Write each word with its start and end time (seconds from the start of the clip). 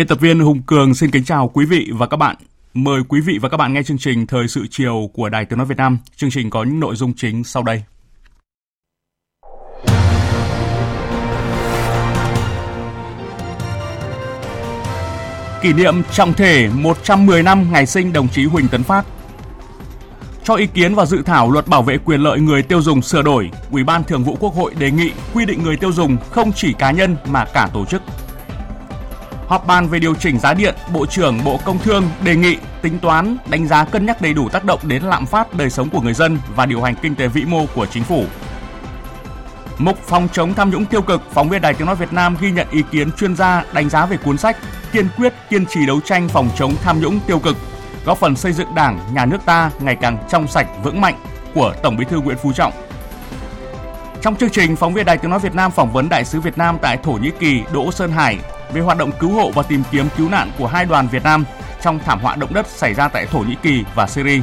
Biên 0.00 0.06
tập 0.06 0.20
viên 0.20 0.40
Hùng 0.40 0.62
Cường 0.62 0.94
xin 0.94 1.10
kính 1.10 1.24
chào 1.24 1.48
quý 1.48 1.66
vị 1.66 1.90
và 1.92 2.06
các 2.06 2.16
bạn. 2.16 2.36
Mời 2.74 3.02
quý 3.08 3.20
vị 3.20 3.38
và 3.42 3.48
các 3.48 3.56
bạn 3.56 3.72
nghe 3.72 3.82
chương 3.82 3.98
trình 3.98 4.26
Thời 4.26 4.48
sự 4.48 4.66
chiều 4.70 5.10
của 5.12 5.28
Đài 5.28 5.44
Tiếng 5.44 5.58
Nói 5.58 5.66
Việt 5.66 5.76
Nam. 5.76 5.98
Chương 6.16 6.30
trình 6.30 6.50
có 6.50 6.64
những 6.64 6.80
nội 6.80 6.96
dung 6.96 7.12
chính 7.16 7.44
sau 7.44 7.62
đây. 7.62 7.82
Kỷ 15.62 15.72
niệm 15.72 16.02
trọng 16.12 16.32
thể 16.32 16.68
110 16.74 17.42
năm 17.42 17.72
ngày 17.72 17.86
sinh 17.86 18.12
đồng 18.12 18.28
chí 18.28 18.44
Huỳnh 18.44 18.68
Tấn 18.68 18.82
Phát. 18.82 19.06
Cho 20.44 20.54
ý 20.54 20.66
kiến 20.66 20.94
vào 20.94 21.06
dự 21.06 21.22
thảo 21.22 21.50
luật 21.50 21.68
bảo 21.68 21.82
vệ 21.82 21.98
quyền 21.98 22.20
lợi 22.20 22.40
người 22.40 22.62
tiêu 22.62 22.82
dùng 22.82 23.02
sửa 23.02 23.22
đổi, 23.22 23.50
Ủy 23.70 23.84
ban 23.84 24.04
Thường 24.04 24.24
vụ 24.24 24.36
Quốc 24.40 24.54
hội 24.54 24.74
đề 24.78 24.90
nghị 24.90 25.10
quy 25.34 25.46
định 25.46 25.62
người 25.62 25.76
tiêu 25.76 25.92
dùng 25.92 26.16
không 26.30 26.52
chỉ 26.52 26.72
cá 26.72 26.90
nhân 26.90 27.16
mà 27.28 27.44
cả 27.44 27.68
tổ 27.72 27.84
chức 27.84 28.02
Họp 29.50 29.66
bàn 29.66 29.88
về 29.88 29.98
điều 29.98 30.14
chỉnh 30.14 30.38
giá 30.38 30.54
điện, 30.54 30.74
Bộ 30.92 31.06
trưởng 31.06 31.44
Bộ 31.44 31.60
Công 31.64 31.78
Thương 31.78 32.10
đề 32.24 32.36
nghị 32.36 32.56
tính 32.82 32.98
toán, 32.98 33.36
đánh 33.46 33.66
giá 33.66 33.84
cân 33.84 34.06
nhắc 34.06 34.22
đầy 34.22 34.34
đủ 34.34 34.48
tác 34.48 34.64
động 34.64 34.80
đến 34.82 35.02
lạm 35.02 35.26
phát 35.26 35.54
đời 35.54 35.70
sống 35.70 35.88
của 35.88 36.00
người 36.00 36.14
dân 36.14 36.38
và 36.56 36.66
điều 36.66 36.82
hành 36.82 36.94
kinh 37.02 37.14
tế 37.14 37.28
vĩ 37.28 37.44
mô 37.44 37.66
của 37.74 37.86
chính 37.86 38.04
phủ. 38.04 38.24
Mục 39.78 39.98
phòng 40.06 40.28
chống 40.32 40.54
tham 40.54 40.70
nhũng 40.70 40.84
tiêu 40.84 41.02
cực, 41.02 41.22
phóng 41.32 41.48
viên 41.48 41.62
Đài 41.62 41.74
Tiếng 41.74 41.86
nói 41.86 41.96
Việt 41.96 42.12
Nam 42.12 42.36
ghi 42.40 42.50
nhận 42.50 42.66
ý 42.70 42.82
kiến 42.90 43.12
chuyên 43.12 43.36
gia 43.36 43.64
đánh 43.72 43.88
giá 43.88 44.06
về 44.06 44.16
cuốn 44.16 44.38
sách 44.38 44.56
Kiên 44.92 45.08
quyết 45.16 45.34
kiên 45.50 45.66
trì 45.66 45.86
đấu 45.86 46.00
tranh 46.00 46.28
phòng 46.28 46.50
chống 46.56 46.74
tham 46.82 47.00
nhũng 47.00 47.20
tiêu 47.26 47.38
cực, 47.38 47.56
góp 48.04 48.18
phần 48.18 48.36
xây 48.36 48.52
dựng 48.52 48.74
Đảng, 48.74 49.00
nhà 49.12 49.26
nước 49.26 49.38
ta 49.44 49.70
ngày 49.80 49.96
càng 49.96 50.18
trong 50.30 50.48
sạch 50.48 50.66
vững 50.82 51.00
mạnh 51.00 51.14
của 51.54 51.74
Tổng 51.82 51.96
Bí 51.96 52.04
thư 52.04 52.20
Nguyễn 52.20 52.38
Phú 52.42 52.52
Trọng. 52.52 52.72
Trong 54.22 54.36
chương 54.36 54.50
trình, 54.50 54.76
phóng 54.76 54.94
viên 54.94 55.06
Đài 55.06 55.18
Tiếng 55.18 55.30
nói 55.30 55.40
Việt 55.40 55.54
Nam 55.54 55.70
phỏng 55.70 55.92
vấn 55.92 56.08
đại 56.08 56.24
sứ 56.24 56.40
Việt 56.40 56.58
Nam 56.58 56.78
tại 56.82 56.96
Thổ 56.96 57.12
Nhĩ 57.12 57.30
Kỳ 57.38 57.62
Đỗ 57.72 57.92
Sơn 57.92 58.12
Hải 58.12 58.38
về 58.72 58.80
hoạt 58.80 58.98
động 58.98 59.12
cứu 59.12 59.30
hộ 59.30 59.50
và 59.54 59.62
tìm 59.62 59.82
kiếm 59.90 60.08
cứu 60.16 60.28
nạn 60.28 60.50
của 60.58 60.66
hai 60.66 60.84
đoàn 60.84 61.08
Việt 61.08 61.24
Nam 61.24 61.44
trong 61.82 61.98
thảm 61.98 62.20
họa 62.20 62.36
động 62.36 62.54
đất 62.54 62.66
xảy 62.66 62.94
ra 62.94 63.08
tại 63.08 63.26
Thổ 63.26 63.38
Nhĩ 63.38 63.54
Kỳ 63.62 63.84
và 63.94 64.06
Syria. 64.06 64.40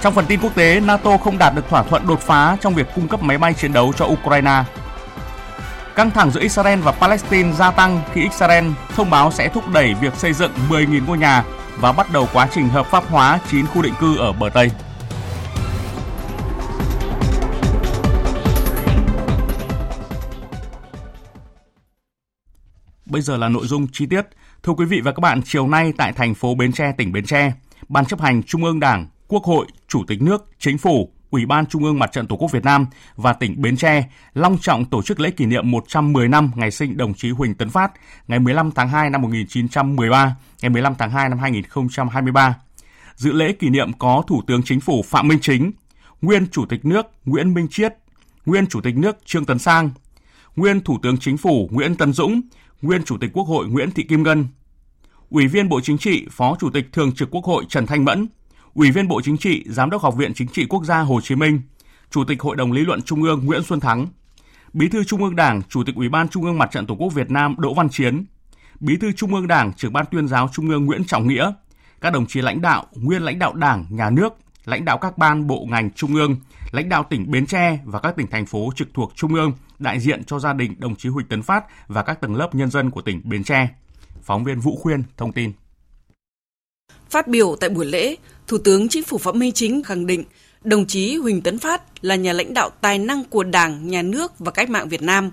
Trong 0.00 0.14
phần 0.14 0.26
tin 0.26 0.40
quốc 0.40 0.54
tế, 0.54 0.80
NATO 0.80 1.16
không 1.16 1.38
đạt 1.38 1.54
được 1.54 1.68
thỏa 1.68 1.82
thuận 1.82 2.06
đột 2.06 2.20
phá 2.20 2.56
trong 2.60 2.74
việc 2.74 2.86
cung 2.94 3.08
cấp 3.08 3.22
máy 3.22 3.38
bay 3.38 3.54
chiến 3.54 3.72
đấu 3.72 3.92
cho 3.96 4.04
Ukraine. 4.04 4.64
Căng 5.94 6.10
thẳng 6.10 6.30
giữa 6.30 6.40
Israel 6.40 6.80
và 6.80 6.92
Palestine 6.92 7.52
gia 7.52 7.70
tăng 7.70 8.00
khi 8.12 8.22
Israel 8.22 8.66
thông 8.96 9.10
báo 9.10 9.32
sẽ 9.32 9.48
thúc 9.48 9.64
đẩy 9.72 9.94
việc 9.94 10.14
xây 10.14 10.32
dựng 10.32 10.52
10.000 10.70 11.06
ngôi 11.06 11.18
nhà 11.18 11.44
và 11.76 11.92
bắt 11.92 12.12
đầu 12.12 12.28
quá 12.32 12.48
trình 12.54 12.68
hợp 12.68 12.86
pháp 12.86 13.04
hóa 13.10 13.38
9 13.50 13.66
khu 13.66 13.82
định 13.82 13.94
cư 14.00 14.18
ở 14.18 14.32
bờ 14.32 14.48
Tây. 14.48 14.70
Bây 23.06 23.22
giờ 23.22 23.36
là 23.36 23.48
nội 23.48 23.66
dung 23.66 23.86
chi 23.92 24.06
tiết. 24.06 24.26
Thưa 24.62 24.72
quý 24.72 24.84
vị 24.84 25.00
và 25.00 25.12
các 25.12 25.20
bạn, 25.20 25.40
chiều 25.44 25.68
nay 25.68 25.92
tại 25.96 26.12
thành 26.12 26.34
phố 26.34 26.54
Bến 26.54 26.72
Tre, 26.72 26.92
tỉnh 26.92 27.12
Bến 27.12 27.24
Tre, 27.24 27.52
Ban 27.88 28.04
chấp 28.04 28.20
hành 28.20 28.42
Trung 28.42 28.64
ương 28.64 28.80
Đảng, 28.80 29.06
Quốc 29.28 29.44
hội, 29.44 29.66
Chủ 29.88 30.04
tịch 30.06 30.22
nước, 30.22 30.50
Chính 30.58 30.78
phủ, 30.78 31.12
Ủy 31.30 31.46
ban 31.46 31.66
Trung 31.66 31.84
ương 31.84 31.98
Mặt 31.98 32.12
trận 32.12 32.26
Tổ 32.26 32.36
quốc 32.36 32.52
Việt 32.52 32.64
Nam 32.64 32.86
và 33.16 33.32
tỉnh 33.32 33.62
Bến 33.62 33.76
Tre 33.76 34.08
long 34.34 34.58
trọng 34.58 34.84
tổ 34.84 35.02
chức 35.02 35.20
lễ 35.20 35.30
kỷ 35.30 35.46
niệm 35.46 35.70
110 35.70 36.28
năm 36.28 36.50
ngày 36.54 36.70
sinh 36.70 36.96
đồng 36.96 37.14
chí 37.14 37.30
Huỳnh 37.30 37.54
Tấn 37.54 37.70
Phát, 37.70 37.92
ngày 38.28 38.38
15 38.38 38.70
tháng 38.70 38.88
2 38.88 39.10
năm 39.10 39.22
1913, 39.22 40.36
ngày 40.62 40.70
15 40.70 40.94
tháng 40.98 41.10
2 41.10 41.28
năm 41.28 41.38
2023. 41.38 42.56
Dự 43.14 43.32
lễ 43.32 43.52
kỷ 43.52 43.68
niệm 43.68 43.92
có 43.92 44.22
Thủ 44.26 44.42
tướng 44.46 44.62
Chính 44.62 44.80
phủ 44.80 45.02
Phạm 45.02 45.28
Minh 45.28 45.38
Chính, 45.42 45.72
nguyên 46.22 46.46
Chủ 46.46 46.66
tịch 46.66 46.84
nước 46.84 47.06
Nguyễn 47.24 47.54
Minh 47.54 47.68
Chiết, 47.70 47.94
nguyên 48.46 48.66
Chủ 48.66 48.80
tịch 48.80 48.96
nước 48.96 49.16
Trương 49.24 49.44
Tấn 49.44 49.58
Sang, 49.58 49.90
nguyên 50.56 50.80
Thủ 50.80 50.98
tướng 51.02 51.18
Chính 51.18 51.36
phủ 51.36 51.68
Nguyễn 51.72 51.94
Tân 51.94 52.12
Dũng, 52.12 52.40
nguyên 52.82 53.02
Chủ 53.02 53.16
tịch 53.18 53.30
Quốc 53.32 53.44
hội 53.44 53.66
Nguyễn 53.68 53.90
Thị 53.90 54.02
Kim 54.02 54.22
Ngân, 54.22 54.46
Ủy 55.30 55.46
viên 55.46 55.68
Bộ 55.68 55.80
Chính 55.80 55.98
trị, 55.98 56.26
Phó 56.30 56.56
Chủ 56.60 56.70
tịch 56.70 56.92
Thường 56.92 57.12
trực 57.12 57.30
Quốc 57.30 57.44
hội 57.44 57.64
Trần 57.68 57.86
Thanh 57.86 58.04
Mẫn, 58.04 58.28
Ủy 58.74 58.90
viên 58.90 59.08
Bộ 59.08 59.20
Chính 59.24 59.38
trị, 59.38 59.64
Giám 59.66 59.90
đốc 59.90 60.02
Học 60.02 60.16
viện 60.16 60.34
Chính 60.34 60.48
trị 60.48 60.66
Quốc 60.68 60.84
gia 60.84 61.00
Hồ 61.00 61.20
Chí 61.20 61.34
Minh, 61.34 61.60
Chủ 62.10 62.24
tịch 62.24 62.42
Hội 62.42 62.56
đồng 62.56 62.72
Lý 62.72 62.84
luận 62.84 63.02
Trung 63.02 63.22
ương 63.22 63.44
Nguyễn 63.44 63.62
Xuân 63.62 63.80
Thắng, 63.80 64.06
Bí 64.72 64.88
thư 64.88 65.04
Trung 65.04 65.24
ương 65.24 65.36
Đảng, 65.36 65.62
Chủ 65.68 65.84
tịch 65.84 65.94
Ủy 65.94 66.08
ban 66.08 66.28
Trung 66.28 66.44
ương 66.44 66.58
Mặt 66.58 66.70
trận 66.72 66.86
Tổ 66.86 66.94
quốc 66.94 67.14
Việt 67.14 67.30
Nam 67.30 67.54
Đỗ 67.58 67.74
Văn 67.74 67.88
Chiến, 67.88 68.24
Bí 68.80 68.96
thư 68.96 69.12
Trung 69.12 69.34
ương 69.34 69.46
Đảng, 69.46 69.72
Trưởng 69.72 69.92
ban 69.92 70.06
Tuyên 70.10 70.28
giáo 70.28 70.48
Trung 70.52 70.68
ương 70.68 70.86
Nguyễn 70.86 71.04
Trọng 71.04 71.28
Nghĩa, 71.28 71.52
các 72.00 72.12
đồng 72.12 72.26
chí 72.26 72.40
lãnh 72.40 72.60
đạo, 72.60 72.86
nguyên 72.92 73.22
lãnh 73.22 73.38
đạo 73.38 73.54
Đảng, 73.54 73.86
Nhà 73.90 74.10
nước, 74.10 74.34
lãnh 74.64 74.84
đạo 74.84 74.98
các 74.98 75.18
ban 75.18 75.46
bộ 75.46 75.66
ngành 75.70 75.90
Trung 75.90 76.14
ương, 76.14 76.36
lãnh 76.70 76.88
đạo 76.88 77.06
tỉnh 77.10 77.30
Bến 77.30 77.46
Tre 77.46 77.78
và 77.84 78.00
các 78.00 78.16
tỉnh 78.16 78.26
thành 78.26 78.46
phố 78.46 78.70
trực 78.76 78.88
thuộc 78.94 79.12
Trung 79.14 79.34
ương, 79.34 79.52
đại 79.78 80.00
diện 80.00 80.24
cho 80.24 80.38
gia 80.38 80.52
đình 80.52 80.74
đồng 80.78 80.96
chí 80.96 81.08
Huỳnh 81.08 81.26
Tấn 81.26 81.42
Phát 81.42 81.64
và 81.88 82.02
các 82.02 82.20
tầng 82.20 82.34
lớp 82.34 82.54
nhân 82.54 82.70
dân 82.70 82.90
của 82.90 83.02
tỉnh 83.02 83.20
Bến 83.24 83.44
Tre. 83.44 83.68
Phóng 84.22 84.44
viên 84.44 84.60
Vũ 84.60 84.76
Khuyên 84.76 85.02
thông 85.16 85.32
tin. 85.32 85.52
Phát 87.10 87.28
biểu 87.28 87.56
tại 87.60 87.70
buổi 87.70 87.86
lễ, 87.86 88.16
Thủ 88.46 88.58
tướng 88.58 88.88
Chính 88.88 89.02
phủ 89.02 89.18
Phạm 89.18 89.38
Minh 89.38 89.52
Chính 89.52 89.82
khẳng 89.82 90.06
định 90.06 90.24
đồng 90.64 90.86
chí 90.86 91.16
Huỳnh 91.16 91.40
Tấn 91.40 91.58
Phát 91.58 91.82
là 92.04 92.14
nhà 92.14 92.32
lãnh 92.32 92.54
đạo 92.54 92.70
tài 92.80 92.98
năng 92.98 93.24
của 93.24 93.44
Đảng, 93.44 93.88
Nhà 93.88 94.02
nước 94.02 94.38
và 94.38 94.50
cách 94.50 94.70
mạng 94.70 94.88
Việt 94.88 95.02
Nam, 95.02 95.30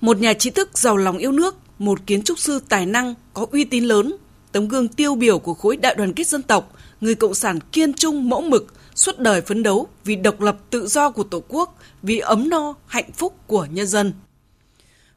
một 0.00 0.18
nhà 0.18 0.32
trí 0.32 0.50
thức 0.50 0.78
giàu 0.78 0.96
lòng 0.96 1.18
yêu 1.18 1.32
nước, 1.32 1.56
một 1.78 2.06
kiến 2.06 2.22
trúc 2.22 2.38
sư 2.38 2.60
tài 2.68 2.86
năng 2.86 3.14
có 3.34 3.46
uy 3.52 3.64
tín 3.64 3.84
lớn, 3.84 4.16
tấm 4.56 4.68
gương 4.68 4.88
tiêu 4.88 5.14
biểu 5.14 5.38
của 5.38 5.54
khối 5.54 5.76
đại 5.76 5.94
đoàn 5.94 6.12
kết 6.12 6.26
dân 6.26 6.42
tộc, 6.42 6.72
người 7.00 7.14
cộng 7.14 7.34
sản 7.34 7.58
kiên 7.72 7.94
trung 7.94 8.28
mẫu 8.28 8.40
mực, 8.40 8.74
suốt 8.94 9.18
đời 9.18 9.40
phấn 9.40 9.62
đấu 9.62 9.88
vì 10.04 10.16
độc 10.16 10.40
lập 10.40 10.56
tự 10.70 10.86
do 10.86 11.10
của 11.10 11.22
Tổ 11.22 11.42
quốc, 11.48 11.78
vì 12.02 12.18
ấm 12.18 12.48
no, 12.48 12.74
hạnh 12.86 13.12
phúc 13.14 13.34
của 13.46 13.66
nhân 13.70 13.86
dân. 13.86 14.12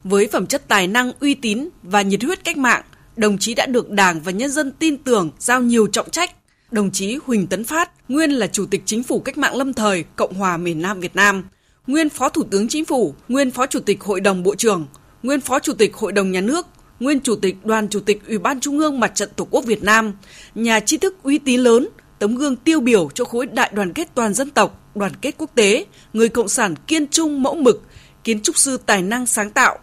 Với 0.04 0.28
phẩm 0.28 0.46
chất 0.46 0.68
tài 0.68 0.88
năng, 0.88 1.12
uy 1.20 1.34
tín 1.34 1.70
và 1.84 2.02
nhiệt 2.02 2.24
huyết 2.24 2.44
cách 2.44 2.58
mạng, 2.58 2.84
đồng 3.18 3.38
chí 3.38 3.54
đã 3.54 3.66
được 3.66 3.90
Đảng 3.90 4.22
và 4.22 4.32
nhân 4.32 4.52
dân 4.52 4.72
tin 4.72 4.98
tưởng 4.98 5.32
giao 5.40 5.62
nhiều 5.62 5.88
trọng 5.88 6.10
trách. 6.10 6.32
Đồng 6.72 6.92
chí 6.92 7.18
Huỳnh 7.26 7.48
Tấn 7.48 7.64
Phát, 7.64 7.92
nguyên 8.10 8.32
là 8.32 8.48
Chủ 8.48 8.66
tịch 8.66 8.82
Chính 8.86 9.04
phủ 9.04 9.20
Cách 9.20 9.38
mạng 9.38 9.56
lâm 9.56 9.74
thời 9.74 10.04
Cộng 10.16 10.34
hòa 10.34 10.58
miền 10.58 10.82
Nam 10.82 11.00
Việt 11.00 11.16
Nam, 11.16 11.44
nguyên 11.88 12.10
Phó 12.10 12.30
Thủ 12.30 12.44
tướng 12.52 12.68
Chính 12.68 12.86
phủ, 12.86 13.16
nguyên 13.30 13.52
Phó 13.52 13.66
Chủ 13.66 13.80
tịch 13.80 14.04
Hội 14.04 14.22
đồng 14.22 14.44
Bộ 14.44 14.56
trưởng, 14.56 14.88
nguyên 15.24 15.42
Phó 15.42 15.60
Chủ 15.60 15.74
tịch 15.74 15.96
Hội 15.96 16.12
đồng 16.12 16.32
Nhà 16.32 16.42
nước, 16.42 16.68
nguyên 17.00 17.20
Chủ 17.20 17.36
tịch 17.36 17.66
Đoàn 17.66 17.90
Chủ 17.90 18.00
tịch 18.00 18.22
Ủy 18.28 18.38
ban 18.38 18.60
Trung 18.60 18.80
ương 18.80 19.00
Mặt 19.00 19.12
trận 19.16 19.30
Tổ 19.36 19.48
quốc 19.52 19.66
Việt 19.66 19.84
Nam, 19.84 20.14
nhà 20.56 20.80
tri 20.80 20.98
thức 20.98 21.16
uy 21.24 21.38
tín 21.38 21.60
lớn, 21.60 21.88
tấm 22.20 22.36
gương 22.36 22.56
tiêu 22.56 22.80
biểu 22.80 23.10
cho 23.14 23.26
khối 23.26 23.46
đại 23.46 23.72
đoàn 23.74 23.94
kết 23.94 24.10
toàn 24.16 24.34
dân 24.34 24.50
tộc, 24.50 24.82
đoàn 24.96 25.12
kết 25.22 25.36
quốc 25.38 25.50
tế, 25.56 25.86
người 26.14 26.30
cộng 26.30 26.48
sản 26.48 26.76
kiên 26.88 27.08
trung 27.08 27.44
mẫu 27.44 27.56
mực, 27.56 27.84
kiến 28.24 28.42
trúc 28.42 28.58
sư 28.58 28.78
tài 28.86 29.02
năng 29.02 29.26
sáng 29.26 29.50
tạo. 29.50 29.80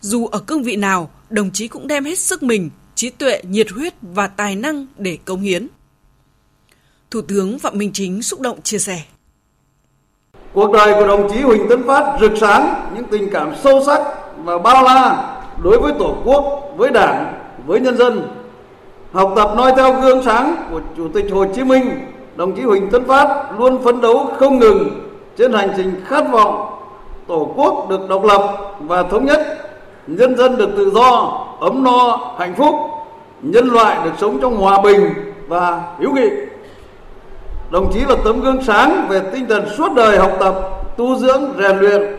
Dù 0.00 0.26
ở 0.26 0.38
cương 0.38 0.62
vị 0.62 0.76
nào, 0.76 1.10
đồng 1.30 1.50
chí 1.50 1.68
cũng 1.68 1.86
đem 1.86 2.04
hết 2.04 2.18
sức 2.18 2.42
mình, 2.42 2.70
trí 2.94 3.10
tuệ, 3.10 3.42
nhiệt 3.42 3.70
huyết 3.70 3.94
và 4.02 4.26
tài 4.26 4.56
năng 4.56 4.86
để 4.98 5.18
công 5.24 5.40
hiến. 5.40 5.68
Thủ 7.10 7.20
tướng 7.22 7.58
Phạm 7.58 7.78
Minh 7.78 7.90
Chính 7.92 8.22
xúc 8.22 8.40
động 8.40 8.62
chia 8.62 8.78
sẻ. 8.78 9.02
Cuộc 10.52 10.72
đời 10.72 10.94
của 10.94 11.06
đồng 11.06 11.30
chí 11.32 11.40
Huỳnh 11.40 11.66
Tấn 11.68 11.86
Phát 11.86 12.18
rực 12.20 12.32
sáng 12.40 12.90
những 12.94 13.04
tình 13.10 13.30
cảm 13.32 13.52
sâu 13.64 13.82
sắc 13.86 14.00
và 14.36 14.58
bao 14.58 14.84
la 14.84 15.39
đối 15.62 15.78
với 15.78 15.92
Tổ 15.98 16.14
quốc, 16.24 16.72
với 16.76 16.90
Đảng, 16.90 17.34
với 17.66 17.80
nhân 17.80 17.96
dân. 17.96 18.28
Học 19.12 19.32
tập 19.36 19.50
noi 19.56 19.72
theo 19.76 19.92
gương 19.92 20.22
sáng 20.22 20.56
của 20.70 20.80
Chủ 20.96 21.08
tịch 21.08 21.26
Hồ 21.32 21.44
Chí 21.54 21.64
Minh, 21.64 21.90
đồng 22.36 22.56
chí 22.56 22.62
Huỳnh 22.62 22.90
Tấn 22.90 23.04
Phát 23.04 23.58
luôn 23.58 23.82
phấn 23.84 24.00
đấu 24.00 24.30
không 24.38 24.58
ngừng 24.58 24.88
trên 25.36 25.52
hành 25.52 25.70
trình 25.76 25.94
khát 26.06 26.24
vọng 26.32 26.70
Tổ 27.30 27.52
quốc 27.56 27.86
được 27.90 28.08
độc 28.08 28.24
lập 28.24 28.56
và 28.80 29.02
thống 29.02 29.24
nhất, 29.24 29.40
nhân 30.06 30.36
dân 30.36 30.56
được 30.56 30.70
tự 30.76 30.90
do, 30.90 31.38
ấm 31.60 31.84
no, 31.84 32.18
hạnh 32.38 32.54
phúc, 32.54 32.74
nhân 33.42 33.68
loại 33.68 33.98
được 34.04 34.10
sống 34.18 34.38
trong 34.42 34.56
hòa 34.56 34.80
bình 34.82 35.14
và 35.48 35.82
hữu 35.98 36.12
nghị. 36.12 36.28
Đồng 37.70 37.92
chí 37.92 38.00
là 38.00 38.14
tấm 38.24 38.40
gương 38.40 38.62
sáng 38.62 39.06
về 39.08 39.20
tinh 39.32 39.46
thần 39.48 39.68
suốt 39.76 39.92
đời 39.94 40.18
học 40.18 40.32
tập, 40.40 40.54
tu 40.96 41.16
dưỡng, 41.16 41.42
rèn 41.58 41.78
luyện 41.78 42.16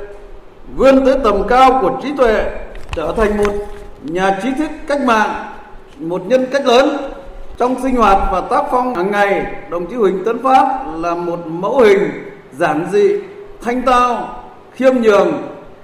vươn 0.75 1.05
tới 1.05 1.15
tầm 1.23 1.43
cao 1.47 1.79
của 1.81 1.91
trí 2.03 2.15
tuệ, 2.17 2.45
trở 2.95 3.13
thành 3.17 3.37
một 3.37 3.53
nhà 4.03 4.39
trí 4.43 4.49
thức 4.57 4.71
cách 4.87 5.01
mạng, 5.01 5.45
một 5.99 6.21
nhân 6.25 6.45
cách 6.51 6.65
lớn. 6.65 6.97
Trong 7.57 7.75
sinh 7.83 7.95
hoạt 7.95 8.17
và 8.31 8.41
tác 8.41 8.63
phong 8.71 8.95
hàng 8.95 9.11
ngày, 9.11 9.45
đồng 9.69 9.85
chí 9.85 9.95
Huỳnh 9.95 10.23
Tấn 10.25 10.43
Phát 10.43 10.85
là 10.97 11.15
một 11.15 11.39
mẫu 11.47 11.79
hình 11.79 12.11
giản 12.51 12.85
dị, 12.91 13.15
thanh 13.61 13.81
tao, 13.81 14.35
khiêm 14.73 14.95
nhường, 14.95 15.31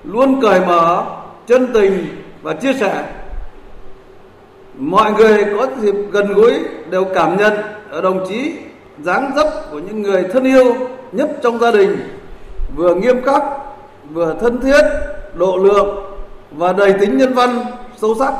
luôn 0.04 0.42
cởi 0.42 0.60
mở, 0.60 1.04
chân 1.48 1.68
tình 1.74 2.08
và 2.42 2.54
chia 2.54 2.74
sẻ. 2.74 3.04
Mọi 4.78 5.12
người 5.12 5.46
có 5.58 5.68
dịp 5.82 5.96
gần 6.12 6.34
gũi 6.34 6.54
đều 6.90 7.06
cảm 7.16 7.38
nhận 7.38 7.54
ở 7.90 8.02
đồng 8.02 8.26
chí 8.30 8.54
dáng 9.04 9.32
dấp 9.36 9.48
của 9.72 9.80
những 9.80 10.02
người 10.02 10.24
thân 10.34 10.44
yêu 10.44 10.76
nhất 11.12 11.30
trong 11.44 11.60
gia 11.60 11.72
đình, 11.72 11.98
vừa 12.76 12.96
nghiêm 12.96 13.22
khắc, 13.22 13.44
vừa 14.10 14.36
thân 14.42 14.62
thiết, 14.62 14.82
độ 15.34 15.58
lượng 15.58 16.07
và 16.52 16.74
đầy 16.74 16.94
tính 16.94 17.18
nhân 17.18 17.34
văn 17.34 17.66
sâu 18.02 18.16
sắc. 18.20 18.34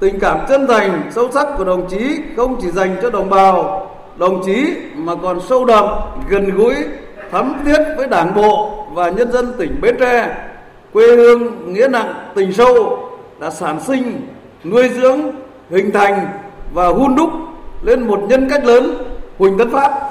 Tình 0.00 0.18
cảm 0.20 0.38
chân 0.48 0.66
thành, 0.66 1.10
sâu 1.14 1.30
sắc 1.34 1.46
của 1.58 1.64
đồng 1.64 1.90
chí 1.90 2.16
không 2.36 2.58
chỉ 2.62 2.70
dành 2.70 2.96
cho 3.02 3.10
đồng 3.10 3.30
bào, 3.30 3.90
đồng 4.18 4.42
chí 4.46 4.66
mà 4.96 5.14
còn 5.14 5.40
sâu 5.48 5.64
đậm, 5.64 5.84
gần 6.28 6.50
gũi, 6.54 6.74
thắm 7.30 7.54
thiết 7.64 7.78
với 7.96 8.06
đảng 8.06 8.34
bộ 8.34 8.84
và 8.92 9.10
nhân 9.10 9.32
dân 9.32 9.52
tỉnh 9.58 9.80
Bến 9.80 9.96
Tre, 10.00 10.36
quê 10.92 11.16
hương 11.16 11.72
nghĩa 11.72 11.88
nặng 11.88 12.14
tình 12.34 12.52
sâu 12.52 12.98
đã 13.40 13.50
sản 13.50 13.80
sinh, 13.86 14.26
nuôi 14.64 14.88
dưỡng, 14.88 15.20
hình 15.70 15.90
thành 15.90 16.26
và 16.72 16.88
hun 16.88 17.14
đúc 17.14 17.30
lên 17.82 18.06
một 18.06 18.20
nhân 18.28 18.48
cách 18.50 18.64
lớn 18.64 18.94
Huỳnh 19.38 19.58
Tấn 19.58 19.70
Phát. 19.70 20.10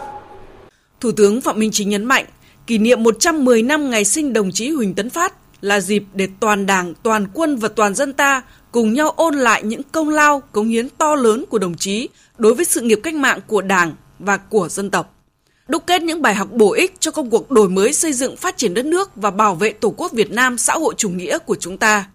Thủ 0.99 1.11
tướng 1.17 1.41
Phạm 1.41 1.59
Minh 1.59 1.69
Chính 1.73 1.89
nhấn 1.89 2.05
mạnh, 2.05 2.25
kỷ 2.67 2.77
niệm 2.77 3.03
110 3.03 3.63
năm 3.63 3.89
ngày 3.89 4.05
sinh 4.05 4.33
đồng 4.33 4.51
chí 4.51 4.69
Huỳnh 4.69 4.93
Tấn 4.93 5.09
Phát 5.09 5.33
là 5.63 5.79
dịp 5.79 6.03
để 6.13 6.27
toàn 6.39 6.65
Đảng, 6.65 6.93
toàn 7.03 7.27
quân 7.33 7.57
và 7.57 7.69
toàn 7.75 7.95
dân 7.95 8.13
ta 8.13 8.41
cùng 8.71 8.93
nhau 8.93 9.09
ôn 9.09 9.35
lại 9.35 9.63
những 9.63 9.81
công 9.91 10.09
lao, 10.09 10.41
cống 10.51 10.67
hiến 10.67 10.89
to 10.89 11.15
lớn 11.15 11.45
của 11.49 11.59
đồng 11.59 11.77
chí 11.77 12.09
đối 12.37 12.53
với 12.53 12.65
sự 12.65 12.81
nghiệp 12.81 12.99
cách 13.03 13.13
mạng 13.13 13.39
của 13.47 13.61
Đảng 13.61 13.93
và 14.19 14.37
của 14.37 14.69
dân 14.69 14.89
tộc. 14.89 15.15
Đúc 15.67 15.83
kết 15.87 16.01
những 16.01 16.21
bài 16.21 16.35
học 16.35 16.47
bổ 16.51 16.73
ích 16.73 16.93
cho 16.99 17.11
công 17.11 17.29
cuộc 17.29 17.51
đổi 17.51 17.69
mới 17.69 17.93
xây 17.93 18.13
dựng 18.13 18.35
phát 18.35 18.57
triển 18.57 18.73
đất 18.73 18.85
nước 18.85 19.11
và 19.15 19.31
bảo 19.31 19.55
vệ 19.55 19.73
Tổ 19.73 19.93
quốc 19.97 20.11
Việt 20.11 20.31
Nam 20.31 20.57
xã 20.57 20.73
hội 20.73 20.93
chủ 20.97 21.09
nghĩa 21.09 21.37
của 21.37 21.55
chúng 21.55 21.77
ta. 21.77 22.05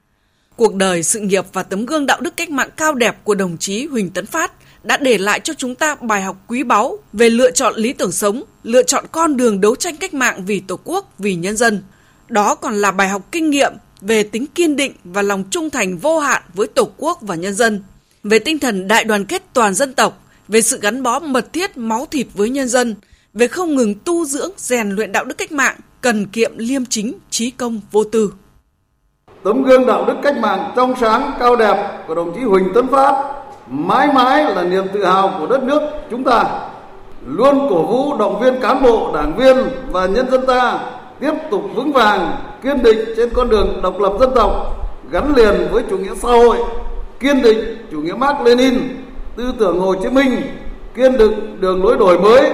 Cuộc 0.57 0.75
đời, 0.75 1.03
sự 1.03 1.21
nghiệp 1.21 1.45
và 1.53 1.63
tấm 1.63 1.87
gương 1.87 2.07
đạo 2.07 2.21
đức 2.21 2.37
cách 2.37 2.51
mạng 2.51 2.71
cao 2.77 2.95
đẹp 2.95 3.25
của 3.25 3.35
đồng 3.35 3.57
chí 3.59 3.87
Huỳnh 3.87 4.11
Tấn 4.11 4.27
Phát 4.27 4.53
đã 4.83 4.97
để 4.97 5.19
lại 5.19 5.41
cho 5.41 5.55
chúng 5.55 5.75
ta 5.75 5.95
bài 5.95 6.23
học 6.23 6.37
quý 6.47 6.63
báu 6.63 6.99
về 7.13 7.31
lựa 7.31 7.51
chọn 7.51 7.75
lý 7.77 7.93
tưởng 7.93 8.13
sống, 8.13 8.43
lựa 8.63 8.83
chọn 8.83 9.05
con 9.13 9.37
đường 9.37 9.61
đấu 9.61 9.77
tranh 9.77 9.97
cách 9.97 10.15
mạng 10.15 10.45
vì 10.47 10.61
Tổ 10.61 10.79
quốc, 10.85 11.13
vì 11.19 11.35
nhân 11.35 11.57
dân. 11.57 11.83
Đó 12.29 12.55
còn 12.55 12.75
là 12.75 12.91
bài 12.91 13.09
học 13.09 13.23
kinh 13.33 13.51
nghiệm 13.51 13.73
về 14.01 14.23
tính 14.23 14.47
kiên 14.55 14.77
định 14.77 14.93
và 15.05 15.23
lòng 15.23 15.45
trung 15.51 15.71
thành 15.71 15.99
vô 15.99 16.19
hạn 16.19 16.43
với 16.55 16.67
Tổ 16.67 16.89
quốc 16.97 17.19
và 17.21 17.35
nhân 17.35 17.55
dân, 17.55 17.83
về 18.25 18.39
tinh 18.39 18.59
thần 18.59 18.89
đại 18.89 19.05
đoàn 19.05 19.25
kết 19.25 19.43
toàn 19.53 19.75
dân 19.75 19.95
tộc, 19.95 20.23
về 20.49 20.61
sự 20.61 20.79
gắn 20.81 21.03
bó 21.03 21.19
mật 21.19 21.53
thiết 21.53 21.77
máu 21.77 22.07
thịt 22.11 22.27
với 22.35 22.51
nhân 22.51 22.69
dân, 22.69 22.95
về 23.35 23.49
không 23.49 23.75
ngừng 23.75 23.95
tu 23.95 24.25
dưỡng 24.25 24.51
rèn 24.57 24.91
luyện 24.91 25.13
đạo 25.13 25.25
đức 25.25 25.39
cách 25.39 25.53
mạng, 25.53 25.77
cần 26.01 26.27
kiệm 26.27 26.59
liêm 26.59 26.87
chính, 26.87 27.15
trí 27.31 27.51
công 27.51 27.81
vô 27.93 28.05
tư. 28.05 28.33
Tấm 29.45 29.63
gương 29.63 29.87
đạo 29.87 30.05
đức 30.05 30.15
cách 30.23 30.39
mạng 30.39 30.73
trong 30.77 30.95
sáng 31.01 31.33
cao 31.39 31.57
đẹp 31.57 32.05
của 32.07 32.15
đồng 32.15 32.35
chí 32.35 32.41
Huỳnh 32.41 32.69
Tấn 32.75 32.89
Phát 32.89 33.39
mãi 33.71 34.09
mãi 34.15 34.55
là 34.55 34.63
niềm 34.63 34.85
tự 34.95 35.05
hào 35.05 35.37
của 35.39 35.47
đất 35.47 35.63
nước 35.63 35.81
chúng 36.11 36.25
ta 36.25 36.45
luôn 37.27 37.67
cổ 37.71 37.87
vũ 37.87 38.17
động 38.17 38.41
viên 38.41 38.61
cán 38.61 38.83
bộ 38.83 39.13
đảng 39.15 39.37
viên 39.37 39.57
và 39.91 40.07
nhân 40.07 40.31
dân 40.31 40.47
ta 40.47 40.79
tiếp 41.21 41.33
tục 41.51 41.63
vững 41.75 41.93
vàng, 41.93 42.37
kiên 42.63 42.83
định 42.83 42.99
trên 43.17 43.31
con 43.35 43.49
đường 43.49 43.81
độc 43.83 44.01
lập 44.01 44.13
dân 44.21 44.31
tộc, 44.35 44.77
gắn 45.11 45.35
liền 45.37 45.69
với 45.71 45.83
chủ 45.91 45.99
nghĩa 45.99 46.15
xã 46.15 46.29
hội, 46.29 46.57
kiên 47.21 47.43
định 47.43 47.87
chủ 47.91 48.01
nghĩa 48.01 48.13
Mark 48.13 48.41
Lenin, 48.45 48.75
tư 49.37 49.53
tưởng 49.59 49.81
Hồ 49.81 49.95
Chí 50.03 50.09
Minh, 50.09 50.41
kiên 50.95 51.19
định 51.19 51.61
đường 51.61 51.85
lối 51.85 51.97
đổi 51.97 52.19
mới, 52.19 52.51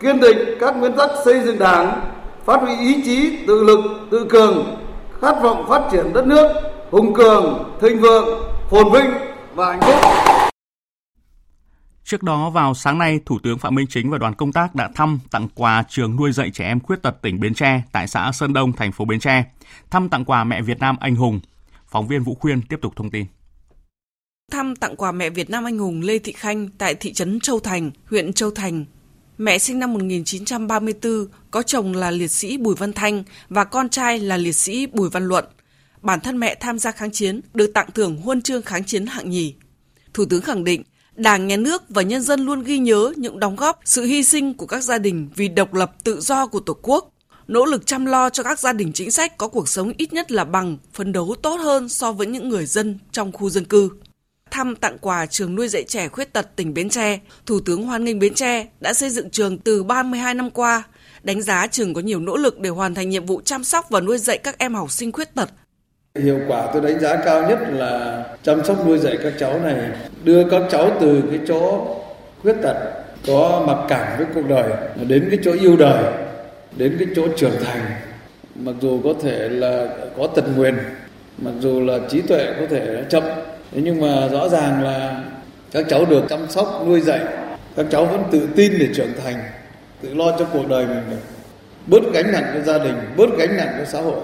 kiên 0.00 0.20
định 0.20 0.38
các 0.60 0.76
nguyên 0.76 0.92
tắc 0.92 1.10
xây 1.24 1.40
dựng 1.40 1.58
đảng, 1.58 2.00
phát 2.44 2.60
huy 2.60 2.76
ý 2.78 3.02
chí 3.04 3.38
tự 3.46 3.62
lực, 3.62 3.80
tự 4.10 4.24
cường, 4.28 4.76
khát 5.20 5.42
vọng 5.42 5.66
phát 5.68 5.82
triển 5.92 6.12
đất 6.12 6.26
nước, 6.26 6.48
hùng 6.90 7.14
cường, 7.14 7.64
thịnh 7.80 8.00
vượng, 8.00 8.28
phồn 8.70 8.92
vinh 8.92 9.10
và 9.54 9.66
hạnh 9.66 9.80
phúc. 9.80 10.31
Trước 12.04 12.22
đó 12.22 12.50
vào 12.50 12.74
sáng 12.74 12.98
nay, 12.98 13.20
Thủ 13.26 13.38
tướng 13.42 13.58
Phạm 13.58 13.74
Minh 13.74 13.86
Chính 13.86 14.10
và 14.10 14.18
đoàn 14.18 14.34
công 14.34 14.52
tác 14.52 14.74
đã 14.74 14.90
thăm 14.94 15.18
tặng 15.30 15.48
quà 15.54 15.84
trường 15.88 16.16
nuôi 16.16 16.32
dạy 16.32 16.50
trẻ 16.50 16.64
em 16.64 16.80
khuyết 16.80 17.02
tật 17.02 17.22
tỉnh 17.22 17.40
Bến 17.40 17.54
Tre 17.54 17.82
tại 17.92 18.08
xã 18.08 18.32
Sơn 18.32 18.52
Đông, 18.52 18.72
thành 18.72 18.92
phố 18.92 19.04
Bến 19.04 19.20
Tre, 19.20 19.44
thăm 19.90 20.08
tặng 20.08 20.24
quà 20.24 20.44
mẹ 20.44 20.62
Việt 20.62 20.78
Nam 20.78 20.96
anh 21.00 21.16
hùng. 21.16 21.40
Phóng 21.88 22.08
viên 22.08 22.22
Vũ 22.22 22.34
Khuyên 22.34 22.62
tiếp 22.62 22.78
tục 22.82 22.92
thông 22.96 23.10
tin. 23.10 23.26
Thăm 24.52 24.76
tặng 24.76 24.96
quà 24.96 25.12
mẹ 25.12 25.30
Việt 25.30 25.50
Nam 25.50 25.64
anh 25.64 25.78
hùng 25.78 26.00
Lê 26.00 26.18
Thị 26.18 26.32
Khanh 26.32 26.68
tại 26.78 26.94
thị 26.94 27.12
trấn 27.12 27.40
Châu 27.40 27.60
Thành, 27.60 27.90
huyện 28.10 28.32
Châu 28.32 28.50
Thành. 28.50 28.84
Mẹ 29.38 29.58
sinh 29.58 29.78
năm 29.78 29.92
1934, 29.92 31.26
có 31.50 31.62
chồng 31.62 31.92
là 31.92 32.10
liệt 32.10 32.30
sĩ 32.30 32.58
Bùi 32.58 32.74
Văn 32.74 32.92
Thanh 32.92 33.24
và 33.48 33.64
con 33.64 33.88
trai 33.88 34.18
là 34.18 34.36
liệt 34.36 34.52
sĩ 34.52 34.86
Bùi 34.86 35.10
Văn 35.10 35.24
Luận. 35.24 35.44
Bản 36.02 36.20
thân 36.20 36.40
mẹ 36.40 36.54
tham 36.54 36.78
gia 36.78 36.92
kháng 36.92 37.10
chiến, 37.10 37.40
được 37.54 37.70
tặng 37.74 37.88
thưởng 37.94 38.16
huân 38.16 38.42
chương 38.42 38.62
kháng 38.62 38.84
chiến 38.84 39.06
hạng 39.06 39.30
nhì. 39.30 39.54
Thủ 40.14 40.24
tướng 40.24 40.42
khẳng 40.42 40.64
định 40.64 40.82
Đảng, 41.16 41.46
Nhà 41.46 41.56
nước 41.56 41.82
và 41.88 42.02
nhân 42.02 42.22
dân 42.22 42.40
luôn 42.40 42.62
ghi 42.62 42.78
nhớ 42.78 43.12
những 43.16 43.40
đóng 43.40 43.56
góp, 43.56 43.80
sự 43.84 44.04
hy 44.04 44.24
sinh 44.24 44.54
của 44.54 44.66
các 44.66 44.84
gia 44.84 44.98
đình 44.98 45.28
vì 45.36 45.48
độc 45.48 45.74
lập 45.74 45.92
tự 46.04 46.20
do 46.20 46.46
của 46.46 46.60
Tổ 46.60 46.76
quốc, 46.82 47.12
nỗ 47.48 47.64
lực 47.64 47.86
chăm 47.86 48.06
lo 48.06 48.30
cho 48.30 48.42
các 48.42 48.58
gia 48.58 48.72
đình 48.72 48.92
chính 48.92 49.10
sách 49.10 49.38
có 49.38 49.48
cuộc 49.48 49.68
sống 49.68 49.92
ít 49.98 50.12
nhất 50.12 50.32
là 50.32 50.44
bằng, 50.44 50.78
phấn 50.92 51.12
đấu 51.12 51.34
tốt 51.42 51.56
hơn 51.56 51.88
so 51.88 52.12
với 52.12 52.26
những 52.26 52.48
người 52.48 52.66
dân 52.66 52.98
trong 53.12 53.32
khu 53.32 53.50
dân 53.50 53.64
cư. 53.64 53.90
Thăm 54.50 54.76
tặng 54.76 54.98
quà 55.00 55.26
trường 55.26 55.54
nuôi 55.54 55.68
dạy 55.68 55.84
trẻ 55.88 56.08
khuyết 56.08 56.32
tật 56.32 56.56
tỉnh 56.56 56.74
Bến 56.74 56.88
Tre, 56.88 57.20
Thủ 57.46 57.60
tướng 57.60 57.82
hoan 57.82 58.04
nghênh 58.04 58.18
Bến 58.18 58.34
Tre 58.34 58.66
đã 58.80 58.92
xây 58.92 59.10
dựng 59.10 59.30
trường 59.30 59.58
từ 59.58 59.82
32 59.82 60.34
năm 60.34 60.50
qua, 60.50 60.82
đánh 61.22 61.42
giá 61.42 61.66
trường 61.66 61.94
có 61.94 62.00
nhiều 62.00 62.20
nỗ 62.20 62.36
lực 62.36 62.60
để 62.60 62.70
hoàn 62.70 62.94
thành 62.94 63.10
nhiệm 63.10 63.26
vụ 63.26 63.40
chăm 63.44 63.64
sóc 63.64 63.90
và 63.90 64.00
nuôi 64.00 64.18
dạy 64.18 64.38
các 64.38 64.58
em 64.58 64.74
học 64.74 64.92
sinh 64.92 65.12
khuyết 65.12 65.34
tật 65.34 65.50
Hiệu 66.18 66.38
quả 66.48 66.68
tôi 66.72 66.82
đánh 66.82 67.00
giá 67.00 67.16
cao 67.16 67.48
nhất 67.48 67.58
là 67.70 68.24
chăm 68.42 68.64
sóc 68.64 68.86
nuôi 68.86 68.98
dạy 68.98 69.18
các 69.22 69.32
cháu 69.38 69.60
này, 69.64 69.76
đưa 70.24 70.50
các 70.50 70.62
cháu 70.70 70.90
từ 71.00 71.22
cái 71.30 71.40
chỗ 71.48 71.86
khuyết 72.42 72.54
tật 72.62 72.76
có 73.26 73.64
mặc 73.66 73.78
cảm 73.88 74.18
với 74.18 74.26
cuộc 74.34 74.48
đời 74.48 74.72
đến 75.08 75.26
cái 75.30 75.38
chỗ 75.44 75.52
yêu 75.52 75.76
đời, 75.76 76.04
đến 76.76 76.96
cái 76.98 77.08
chỗ 77.16 77.22
trưởng 77.36 77.64
thành. 77.64 77.80
Mặc 78.54 78.74
dù 78.80 79.00
có 79.04 79.14
thể 79.22 79.48
là 79.48 79.88
có 80.16 80.26
tật 80.26 80.44
nguyền, 80.56 80.74
mặc 81.38 81.52
dù 81.60 81.80
là 81.80 81.98
trí 82.08 82.20
tuệ 82.20 82.46
có 82.60 82.66
thể 82.70 83.04
chậm, 83.08 83.22
thế 83.72 83.80
nhưng 83.84 84.00
mà 84.00 84.28
rõ 84.28 84.48
ràng 84.48 84.82
là 84.84 85.24
các 85.72 85.84
cháu 85.88 86.04
được 86.04 86.22
chăm 86.28 86.50
sóc 86.50 86.84
nuôi 86.86 87.00
dạy, 87.00 87.20
các 87.76 87.86
cháu 87.90 88.04
vẫn 88.04 88.22
tự 88.30 88.48
tin 88.56 88.72
để 88.78 88.88
trưởng 88.94 89.12
thành, 89.24 89.36
tự 90.02 90.14
lo 90.14 90.36
cho 90.38 90.44
cuộc 90.52 90.68
đời 90.68 90.86
mình 90.86 91.02
được, 91.10 91.16
bớt 91.86 92.12
gánh 92.12 92.32
nặng 92.32 92.52
cho 92.54 92.60
gia 92.60 92.84
đình, 92.84 92.94
bớt 93.16 93.38
gánh 93.38 93.56
nặng 93.56 93.74
cho 93.78 93.84
xã 93.84 94.00
hội 94.00 94.20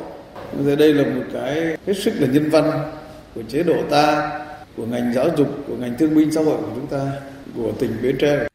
Thế 0.64 0.76
đây 0.76 0.94
là 0.94 1.04
một 1.04 1.24
cái 1.32 1.54
hết 1.86 1.94
sức 2.04 2.12
là 2.18 2.26
nhân 2.26 2.50
văn 2.50 2.92
của 3.34 3.42
chế 3.48 3.62
độ 3.62 3.76
ta, 3.90 4.30
của 4.76 4.86
ngành 4.86 5.12
giáo 5.14 5.28
dục, 5.36 5.48
của 5.66 5.76
ngành 5.76 5.96
thương 5.98 6.14
binh 6.14 6.32
xã 6.32 6.40
hội 6.40 6.56
của 6.56 6.70
chúng 6.74 6.86
ta, 6.86 7.12
của 7.56 7.72
tỉnh 7.78 7.90
Bến 8.02 8.16
Tre. 8.20 8.46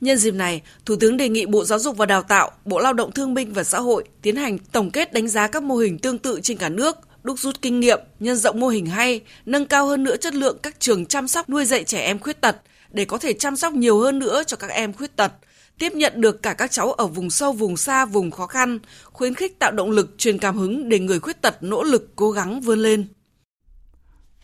Nhân 0.00 0.16
dịp 0.16 0.34
này, 0.34 0.62
Thủ 0.86 0.96
tướng 1.00 1.16
đề 1.16 1.28
nghị 1.28 1.46
Bộ 1.46 1.64
Giáo 1.64 1.78
dục 1.78 1.96
và 1.96 2.06
Đào 2.06 2.22
tạo, 2.22 2.50
Bộ 2.64 2.78
Lao 2.78 2.92
động 2.92 3.12
Thương 3.12 3.34
binh 3.34 3.52
và 3.52 3.64
Xã 3.64 3.78
hội 3.78 4.04
tiến 4.22 4.36
hành 4.36 4.58
tổng 4.58 4.90
kết 4.90 5.12
đánh 5.12 5.28
giá 5.28 5.46
các 5.46 5.62
mô 5.62 5.76
hình 5.76 5.98
tương 5.98 6.18
tự 6.18 6.40
trên 6.42 6.56
cả 6.56 6.68
nước, 6.68 6.96
đúc 7.22 7.38
rút 7.38 7.62
kinh 7.62 7.80
nghiệm, 7.80 7.98
nhân 8.20 8.36
rộng 8.36 8.60
mô 8.60 8.68
hình 8.68 8.86
hay, 8.86 9.20
nâng 9.46 9.66
cao 9.66 9.86
hơn 9.86 10.04
nữa 10.04 10.16
chất 10.16 10.34
lượng 10.34 10.58
các 10.62 10.80
trường 10.80 11.06
chăm 11.06 11.28
sóc 11.28 11.50
nuôi 11.50 11.64
dạy 11.64 11.84
trẻ 11.84 12.00
em 12.00 12.18
khuyết 12.18 12.40
tật 12.40 12.56
để 12.90 13.04
có 13.04 13.18
thể 13.18 13.32
chăm 13.32 13.56
sóc 13.56 13.72
nhiều 13.72 13.98
hơn 13.98 14.18
nữa 14.18 14.42
cho 14.46 14.56
các 14.56 14.70
em 14.70 14.92
khuyết 14.92 15.16
tật, 15.16 15.32
tiếp 15.80 15.92
nhận 15.94 16.20
được 16.20 16.42
cả 16.42 16.54
các 16.54 16.70
cháu 16.70 16.92
ở 16.92 17.06
vùng 17.06 17.30
sâu, 17.30 17.52
vùng 17.52 17.76
xa, 17.76 18.04
vùng 18.04 18.30
khó 18.30 18.46
khăn, 18.46 18.78
khuyến 19.04 19.34
khích 19.34 19.58
tạo 19.58 19.72
động 19.72 19.90
lực, 19.90 20.14
truyền 20.18 20.38
cảm 20.38 20.56
hứng 20.56 20.88
để 20.88 20.98
người 20.98 21.20
khuyết 21.20 21.42
tật 21.42 21.62
nỗ 21.62 21.82
lực 21.82 22.12
cố 22.16 22.30
gắng 22.30 22.60
vươn 22.60 22.78
lên. 22.78 23.06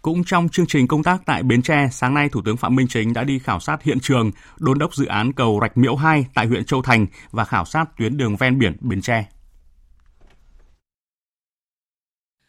Cũng 0.03 0.25
trong 0.25 0.49
chương 0.49 0.67
trình 0.67 0.89
công 0.89 1.03
tác 1.03 1.23
tại 1.27 1.43
Bến 1.43 1.63
Tre, 1.63 1.89
sáng 1.93 2.15
nay 2.15 2.29
Thủ 2.33 2.43
tướng 2.45 2.57
Phạm 2.57 2.77
Minh 2.77 2.87
Chính 2.89 3.13
đã 3.13 3.25
đi 3.25 3.39
khảo 3.39 3.61
sát 3.61 3.83
hiện 3.83 4.01
trường, 4.01 4.31
đôn 4.59 4.79
đốc 4.79 4.95
dự 4.95 5.07
án 5.07 5.33
cầu 5.33 5.59
Rạch 5.63 5.77
Miễu 5.77 5.97
2 5.97 6.27
tại 6.35 6.47
huyện 6.47 6.65
Châu 6.65 6.83
Thành 6.83 7.07
và 7.31 7.45
khảo 7.45 7.65
sát 7.65 7.85
tuyến 7.99 8.17
đường 8.17 8.37
ven 8.37 8.59
biển 8.59 8.77
Bến 8.81 9.03
Tre. 9.03 9.27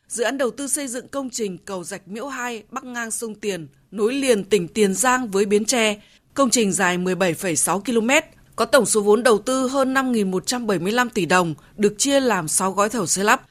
Dự 0.07 0.23
án 0.23 0.37
đầu 0.37 0.51
tư 0.51 0.67
xây 0.67 0.87
dựng 0.87 1.07
công 1.07 1.29
trình 1.29 1.57
cầu 1.57 1.83
Rạch 1.83 2.07
Miễu 2.07 2.27
2 2.27 2.63
bắc 2.71 2.83
ngang 2.83 3.11
sông 3.11 3.35
Tiền, 3.35 3.67
nối 3.91 4.13
liền 4.13 4.43
tỉnh 4.43 4.67
Tiền 4.67 4.93
Giang 4.93 5.27
với 5.27 5.45
Bến 5.45 5.65
Tre. 5.65 6.01
Công 6.33 6.49
trình 6.49 6.71
dài 6.71 6.97
17,6 6.97 7.79
km, 7.79 8.36
có 8.57 8.65
tổng 8.65 8.85
số 8.85 9.01
vốn 9.01 9.23
đầu 9.23 9.37
tư 9.37 9.67
hơn 9.67 9.93
5.175 9.93 11.09
tỷ 11.13 11.25
đồng, 11.25 11.53
được 11.75 11.95
chia 11.97 12.19
làm 12.19 12.47
6 12.47 12.71
gói 12.71 12.89
thầu 12.89 13.05
xây 13.05 13.25
lắp. 13.25 13.41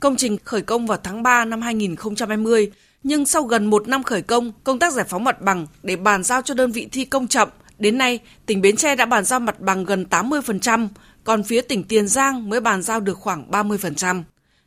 Công 0.00 0.16
trình 0.16 0.38
khởi 0.44 0.62
công 0.62 0.86
vào 0.86 0.98
tháng 1.02 1.22
3 1.22 1.44
năm 1.44 1.62
2020, 1.62 2.70
nhưng 3.02 3.26
sau 3.26 3.42
gần 3.42 3.66
một 3.66 3.88
năm 3.88 4.02
khởi 4.02 4.22
công, 4.22 4.52
công 4.64 4.78
tác 4.78 4.92
giải 4.92 5.04
phóng 5.08 5.24
mặt 5.24 5.40
bằng 5.40 5.66
để 5.82 5.96
bàn 5.96 6.22
giao 6.22 6.42
cho 6.42 6.54
đơn 6.54 6.72
vị 6.72 6.88
thi 6.92 7.04
công 7.04 7.28
chậm. 7.28 7.48
Đến 7.78 7.98
nay, 7.98 8.20
tỉnh 8.46 8.60
Bến 8.60 8.76
Tre 8.76 8.96
đã 8.96 9.06
bàn 9.06 9.24
giao 9.24 9.40
mặt 9.40 9.60
bằng 9.60 9.84
gần 9.84 10.06
80%, 10.10 10.88
còn 11.24 11.42
phía 11.42 11.60
tỉnh 11.60 11.84
Tiền 11.84 12.08
Giang 12.08 12.48
mới 12.48 12.60
bàn 12.60 12.82
giao 12.82 13.00
được 13.00 13.18
khoảng 13.18 13.50
30%. 13.50 14.22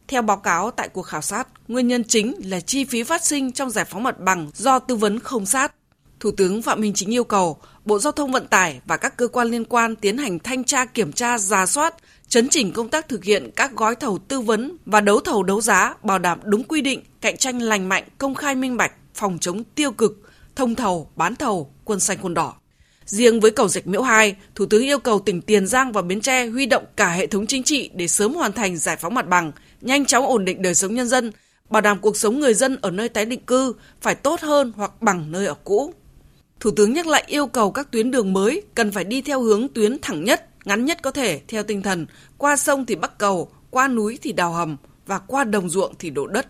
Theo 0.07 0.21
báo 0.21 0.37
cáo 0.37 0.71
tại 0.71 0.89
cuộc 0.89 1.01
khảo 1.01 1.21
sát, 1.21 1.47
nguyên 1.67 1.87
nhân 1.87 2.03
chính 2.03 2.35
là 2.43 2.59
chi 2.59 2.85
phí 2.85 3.03
phát 3.03 3.25
sinh 3.25 3.51
trong 3.51 3.69
giải 3.69 3.85
phóng 3.85 4.03
mặt 4.03 4.19
bằng 4.19 4.49
do 4.53 4.79
tư 4.79 4.95
vấn 4.95 5.19
không 5.19 5.45
sát. 5.45 5.73
Thủ 6.19 6.31
tướng 6.31 6.61
Phạm 6.61 6.81
Minh 6.81 6.93
Chính 6.95 7.13
yêu 7.13 7.23
cầu 7.23 7.57
Bộ 7.87 7.99
Giao 7.99 8.11
thông 8.11 8.31
Vận 8.31 8.47
tải 8.47 8.81
và 8.85 8.97
các 8.97 9.17
cơ 9.17 9.27
quan 9.27 9.47
liên 9.47 9.65
quan 9.65 9.95
tiến 9.95 10.17
hành 10.17 10.39
thanh 10.39 10.63
tra 10.63 10.85
kiểm 10.85 11.11
tra, 11.11 11.37
ra 11.37 11.65
soát, 11.65 11.95
chấn 12.27 12.49
chỉnh 12.49 12.73
công 12.73 12.89
tác 12.89 13.09
thực 13.09 13.23
hiện 13.23 13.51
các 13.55 13.71
gói 13.75 13.95
thầu 13.95 14.17
tư 14.17 14.39
vấn 14.39 14.77
và 14.85 15.01
đấu 15.01 15.19
thầu 15.19 15.43
đấu 15.43 15.61
giá 15.61 15.93
bảo 16.03 16.19
đảm 16.19 16.39
đúng 16.43 16.63
quy 16.63 16.81
định, 16.81 17.03
cạnh 17.21 17.37
tranh 17.37 17.61
lành 17.61 17.89
mạnh, 17.89 18.03
công 18.17 18.35
khai 18.35 18.55
minh 18.55 18.77
bạch, 18.77 18.91
phòng 19.13 19.37
chống 19.41 19.63
tiêu 19.63 19.91
cực, 19.91 20.21
thông 20.55 20.75
thầu, 20.75 21.11
bán 21.15 21.35
thầu, 21.35 21.73
quân 21.83 21.99
xanh 21.99 22.17
quân 22.21 22.33
đỏ. 22.33 22.53
Riêng 23.05 23.39
với 23.39 23.51
cầu 23.51 23.67
Rạch 23.67 23.87
Miễu 23.87 24.01
2, 24.01 24.35
Thủ 24.55 24.65
tướng 24.65 24.83
yêu 24.83 24.99
cầu 24.99 25.19
tỉnh 25.19 25.41
Tiền 25.41 25.67
Giang 25.67 25.91
và 25.91 26.01
Bến 26.01 26.21
Tre 26.21 26.45
huy 26.45 26.65
động 26.65 26.85
cả 26.95 27.09
hệ 27.09 27.27
thống 27.27 27.47
chính 27.47 27.63
trị 27.63 27.89
để 27.93 28.07
sớm 28.07 28.33
hoàn 28.33 28.53
thành 28.53 28.77
giải 28.77 28.95
phóng 28.95 29.13
mặt 29.13 29.27
bằng, 29.27 29.51
nhanh 29.81 30.05
chóng 30.05 30.25
ổn 30.25 30.45
định 30.45 30.61
đời 30.61 30.75
sống 30.75 30.95
nhân 30.95 31.07
dân, 31.07 31.31
bảo 31.69 31.81
đảm 31.81 31.99
cuộc 31.99 32.17
sống 32.17 32.39
người 32.39 32.53
dân 32.53 32.77
ở 32.81 32.91
nơi 32.91 33.09
tái 33.09 33.25
định 33.25 33.45
cư 33.45 33.73
phải 34.01 34.15
tốt 34.15 34.41
hơn 34.41 34.71
hoặc 34.75 35.01
bằng 35.01 35.31
nơi 35.31 35.45
ở 35.45 35.55
cũ. 35.63 35.93
Thủ 36.59 36.71
tướng 36.71 36.93
nhắc 36.93 37.07
lại 37.07 37.23
yêu 37.27 37.47
cầu 37.47 37.71
các 37.71 37.91
tuyến 37.91 38.11
đường 38.11 38.33
mới 38.33 38.61
cần 38.75 38.91
phải 38.91 39.03
đi 39.03 39.21
theo 39.21 39.41
hướng 39.41 39.67
tuyến 39.67 39.97
thẳng 40.01 40.23
nhất, 40.23 40.47
ngắn 40.65 40.85
nhất 40.85 41.01
có 41.01 41.11
thể 41.11 41.41
theo 41.47 41.63
tinh 41.63 41.81
thần 41.81 42.05
qua 42.37 42.55
sông 42.55 42.85
thì 42.85 42.95
bắc 42.95 43.17
cầu, 43.17 43.51
qua 43.69 43.87
núi 43.87 44.19
thì 44.21 44.31
đào 44.31 44.53
hầm 44.53 44.77
và 45.05 45.19
qua 45.19 45.43
đồng 45.43 45.69
ruộng 45.69 45.93
thì 45.99 46.09
đổ 46.09 46.27
đất. 46.27 46.47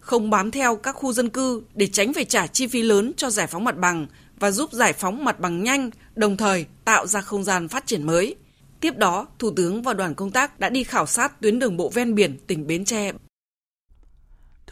Không 0.00 0.30
bám 0.30 0.50
theo 0.50 0.76
các 0.76 0.92
khu 0.92 1.12
dân 1.12 1.28
cư 1.28 1.62
để 1.74 1.86
tránh 1.86 2.12
phải 2.12 2.24
trả 2.24 2.46
chi 2.46 2.66
phí 2.66 2.82
lớn 2.82 3.12
cho 3.16 3.30
giải 3.30 3.46
phóng 3.46 3.64
mặt 3.64 3.76
bằng 3.78 4.06
và 4.38 4.50
giúp 4.50 4.72
giải 4.72 4.92
phóng 4.92 5.24
mặt 5.24 5.40
bằng 5.40 5.62
nhanh, 5.62 5.90
đồng 6.16 6.36
thời 6.36 6.66
tạo 6.84 7.06
ra 7.06 7.20
không 7.20 7.44
gian 7.44 7.68
phát 7.68 7.86
triển 7.86 8.06
mới. 8.06 8.34
Tiếp 8.80 8.96
đó, 8.96 9.26
Thủ 9.38 9.50
tướng 9.56 9.82
và 9.82 9.94
đoàn 9.94 10.14
công 10.14 10.30
tác 10.30 10.60
đã 10.60 10.68
đi 10.68 10.84
khảo 10.84 11.06
sát 11.06 11.40
tuyến 11.40 11.58
đường 11.58 11.76
bộ 11.76 11.90
ven 11.94 12.14
biển 12.14 12.38
tỉnh 12.46 12.66
Bến 12.66 12.84
Tre. 12.84 13.12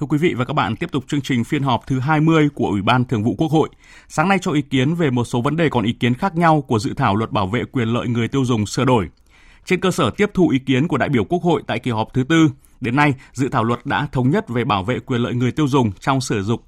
Thưa 0.00 0.06
quý 0.06 0.18
vị 0.18 0.34
và 0.34 0.44
các 0.44 0.52
bạn, 0.52 0.76
tiếp 0.76 0.92
tục 0.92 1.04
chương 1.08 1.20
trình 1.20 1.44
phiên 1.44 1.62
họp 1.62 1.86
thứ 1.86 1.98
20 2.00 2.48
của 2.54 2.66
Ủy 2.66 2.82
ban 2.82 3.04
Thường 3.04 3.24
vụ 3.24 3.34
Quốc 3.38 3.50
hội. 3.50 3.68
Sáng 4.08 4.28
nay 4.28 4.38
cho 4.40 4.52
ý 4.52 4.62
kiến 4.62 4.94
về 4.94 5.10
một 5.10 5.24
số 5.24 5.40
vấn 5.40 5.56
đề 5.56 5.68
còn 5.68 5.84
ý 5.84 5.92
kiến 5.92 6.14
khác 6.14 6.36
nhau 6.36 6.62
của 6.62 6.78
dự 6.78 6.94
thảo 6.94 7.16
luật 7.16 7.30
bảo 7.30 7.46
vệ 7.46 7.64
quyền 7.72 7.88
lợi 7.88 8.08
người 8.08 8.28
tiêu 8.28 8.44
dùng 8.44 8.66
sửa 8.66 8.84
đổi. 8.84 9.08
Trên 9.64 9.80
cơ 9.80 9.90
sở 9.90 10.10
tiếp 10.10 10.30
thu 10.34 10.48
ý 10.48 10.58
kiến 10.58 10.88
của 10.88 10.96
đại 10.96 11.08
biểu 11.08 11.24
Quốc 11.24 11.42
hội 11.42 11.62
tại 11.66 11.78
kỳ 11.78 11.90
họp 11.90 12.08
thứ 12.14 12.24
tư, 12.24 12.50
đến 12.80 12.96
nay 12.96 13.14
dự 13.32 13.48
thảo 13.48 13.64
luật 13.64 13.86
đã 13.86 14.08
thống 14.12 14.30
nhất 14.30 14.48
về 14.48 14.64
bảo 14.64 14.84
vệ 14.84 14.98
quyền 14.98 15.20
lợi 15.20 15.34
người 15.34 15.52
tiêu 15.52 15.68
dùng 15.68 15.92
trong 16.00 16.20
sử 16.20 16.42
dụng 16.42 16.60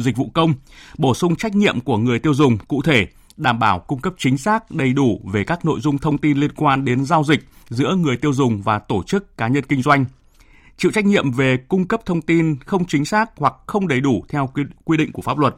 dịch 0.00 0.16
vụ 0.16 0.30
công, 0.34 0.54
bổ 0.98 1.14
sung 1.14 1.36
trách 1.36 1.54
nhiệm 1.54 1.80
của 1.80 1.98
người 1.98 2.18
tiêu 2.18 2.34
dùng 2.34 2.58
cụ 2.58 2.82
thể, 2.82 3.06
đảm 3.36 3.58
bảo 3.58 3.78
cung 3.78 4.00
cấp 4.00 4.14
chính 4.18 4.38
xác, 4.38 4.70
đầy 4.70 4.92
đủ 4.92 5.20
về 5.32 5.44
các 5.44 5.64
nội 5.64 5.80
dung 5.80 5.98
thông 5.98 6.18
tin 6.18 6.38
liên 6.38 6.52
quan 6.56 6.84
đến 6.84 7.04
giao 7.04 7.24
dịch 7.24 7.40
giữa 7.68 7.94
người 7.94 8.16
tiêu 8.16 8.32
dùng 8.32 8.62
và 8.62 8.78
tổ 8.78 9.02
chức 9.02 9.36
cá 9.36 9.48
nhân 9.48 9.64
kinh 9.68 9.82
doanh, 9.82 10.04
chịu 10.76 10.90
trách 10.90 11.04
nhiệm 11.04 11.32
về 11.32 11.56
cung 11.56 11.88
cấp 11.88 12.00
thông 12.06 12.22
tin 12.22 12.56
không 12.66 12.84
chính 12.84 13.04
xác 13.04 13.30
hoặc 13.36 13.54
không 13.66 13.88
đầy 13.88 14.00
đủ 14.00 14.24
theo 14.28 14.50
quy 14.84 14.96
định 14.96 15.12
của 15.12 15.22
pháp 15.22 15.38
luật. 15.38 15.56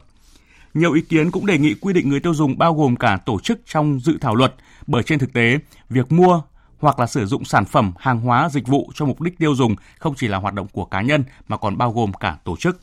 Nhiều 0.73 0.93
ý 0.93 1.01
kiến 1.01 1.31
cũng 1.31 1.45
đề 1.45 1.57
nghị 1.57 1.73
quy 1.73 1.93
định 1.93 2.09
người 2.09 2.19
tiêu 2.19 2.33
dùng 2.33 2.57
bao 2.57 2.73
gồm 2.73 2.95
cả 2.95 3.17
tổ 3.25 3.39
chức 3.39 3.59
trong 3.65 3.99
dự 3.99 4.17
thảo 4.21 4.35
luật, 4.35 4.55
bởi 4.87 5.03
trên 5.03 5.19
thực 5.19 5.33
tế, 5.33 5.59
việc 5.89 6.11
mua 6.11 6.41
hoặc 6.79 6.99
là 6.99 7.07
sử 7.07 7.25
dụng 7.25 7.45
sản 7.45 7.65
phẩm, 7.65 7.93
hàng 7.99 8.19
hóa, 8.19 8.49
dịch 8.49 8.67
vụ 8.67 8.91
cho 8.95 9.05
mục 9.05 9.21
đích 9.21 9.37
tiêu 9.37 9.55
dùng 9.55 9.75
không 9.99 10.15
chỉ 10.15 10.27
là 10.27 10.37
hoạt 10.37 10.53
động 10.53 10.67
của 10.67 10.85
cá 10.85 11.01
nhân 11.01 11.23
mà 11.47 11.57
còn 11.57 11.77
bao 11.77 11.91
gồm 11.91 12.13
cả 12.13 12.37
tổ 12.43 12.55
chức. 12.57 12.81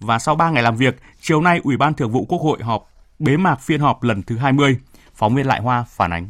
Và 0.00 0.18
sau 0.18 0.34
3 0.34 0.50
ngày 0.50 0.62
làm 0.62 0.76
việc, 0.76 1.00
chiều 1.20 1.40
nay 1.40 1.60
Ủy 1.64 1.76
ban 1.76 1.94
Thường 1.94 2.12
vụ 2.12 2.24
Quốc 2.28 2.38
hội 2.38 2.58
họp 2.62 2.90
bế 3.18 3.36
mạc 3.36 3.60
phiên 3.60 3.80
họp 3.80 4.02
lần 4.02 4.22
thứ 4.22 4.36
20. 4.36 4.76
Phóng 5.14 5.34
viên 5.34 5.46
Lại 5.46 5.60
Hoa 5.60 5.84
phản 5.88 6.10
ánh. 6.10 6.28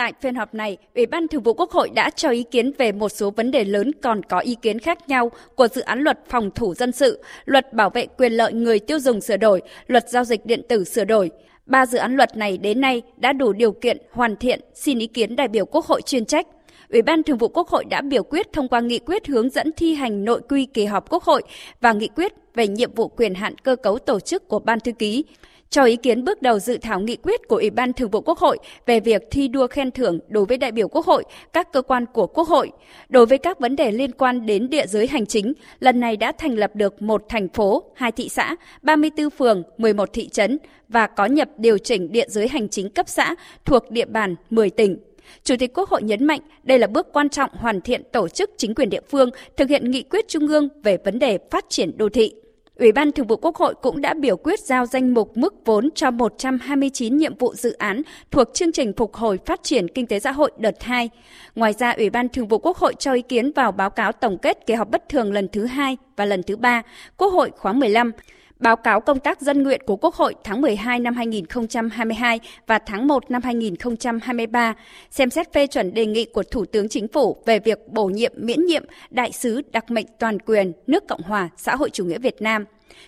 Tại 0.00 0.12
phiên 0.20 0.34
họp 0.34 0.54
này, 0.54 0.76
Ủy 0.94 1.06
ban 1.06 1.28
Thường 1.28 1.42
vụ 1.42 1.54
Quốc 1.54 1.70
hội 1.70 1.90
đã 1.94 2.10
cho 2.10 2.30
ý 2.30 2.42
kiến 2.50 2.72
về 2.78 2.92
một 2.92 3.08
số 3.08 3.30
vấn 3.30 3.50
đề 3.50 3.64
lớn 3.64 3.90
còn 4.02 4.22
có 4.22 4.38
ý 4.38 4.56
kiến 4.62 4.78
khác 4.78 5.08
nhau 5.08 5.30
của 5.54 5.68
dự 5.68 5.80
án 5.80 6.00
luật 6.00 6.18
phòng 6.28 6.50
thủ 6.54 6.74
dân 6.74 6.92
sự, 6.92 7.22
luật 7.44 7.72
bảo 7.72 7.90
vệ 7.90 8.06
quyền 8.06 8.32
lợi 8.32 8.52
người 8.52 8.78
tiêu 8.78 8.98
dùng 8.98 9.20
sửa 9.20 9.36
đổi, 9.36 9.62
luật 9.86 10.08
giao 10.08 10.24
dịch 10.24 10.46
điện 10.46 10.62
tử 10.68 10.84
sửa 10.84 11.04
đổi. 11.04 11.30
Ba 11.66 11.86
dự 11.86 11.98
án 11.98 12.16
luật 12.16 12.36
này 12.36 12.58
đến 12.58 12.80
nay 12.80 13.02
đã 13.16 13.32
đủ 13.32 13.52
điều 13.52 13.72
kiện 13.72 13.98
hoàn 14.12 14.36
thiện 14.36 14.60
xin 14.74 14.98
ý 14.98 15.06
kiến 15.06 15.36
đại 15.36 15.48
biểu 15.48 15.64
Quốc 15.64 15.86
hội 15.86 16.02
chuyên 16.02 16.24
trách. 16.24 16.46
Ủy 16.88 17.02
ban 17.02 17.22
Thường 17.22 17.38
vụ 17.38 17.48
Quốc 17.48 17.68
hội 17.68 17.84
đã 17.84 18.00
biểu 18.00 18.22
quyết 18.22 18.52
thông 18.52 18.68
qua 18.68 18.80
nghị 18.80 18.98
quyết 18.98 19.26
hướng 19.26 19.50
dẫn 19.50 19.72
thi 19.76 19.94
hành 19.94 20.24
nội 20.24 20.40
quy 20.48 20.66
kỳ 20.66 20.84
họp 20.84 21.10
Quốc 21.10 21.22
hội 21.22 21.42
và 21.80 21.92
nghị 21.92 22.08
quyết 22.08 22.32
về 22.54 22.68
nhiệm 22.68 22.94
vụ 22.94 23.08
quyền 23.08 23.34
hạn 23.34 23.58
cơ 23.58 23.76
cấu 23.76 23.98
tổ 23.98 24.20
chức 24.20 24.48
của 24.48 24.58
Ban 24.58 24.80
thư 24.80 24.92
ký 24.92 25.24
cho 25.70 25.84
ý 25.84 25.96
kiến 25.96 26.24
bước 26.24 26.42
đầu 26.42 26.58
dự 26.58 26.78
thảo 26.78 27.00
nghị 27.00 27.16
quyết 27.16 27.48
của 27.48 27.56
Ủy 27.56 27.70
ban 27.70 27.92
Thường 27.92 28.10
vụ 28.10 28.20
Quốc 28.20 28.38
hội 28.38 28.58
về 28.86 29.00
việc 29.00 29.22
thi 29.30 29.48
đua 29.48 29.66
khen 29.66 29.90
thưởng 29.90 30.18
đối 30.28 30.44
với 30.44 30.58
đại 30.58 30.72
biểu 30.72 30.88
Quốc 30.88 31.06
hội, 31.06 31.24
các 31.52 31.72
cơ 31.72 31.82
quan 31.82 32.06
của 32.06 32.26
Quốc 32.26 32.48
hội. 32.48 32.70
Đối 33.08 33.26
với 33.26 33.38
các 33.38 33.60
vấn 33.60 33.76
đề 33.76 33.92
liên 33.92 34.12
quan 34.12 34.46
đến 34.46 34.70
địa 34.70 34.86
giới 34.86 35.06
hành 35.06 35.26
chính, 35.26 35.52
lần 35.80 36.00
này 36.00 36.16
đã 36.16 36.32
thành 36.32 36.54
lập 36.54 36.70
được 36.74 37.02
một 37.02 37.22
thành 37.28 37.48
phố, 37.48 37.82
hai 37.94 38.12
thị 38.12 38.28
xã, 38.28 38.56
34 38.82 39.30
phường, 39.30 39.62
11 39.78 40.12
thị 40.12 40.28
trấn 40.28 40.58
và 40.88 41.06
có 41.06 41.26
nhập 41.26 41.48
điều 41.56 41.78
chỉnh 41.78 42.12
địa 42.12 42.26
giới 42.28 42.48
hành 42.48 42.68
chính 42.68 42.90
cấp 42.90 43.08
xã 43.08 43.34
thuộc 43.64 43.90
địa 43.90 44.06
bàn 44.06 44.34
10 44.50 44.70
tỉnh. 44.70 44.98
Chủ 45.44 45.54
tịch 45.58 45.74
Quốc 45.74 45.88
hội 45.88 46.02
nhấn 46.02 46.24
mạnh 46.24 46.40
đây 46.62 46.78
là 46.78 46.86
bước 46.86 47.06
quan 47.12 47.28
trọng 47.28 47.50
hoàn 47.54 47.80
thiện 47.80 48.02
tổ 48.12 48.28
chức 48.28 48.50
chính 48.56 48.74
quyền 48.74 48.90
địa 48.90 49.00
phương 49.10 49.30
thực 49.56 49.68
hiện 49.68 49.90
nghị 49.90 50.02
quyết 50.02 50.28
trung 50.28 50.48
ương 50.48 50.68
về 50.82 50.98
vấn 51.04 51.18
đề 51.18 51.38
phát 51.50 51.64
triển 51.68 51.98
đô 51.98 52.08
thị. 52.08 52.32
Ủy 52.80 52.92
ban 52.92 53.12
Thường 53.12 53.26
vụ 53.26 53.36
Quốc 53.36 53.56
hội 53.56 53.74
cũng 53.82 54.00
đã 54.00 54.14
biểu 54.14 54.36
quyết 54.36 54.60
giao 54.60 54.86
danh 54.86 55.14
mục 55.14 55.36
mức 55.36 55.54
vốn 55.64 55.88
cho 55.94 56.10
129 56.10 57.16
nhiệm 57.16 57.36
vụ 57.38 57.54
dự 57.54 57.72
án 57.72 58.02
thuộc 58.30 58.54
chương 58.54 58.72
trình 58.72 58.92
phục 58.96 59.14
hồi 59.14 59.38
phát 59.46 59.62
triển 59.62 59.88
kinh 59.88 60.06
tế 60.06 60.20
xã 60.20 60.32
hội 60.32 60.50
đợt 60.58 60.82
2. 60.82 61.10
Ngoài 61.54 61.72
ra, 61.72 61.90
Ủy 61.90 62.10
ban 62.10 62.28
Thường 62.28 62.48
vụ 62.48 62.58
Quốc 62.58 62.76
hội 62.76 62.94
cho 62.98 63.12
ý 63.12 63.22
kiến 63.22 63.52
vào 63.52 63.72
báo 63.72 63.90
cáo 63.90 64.12
tổng 64.12 64.38
kết 64.38 64.66
kỳ 64.66 64.74
họp 64.74 64.90
bất 64.90 65.08
thường 65.08 65.32
lần 65.32 65.48
thứ 65.48 65.66
hai 65.66 65.96
và 66.16 66.24
lần 66.24 66.42
thứ 66.42 66.56
ba 66.56 66.82
Quốc 67.16 67.28
hội 67.28 67.50
khóa 67.56 67.72
15 67.72 68.12
báo 68.60 68.76
cáo 68.76 69.00
công 69.00 69.20
tác 69.20 69.40
dân 69.40 69.62
nguyện 69.62 69.80
của 69.86 69.96
Quốc 69.96 70.14
hội 70.14 70.34
tháng 70.44 70.60
12 70.60 71.00
năm 71.00 71.14
2022 71.14 72.40
và 72.66 72.78
tháng 72.78 73.06
1 73.06 73.30
năm 73.30 73.42
2023, 73.42 74.74
xem 75.10 75.30
xét 75.30 75.52
phê 75.52 75.66
chuẩn 75.66 75.94
đề 75.94 76.06
nghị 76.06 76.24
của 76.24 76.42
Thủ 76.42 76.64
tướng 76.64 76.88
Chính 76.88 77.08
phủ 77.08 77.36
về 77.46 77.58
việc 77.58 77.78
bổ 77.88 78.04
nhiệm 78.04 78.32
miễn 78.36 78.66
nhiệm 78.66 78.84
đại 79.10 79.32
sứ 79.32 79.62
đặc 79.72 79.90
mệnh 79.90 80.06
toàn 80.18 80.38
quyền 80.38 80.72
nước 80.86 81.08
Cộng 81.08 81.22
hòa 81.22 81.48
xã 81.56 81.76
hội 81.76 81.90
chủ 81.90 82.04
nghĩa 82.04 82.18
Việt 82.18 82.42
Nam. 82.42 82.64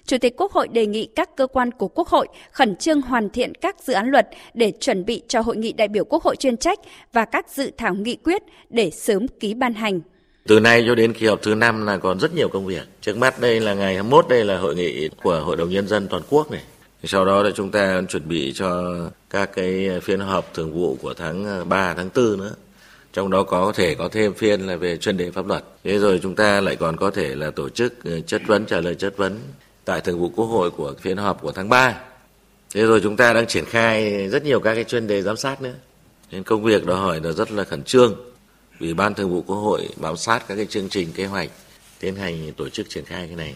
Chủ 0.06 0.18
tịch 0.18 0.34
Quốc 0.36 0.52
hội 0.52 0.68
đề 0.68 0.86
nghị 0.86 1.08
các 1.16 1.36
cơ 1.36 1.46
quan 1.46 1.70
của 1.70 1.88
Quốc 1.88 2.08
hội 2.08 2.28
khẩn 2.52 2.76
trương 2.76 3.02
hoàn 3.02 3.30
thiện 3.30 3.54
các 3.54 3.76
dự 3.80 3.92
án 3.92 4.10
luật 4.10 4.28
để 4.54 4.72
chuẩn 4.80 5.04
bị 5.04 5.22
cho 5.28 5.40
hội 5.40 5.56
nghị 5.56 5.72
đại 5.72 5.88
biểu 5.88 6.04
Quốc 6.04 6.22
hội 6.22 6.36
chuyên 6.36 6.56
trách 6.56 6.78
và 7.12 7.24
các 7.24 7.50
dự 7.50 7.70
thảo 7.76 7.94
nghị 7.94 8.16
quyết 8.16 8.42
để 8.70 8.90
sớm 8.90 9.28
ký 9.28 9.54
ban 9.54 9.74
hành. 9.74 10.00
Từ 10.46 10.60
nay 10.60 10.84
cho 10.86 10.94
đến 10.94 11.12
kỳ 11.12 11.26
họp 11.26 11.42
thứ 11.42 11.54
năm 11.54 11.86
là 11.86 11.96
còn 11.96 12.20
rất 12.20 12.34
nhiều 12.34 12.48
công 12.48 12.66
việc. 12.66 12.82
Trước 13.00 13.16
mắt 13.16 13.40
đây 13.40 13.60
là 13.60 13.74
ngày 13.74 13.94
21 13.94 14.26
đây 14.28 14.44
là 14.44 14.58
hội 14.58 14.74
nghị 14.74 15.08
của 15.22 15.40
Hội 15.40 15.56
đồng 15.56 15.70
Nhân 15.70 15.88
dân 15.88 16.08
toàn 16.08 16.22
quốc 16.30 16.50
này. 16.50 16.62
Sau 17.04 17.24
đó 17.24 17.42
là 17.42 17.50
chúng 17.54 17.70
ta 17.70 18.02
chuẩn 18.08 18.28
bị 18.28 18.52
cho 18.54 18.94
các 19.30 19.50
cái 19.54 19.90
phiên 20.02 20.20
họp 20.20 20.54
thường 20.54 20.72
vụ 20.74 20.96
của 21.02 21.14
tháng 21.14 21.46
à, 21.46 21.64
3, 21.64 21.94
tháng 21.94 22.10
4 22.14 22.38
nữa. 22.38 22.54
Trong 23.12 23.30
đó 23.30 23.42
có 23.42 23.72
thể 23.74 23.94
có 23.94 24.08
thêm 24.08 24.34
phiên 24.34 24.60
là 24.60 24.76
về 24.76 24.96
chuyên 24.96 25.16
đề 25.16 25.30
pháp 25.30 25.46
luật. 25.46 25.64
Thế 25.84 25.98
rồi 25.98 26.20
chúng 26.22 26.34
ta 26.34 26.60
lại 26.60 26.76
còn 26.76 26.96
có 26.96 27.10
thể 27.10 27.34
là 27.34 27.50
tổ 27.50 27.68
chức 27.68 28.04
à, 28.04 28.12
chất 28.26 28.42
vấn, 28.46 28.66
trả 28.66 28.80
lời 28.80 28.94
chất 28.94 29.16
vấn 29.16 29.38
tại 29.84 30.00
thường 30.00 30.20
vụ 30.20 30.32
quốc 30.36 30.46
hội 30.46 30.70
của 30.70 30.94
phiên 31.00 31.16
họp 31.16 31.42
của 31.42 31.52
tháng 31.52 31.68
3. 31.68 31.94
Thế 32.74 32.82
rồi 32.82 33.00
chúng 33.02 33.16
ta 33.16 33.32
đang 33.32 33.46
triển 33.46 33.64
khai 33.64 34.28
rất 34.28 34.44
nhiều 34.44 34.60
các 34.60 34.74
cái 34.74 34.84
chuyên 34.84 35.06
đề 35.06 35.22
giám 35.22 35.36
sát 35.36 35.62
nữa. 35.62 35.74
Nên 36.30 36.42
công 36.42 36.62
việc 36.62 36.86
đòi 36.86 37.00
hỏi 37.00 37.20
là 37.24 37.32
rất 37.32 37.52
là 37.52 37.64
khẩn 37.64 37.82
trương 37.82 38.31
Ủy 38.80 38.94
ban 38.94 39.14
Thường 39.14 39.30
vụ 39.30 39.42
Quốc 39.46 39.56
hội 39.56 39.88
bám 39.96 40.16
sát 40.16 40.44
các 40.48 40.56
cái 40.56 40.66
chương 40.66 40.88
trình 40.88 41.08
kế 41.14 41.26
hoạch 41.26 41.50
tiến 42.00 42.16
hành 42.16 42.52
tổ 42.56 42.68
chức 42.68 42.88
triển 42.88 43.04
khai 43.04 43.26
cái 43.26 43.36
này. 43.36 43.54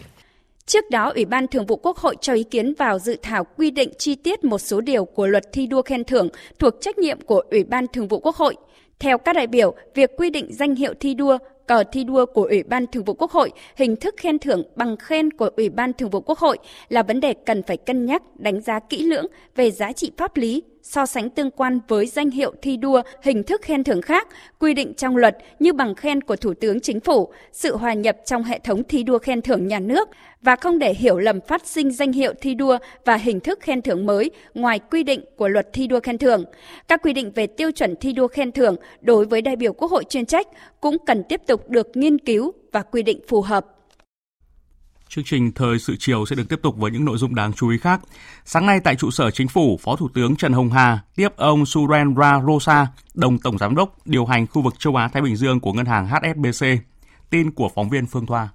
Trước 0.65 0.89
đó, 0.89 1.11
Ủy 1.15 1.25
ban 1.25 1.47
Thường 1.47 1.65
vụ 1.65 1.75
Quốc 1.75 1.97
hội 1.97 2.15
cho 2.21 2.33
ý 2.33 2.43
kiến 2.43 2.73
vào 2.73 2.99
dự 2.99 3.17
thảo 3.21 3.47
quy 3.57 3.71
định 3.71 3.91
chi 3.97 4.15
tiết 4.15 4.43
một 4.43 4.59
số 4.59 4.81
điều 4.81 5.05
của 5.05 5.27
luật 5.27 5.43
thi 5.51 5.67
đua 5.67 5.81
khen 5.81 6.03
thưởng 6.03 6.29
thuộc 6.59 6.73
trách 6.81 6.97
nhiệm 6.97 7.21
của 7.21 7.43
Ủy 7.51 7.63
ban 7.63 7.87
Thường 7.87 8.07
vụ 8.07 8.19
Quốc 8.19 8.35
hội. 8.35 8.55
Theo 8.99 9.17
các 9.17 9.33
đại 9.33 9.47
biểu, 9.47 9.75
việc 9.95 10.11
quy 10.17 10.29
định 10.29 10.53
danh 10.53 10.75
hiệu 10.75 10.93
thi 10.99 11.13
đua, 11.13 11.37
cờ 11.67 11.83
thi 11.91 12.03
đua 12.03 12.25
của 12.25 12.43
Ủy 12.43 12.63
ban 12.63 12.87
Thường 12.87 13.03
vụ 13.03 13.13
Quốc 13.13 13.31
hội, 13.31 13.51
hình 13.75 13.95
thức 13.95 14.15
khen 14.17 14.39
thưởng 14.39 14.63
bằng 14.75 14.97
khen 14.97 15.31
của 15.31 15.49
Ủy 15.57 15.69
ban 15.69 15.93
Thường 15.93 16.09
vụ 16.09 16.21
Quốc 16.21 16.39
hội 16.39 16.57
là 16.89 17.03
vấn 17.03 17.19
đề 17.19 17.33
cần 17.45 17.63
phải 17.63 17.77
cân 17.77 18.05
nhắc, 18.05 18.23
đánh 18.35 18.61
giá 18.61 18.79
kỹ 18.79 19.03
lưỡng 19.03 19.25
về 19.55 19.71
giá 19.71 19.93
trị 19.93 20.11
pháp 20.17 20.37
lý, 20.37 20.63
so 20.83 21.05
sánh 21.05 21.29
tương 21.29 21.51
quan 21.51 21.79
với 21.87 22.05
danh 22.05 22.29
hiệu 22.29 22.53
thi 22.61 22.77
đua, 22.77 23.01
hình 23.21 23.43
thức 23.43 23.61
khen 23.61 23.83
thưởng 23.83 24.01
khác 24.01 24.27
quy 24.59 24.73
định 24.73 24.93
trong 24.93 25.17
luật 25.17 25.37
như 25.59 25.73
bằng 25.73 25.95
khen 25.95 26.21
của 26.21 26.35
Thủ 26.35 26.53
tướng 26.53 26.79
Chính 26.79 26.99
phủ, 26.99 27.31
sự 27.51 27.77
hòa 27.77 27.93
nhập 27.93 28.17
trong 28.25 28.43
hệ 28.43 28.59
thống 28.59 28.83
thi 28.83 29.03
đua 29.03 29.19
khen 29.19 29.41
thưởng 29.41 29.67
nhà 29.67 29.79
nước 29.79 30.09
và 30.41 30.55
không 30.55 30.79
để 30.79 30.93
hiểu 30.93 31.17
lầm 31.17 31.41
phát 31.41 31.67
sinh 31.67 31.91
danh 31.91 32.11
hiệu 32.11 32.33
thi 32.41 32.53
đua 32.53 32.77
và 33.05 33.15
hình 33.15 33.39
thức 33.39 33.59
khen 33.61 33.81
thưởng 33.81 34.05
mới 34.05 34.31
ngoài 34.53 34.79
quy 34.79 35.03
định 35.03 35.21
của 35.35 35.47
luật 35.47 35.73
thi 35.73 35.87
đua 35.87 35.99
khen 35.99 36.17
thưởng. 36.17 36.43
Các 36.87 37.01
quy 37.03 37.13
định 37.13 37.31
về 37.35 37.47
tiêu 37.47 37.71
chuẩn 37.71 37.95
thi 37.95 38.13
đua 38.13 38.27
khen 38.27 38.51
thưởng 38.51 38.75
đối 39.01 39.25
với 39.25 39.41
đại 39.41 39.55
biểu 39.55 39.73
Quốc 39.73 39.91
hội 39.91 40.03
chuyên 40.09 40.25
trách 40.25 40.47
cũng 40.81 40.97
cần 41.05 41.23
tiếp 41.29 41.41
tục 41.47 41.69
được 41.69 41.87
nghiên 41.93 42.19
cứu 42.19 42.51
và 42.71 42.81
quy 42.81 43.03
định 43.03 43.19
phù 43.27 43.41
hợp. 43.41 43.76
Chương 45.09 45.23
trình 45.23 45.51
Thời 45.51 45.79
sự 45.79 45.95
chiều 45.99 46.25
sẽ 46.25 46.35
được 46.35 46.49
tiếp 46.49 46.59
tục 46.63 46.77
với 46.77 46.91
những 46.91 47.05
nội 47.05 47.17
dung 47.17 47.35
đáng 47.35 47.53
chú 47.53 47.69
ý 47.69 47.77
khác. 47.77 48.01
Sáng 48.45 48.65
nay 48.65 48.79
tại 48.83 48.95
trụ 48.95 49.11
sở 49.11 49.31
chính 49.31 49.47
phủ, 49.47 49.79
Phó 49.83 49.95
Thủ 49.95 50.09
tướng 50.13 50.35
Trần 50.35 50.53
Hồng 50.53 50.71
Hà 50.71 50.99
tiếp 51.15 51.29
ông 51.35 51.65
Surendra 51.65 52.41
Rosa, 52.47 52.87
đồng 53.13 53.39
Tổng 53.39 53.57
Giám 53.57 53.75
đốc 53.75 53.95
điều 54.05 54.25
hành 54.25 54.47
khu 54.47 54.61
vực 54.61 54.79
châu 54.79 54.95
Á-Thái 54.95 55.21
Bình 55.21 55.35
Dương 55.35 55.59
của 55.59 55.73
ngân 55.73 55.85
hàng 55.85 56.07
HSBC. 56.07 56.65
Tin 57.29 57.51
của 57.51 57.69
phóng 57.75 57.89
viên 57.89 58.05
Phương 58.05 58.25
Thoa. 58.25 58.49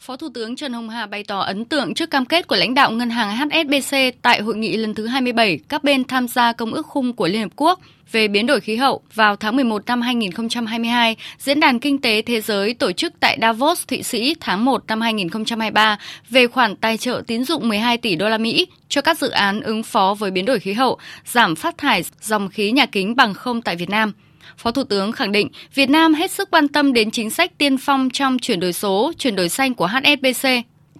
Phó 0.00 0.16
Thủ 0.16 0.28
tướng 0.34 0.56
Trần 0.56 0.72
Hồng 0.72 0.88
Hà 0.88 1.06
bày 1.06 1.24
tỏ 1.24 1.40
ấn 1.40 1.64
tượng 1.64 1.94
trước 1.94 2.10
cam 2.10 2.24
kết 2.24 2.46
của 2.46 2.56
lãnh 2.56 2.74
đạo 2.74 2.90
ngân 2.90 3.10
hàng 3.10 3.36
HSBC 3.36 3.96
tại 4.22 4.40
hội 4.40 4.56
nghị 4.56 4.76
lần 4.76 4.94
thứ 4.94 5.06
27 5.06 5.58
các 5.68 5.84
bên 5.84 6.04
tham 6.04 6.28
gia 6.28 6.52
Công 6.52 6.74
ước 6.74 6.86
khung 6.86 7.12
của 7.12 7.28
Liên 7.28 7.42
Hợp 7.42 7.52
Quốc 7.56 7.80
về 8.12 8.28
biến 8.28 8.46
đổi 8.46 8.60
khí 8.60 8.76
hậu 8.76 9.00
vào 9.14 9.36
tháng 9.36 9.56
11 9.56 9.86
năm 9.86 10.00
2022, 10.00 11.16
Diễn 11.38 11.60
đàn 11.60 11.78
Kinh 11.78 12.00
tế 12.00 12.22
Thế 12.22 12.40
giới 12.40 12.74
tổ 12.74 12.92
chức 12.92 13.12
tại 13.20 13.38
Davos, 13.40 13.86
Thụy 13.86 14.02
Sĩ 14.02 14.34
tháng 14.40 14.64
1 14.64 14.84
năm 14.88 15.00
2023 15.00 15.98
về 16.30 16.46
khoản 16.46 16.76
tài 16.76 16.96
trợ 16.96 17.22
tín 17.26 17.44
dụng 17.44 17.68
12 17.68 17.98
tỷ 17.98 18.16
đô 18.16 18.28
la 18.28 18.38
Mỹ 18.38 18.66
cho 18.88 19.00
các 19.00 19.18
dự 19.18 19.30
án 19.30 19.60
ứng 19.60 19.82
phó 19.82 20.14
với 20.18 20.30
biến 20.30 20.44
đổi 20.44 20.60
khí 20.60 20.72
hậu, 20.72 20.98
giảm 21.24 21.56
phát 21.56 21.78
thải 21.78 22.04
dòng 22.20 22.48
khí 22.48 22.72
nhà 22.72 22.86
kính 22.86 23.16
bằng 23.16 23.34
không 23.34 23.62
tại 23.62 23.76
Việt 23.76 23.90
Nam. 23.90 24.12
Phó 24.58 24.70
Thủ 24.70 24.84
tướng 24.84 25.12
khẳng 25.12 25.32
định 25.32 25.48
Việt 25.74 25.90
Nam 25.90 26.14
hết 26.14 26.30
sức 26.30 26.50
quan 26.50 26.68
tâm 26.68 26.92
đến 26.92 27.10
chính 27.10 27.30
sách 27.30 27.58
tiên 27.58 27.76
phong 27.78 28.10
trong 28.10 28.38
chuyển 28.38 28.60
đổi 28.60 28.72
số, 28.72 29.12
chuyển 29.18 29.36
đổi 29.36 29.48
xanh 29.48 29.74
của 29.74 29.86
HSBC. 29.86 30.48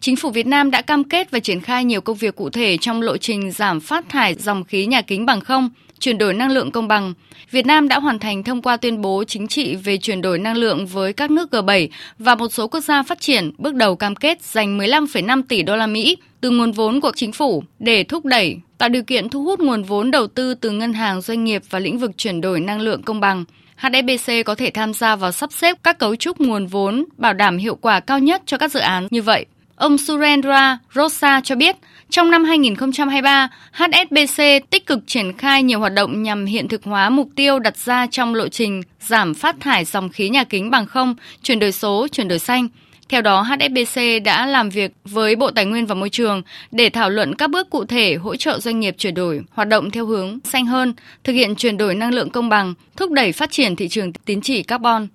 Chính 0.01 0.17
phủ 0.17 0.31
Việt 0.31 0.47
Nam 0.47 0.71
đã 0.71 0.83
cam 0.83 1.05
kết 1.05 1.31
và 1.31 1.39
triển 1.39 1.61
khai 1.61 1.85
nhiều 1.85 2.01
công 2.01 2.17
việc 2.17 2.37
cụ 2.37 2.51
thể 2.51 2.77
trong 2.77 3.03
lộ 3.03 3.17
trình 3.17 3.51
giảm 3.51 3.81
phát 3.81 4.09
thải 4.09 4.35
dòng 4.35 4.65
khí 4.65 4.87
nhà 4.87 5.03
kính 5.03 5.27
bằng 5.27 5.41
không, 5.41 5.71
chuyển 5.99 6.19
đổi 6.19 6.35
năng 6.35 6.51
lượng 6.51 6.71
công 6.71 6.89
bằng. 6.89 7.15
Việt 7.51 7.67
Nam 7.67 7.89
đã 7.89 7.99
hoàn 7.99 8.19
thành 8.19 8.43
thông 8.43 8.63
qua 8.63 8.77
tuyên 8.77 9.01
bố 9.01 9.25
chính 9.25 9.49
trị 9.49 9.77
về 9.77 9.99
chuyển 9.99 10.23
đổi 10.23 10.39
năng 10.39 10.57
lượng 10.57 10.87
với 10.87 11.13
các 11.13 11.31
nước 11.31 11.49
G7 11.53 11.89
và 12.19 12.35
một 12.35 12.53
số 12.53 12.69
quốc 12.69 12.81
gia 12.81 13.03
phát 13.03 13.21
triển 13.21 13.51
bước 13.59 13.75
đầu 13.75 13.97
cam 13.97 14.17
kết 14.17 14.43
dành 14.43 14.79
15,5 14.79 15.43
tỷ 15.49 15.63
đô 15.63 15.77
la 15.77 15.87
Mỹ 15.87 16.17
từ 16.45 16.51
nguồn 16.51 16.73
vốn 16.73 17.01
của 17.01 17.13
chính 17.17 17.33
phủ 17.33 17.63
để 17.79 18.05
thúc 18.05 18.25
đẩy 18.25 18.57
tạo 18.79 18.89
điều 18.89 19.03
kiện 19.03 19.29
thu 19.29 19.45
hút 19.45 19.61
nguồn 19.61 19.83
vốn 19.83 20.11
đầu 20.11 20.27
tư 20.27 20.55
từ 20.55 20.71
ngân 20.71 20.93
hàng 20.93 21.21
doanh 21.21 21.45
nghiệp 21.45 21.63
và 21.71 21.79
lĩnh 21.79 21.99
vực 21.99 22.11
chuyển 22.17 22.41
đổi 22.41 22.61
năng 22.61 22.81
lượng 22.81 23.03
công 23.03 23.21
bằng. 23.21 23.45
HSBC 23.77 24.33
có 24.45 24.55
thể 24.55 24.71
tham 24.71 24.95
gia 24.95 25.17
vào 25.17 25.33
sắp 25.33 25.53
xếp 25.53 25.77
các 25.83 25.99
cấu 25.99 26.17
trúc 26.17 26.41
nguồn 26.41 26.67
vốn 26.67 27.05
bảo 27.17 27.33
đảm 27.33 27.59
hiệu 27.59 27.75
quả 27.75 28.01
cao 28.01 28.19
nhất 28.19 28.43
cho 28.47 28.59
các 28.59 28.73
dự 28.73 28.81
án 28.81 29.09
như 29.11 29.23
vậy. 29.23 29.47
Ông 29.77 29.99
Surendra 29.99 30.79
Rosa 30.95 31.41
cho 31.45 31.55
biết, 31.57 31.77
trong 32.11 32.31
năm 32.31 32.45
2023, 32.45 33.49
HSBC 33.73 34.43
tích 34.71 34.87
cực 34.87 34.99
triển 35.07 35.33
khai 35.33 35.63
nhiều 35.63 35.81
hoạt 35.81 35.93
động 35.93 36.23
nhằm 36.23 36.47
hiện 36.47 36.69
thực 36.69 36.85
hóa 36.85 37.11
mục 37.11 37.29
tiêu 37.37 37.59
đặt 37.59 37.77
ra 37.77 38.07
trong 38.11 38.35
lộ 38.35 38.49
trình 38.49 38.83
giảm 39.01 39.35
phát 39.35 39.57
thải 39.61 39.85
dòng 39.85 40.09
khí 40.09 40.29
nhà 40.29 40.45
kính 40.45 40.71
bằng 40.71 40.87
không, 40.87 41.15
chuyển 41.43 41.59
đổi 41.59 41.73
số, 41.73 42.09
chuyển 42.13 42.29
đổi 42.29 42.39
xanh– 42.39 42.69
theo 43.09 43.23
đó, 43.23 43.43
HSBC 43.43 44.01
đã 44.25 44.47
làm 44.47 44.69
việc 44.69 44.93
với 45.05 45.37
Bộ 45.37 45.51
Tài 45.51 45.65
nguyên 45.65 45.87
và 45.87 45.95
Môi 45.95 46.11
trường 46.11 46.43
để 46.71 46.91
thảo 46.91 47.11
luận 47.11 47.35
các 47.35 47.51
bước 47.51 47.71
cụ 47.71 47.85
thể 47.85 48.15
hỗ 48.15 48.37
trợ 48.37 48.61
doanh 48.61 48.81
nghiệp 48.81 48.95
chuyển 48.99 49.15
đổi, 49.15 49.43
hoạt 49.51 49.69
động 49.69 49.91
theo 49.91 50.07
hướng 50.07 50.39
xanh 50.45 50.67
hơn, 50.67 50.95
thực 51.25 51.33
hiện 51.33 51.55
chuyển 51.55 51.77
đổi 51.77 51.95
năng 51.95 52.15
lượng 52.15 52.31
công 52.31 52.49
bằng, 52.49 52.75
thúc 52.97 53.13
đẩy 53.13 53.33
phát 53.33 53.51
triển 53.51 53.77
thị 53.77 53.89
trường 53.89 54.13
tín 54.13 54.41
chỉ 54.41 54.63
carbon. 54.63 55.09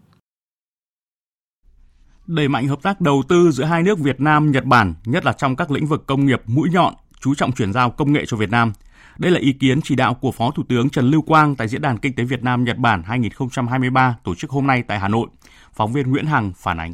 Đẩy 2.27 2.48
mạnh 2.48 2.67
hợp 2.67 2.81
tác 2.81 3.01
đầu 3.01 3.24
tư 3.29 3.51
giữa 3.51 3.63
hai 3.63 3.84
nước 3.84 4.00
Việt 4.00 4.19
Nam, 4.19 4.51
Nhật 4.51 4.65
Bản, 4.65 4.93
nhất 5.05 5.25
là 5.25 5.34
trong 5.34 5.55
các 5.55 5.72
lĩnh 5.72 5.88
vực 5.88 6.05
công 6.08 6.25
nghiệp 6.25 6.41
mũi 6.46 6.69
nhọn, 6.72 6.93
chú 7.22 7.36
trọng 7.36 7.51
chuyển 7.51 7.74
giao 7.74 7.89
công 7.89 8.13
nghệ 8.13 8.25
cho 8.27 8.38
Việt 8.38 8.50
Nam. 8.50 8.74
Đây 9.17 9.31
là 9.31 9.39
ý 9.39 9.53
kiến 9.53 9.81
chỉ 9.81 9.96
đạo 9.96 10.13
của 10.13 10.31
Phó 10.31 10.51
Thủ 10.51 10.63
tướng 10.69 10.89
Trần 10.89 11.12
Lưu 11.12 11.22
Quang 11.22 11.55
tại 11.55 11.67
Diễn 11.67 11.81
đàn 11.81 11.98
Kinh 11.98 12.13
tế 12.13 12.24
Việt 12.24 12.43
Nam 12.43 12.63
Nhật 12.63 12.77
Bản 12.77 13.03
2023 13.03 14.15
tổ 14.24 14.36
chức 14.36 14.50
hôm 14.50 14.67
nay 14.67 14.84
tại 14.88 15.00
Hà 15.00 15.08
Nội. 15.08 15.27
Phóng 15.74 15.93
viên 15.93 16.12
Nguyễn 16.12 16.25
Hằng 16.25 16.53
phản 16.55 16.79
ánh. 16.79 16.93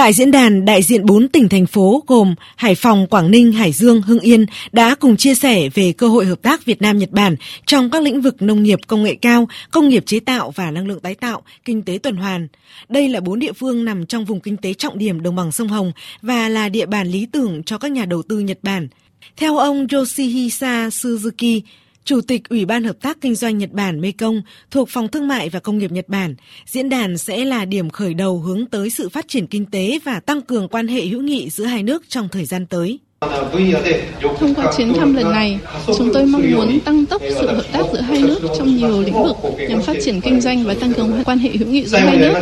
Tại 0.00 0.12
diễn 0.12 0.30
đàn, 0.30 0.64
đại 0.64 0.82
diện 0.82 1.06
4 1.06 1.28
tỉnh 1.28 1.48
thành 1.48 1.66
phố 1.66 2.04
gồm 2.06 2.34
Hải 2.56 2.74
Phòng, 2.74 3.06
Quảng 3.06 3.30
Ninh, 3.30 3.52
Hải 3.52 3.72
Dương, 3.72 4.02
Hưng 4.02 4.20
Yên 4.20 4.46
đã 4.72 4.94
cùng 4.94 5.16
chia 5.16 5.34
sẻ 5.34 5.68
về 5.74 5.92
cơ 5.92 6.08
hội 6.08 6.26
hợp 6.26 6.42
tác 6.42 6.64
Việt 6.64 6.82
Nam-Nhật 6.82 7.10
Bản 7.10 7.36
trong 7.66 7.90
các 7.90 8.02
lĩnh 8.02 8.20
vực 8.20 8.42
nông 8.42 8.62
nghiệp 8.62 8.78
công 8.86 9.02
nghệ 9.02 9.14
cao, 9.14 9.48
công 9.70 9.88
nghiệp 9.88 10.02
chế 10.06 10.20
tạo 10.20 10.50
và 10.50 10.70
năng 10.70 10.86
lượng 10.86 11.00
tái 11.00 11.14
tạo, 11.14 11.42
kinh 11.64 11.82
tế 11.82 11.98
tuần 12.02 12.16
hoàn. 12.16 12.48
Đây 12.88 13.08
là 13.08 13.20
bốn 13.20 13.38
địa 13.38 13.52
phương 13.52 13.84
nằm 13.84 14.06
trong 14.06 14.24
vùng 14.24 14.40
kinh 14.40 14.56
tế 14.56 14.74
trọng 14.74 14.98
điểm 14.98 15.22
đồng 15.22 15.36
bằng 15.36 15.52
sông 15.52 15.68
Hồng 15.68 15.92
và 16.22 16.48
là 16.48 16.68
địa 16.68 16.86
bàn 16.86 17.08
lý 17.08 17.26
tưởng 17.32 17.62
cho 17.62 17.78
các 17.78 17.90
nhà 17.90 18.04
đầu 18.04 18.22
tư 18.22 18.38
Nhật 18.38 18.58
Bản. 18.62 18.88
Theo 19.36 19.56
ông 19.56 19.86
Yoshihisa 19.92 20.88
Suzuki, 20.88 21.60
Chủ 22.10 22.20
tịch 22.20 22.48
Ủy 22.48 22.64
ban 22.64 22.84
Hợp 22.84 22.96
tác 23.02 23.20
Kinh 23.20 23.34
doanh 23.34 23.58
Nhật 23.58 23.72
Bản 23.72 24.00
Mekong 24.00 24.42
thuộc 24.70 24.88
Phòng 24.88 25.08
Thương 25.08 25.28
mại 25.28 25.48
và 25.48 25.60
Công 25.60 25.78
nghiệp 25.78 25.92
Nhật 25.92 26.08
Bản, 26.08 26.34
diễn 26.66 26.88
đàn 26.88 27.18
sẽ 27.18 27.44
là 27.44 27.64
điểm 27.64 27.90
khởi 27.90 28.14
đầu 28.14 28.38
hướng 28.38 28.66
tới 28.66 28.90
sự 28.90 29.08
phát 29.08 29.28
triển 29.28 29.46
kinh 29.46 29.66
tế 29.66 29.98
và 30.04 30.20
tăng 30.20 30.42
cường 30.42 30.68
quan 30.68 30.88
hệ 30.88 31.00
hữu 31.06 31.22
nghị 31.22 31.50
giữa 31.50 31.64
hai 31.64 31.82
nước 31.82 32.02
trong 32.08 32.28
thời 32.28 32.44
gian 32.44 32.66
tới. 32.66 32.98
Thông 34.38 34.54
qua 34.54 34.72
chuyến 34.76 34.92
thăm 34.94 35.14
lần 35.14 35.30
này, 35.30 35.58
chúng 35.98 36.10
tôi 36.14 36.26
mong 36.26 36.42
muốn 36.54 36.80
tăng 36.80 37.06
tốc 37.06 37.22
sự 37.40 37.46
hợp 37.46 37.64
tác 37.72 37.82
giữa 37.92 38.00
hai 38.00 38.22
nước 38.22 38.40
trong 38.58 38.76
nhiều 38.76 39.02
lĩnh 39.02 39.24
vực 39.24 39.36
nhằm 39.68 39.82
phát 39.82 39.96
triển 40.04 40.20
kinh 40.20 40.40
doanh 40.40 40.64
và 40.64 40.74
tăng 40.74 40.92
cường 40.92 41.22
quan 41.24 41.38
hệ 41.38 41.50
hữu 41.50 41.68
nghị 41.68 41.84
giữa 41.84 41.98
hai 41.98 42.16
nước. 42.16 42.34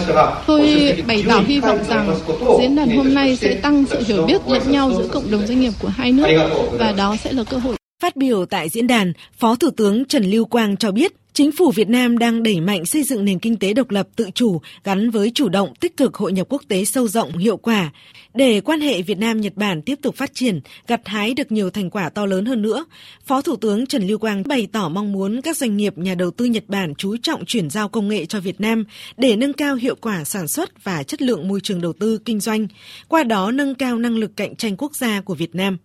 Tôi 0.46 0.94
bày 1.06 1.24
tỏ 1.28 1.42
hy 1.46 1.60
vọng 1.60 1.78
rằng 1.88 2.18
diễn 2.60 2.76
đàn 2.76 2.96
hôm 2.96 3.14
nay 3.14 3.36
sẽ 3.36 3.54
tăng 3.54 3.84
sự 3.90 4.02
hiểu 4.06 4.26
biết 4.26 4.48
lẫn 4.48 4.72
nhau 4.72 4.92
giữa 4.98 5.08
cộng 5.08 5.30
đồng 5.30 5.46
doanh 5.46 5.60
nghiệp 5.60 5.72
của 5.82 5.88
hai 5.88 6.12
nước 6.12 6.26
và 6.72 6.92
đó 6.92 7.16
sẽ 7.24 7.32
là 7.32 7.44
cơ 7.44 7.56
hội 7.56 7.76
Phát 8.08 8.16
biểu 8.16 8.46
tại 8.46 8.68
diễn 8.68 8.86
đàn, 8.86 9.12
Phó 9.38 9.54
Thủ 9.54 9.70
tướng 9.70 10.04
Trần 10.04 10.24
Lưu 10.30 10.44
Quang 10.44 10.76
cho 10.76 10.92
biết, 10.92 11.12
Chính 11.32 11.52
phủ 11.52 11.70
Việt 11.70 11.88
Nam 11.88 12.18
đang 12.18 12.42
đẩy 12.42 12.60
mạnh 12.60 12.84
xây 12.84 13.02
dựng 13.02 13.24
nền 13.24 13.38
kinh 13.38 13.56
tế 13.56 13.74
độc 13.74 13.90
lập 13.90 14.08
tự 14.16 14.30
chủ 14.34 14.60
gắn 14.84 15.10
với 15.10 15.30
chủ 15.34 15.48
động 15.48 15.74
tích 15.80 15.96
cực 15.96 16.14
hội 16.14 16.32
nhập 16.32 16.46
quốc 16.50 16.62
tế 16.68 16.84
sâu 16.84 17.08
rộng 17.08 17.38
hiệu 17.38 17.56
quả. 17.56 17.92
Để 18.34 18.60
quan 18.60 18.80
hệ 18.80 19.02
Việt 19.02 19.18
Nam-Nhật 19.18 19.52
Bản 19.56 19.82
tiếp 19.82 19.98
tục 20.02 20.16
phát 20.16 20.34
triển, 20.34 20.60
gặt 20.86 21.00
hái 21.04 21.34
được 21.34 21.52
nhiều 21.52 21.70
thành 21.70 21.90
quả 21.90 22.08
to 22.08 22.26
lớn 22.26 22.44
hơn 22.44 22.62
nữa, 22.62 22.84
Phó 23.26 23.42
Thủ 23.42 23.56
tướng 23.56 23.86
Trần 23.86 24.06
Lưu 24.06 24.18
Quang 24.18 24.42
bày 24.46 24.68
tỏ 24.72 24.88
mong 24.88 25.12
muốn 25.12 25.40
các 25.40 25.56
doanh 25.56 25.76
nghiệp 25.76 25.98
nhà 25.98 26.14
đầu 26.14 26.30
tư 26.30 26.44
Nhật 26.44 26.64
Bản 26.68 26.94
chú 26.94 27.16
trọng 27.16 27.44
chuyển 27.44 27.70
giao 27.70 27.88
công 27.88 28.08
nghệ 28.08 28.26
cho 28.26 28.40
Việt 28.40 28.60
Nam 28.60 28.84
để 29.16 29.36
nâng 29.36 29.52
cao 29.52 29.74
hiệu 29.74 29.94
quả 30.00 30.24
sản 30.24 30.48
xuất 30.48 30.84
và 30.84 31.02
chất 31.02 31.22
lượng 31.22 31.48
môi 31.48 31.60
trường 31.60 31.80
đầu 31.80 31.92
tư 31.92 32.18
kinh 32.24 32.40
doanh, 32.40 32.66
qua 33.08 33.24
đó 33.24 33.50
nâng 33.50 33.74
cao 33.74 33.98
năng 33.98 34.16
lực 34.16 34.30
cạnh 34.36 34.56
tranh 34.56 34.76
quốc 34.76 34.96
gia 34.96 35.20
của 35.20 35.34
Việt 35.34 35.54
Nam 35.54 35.78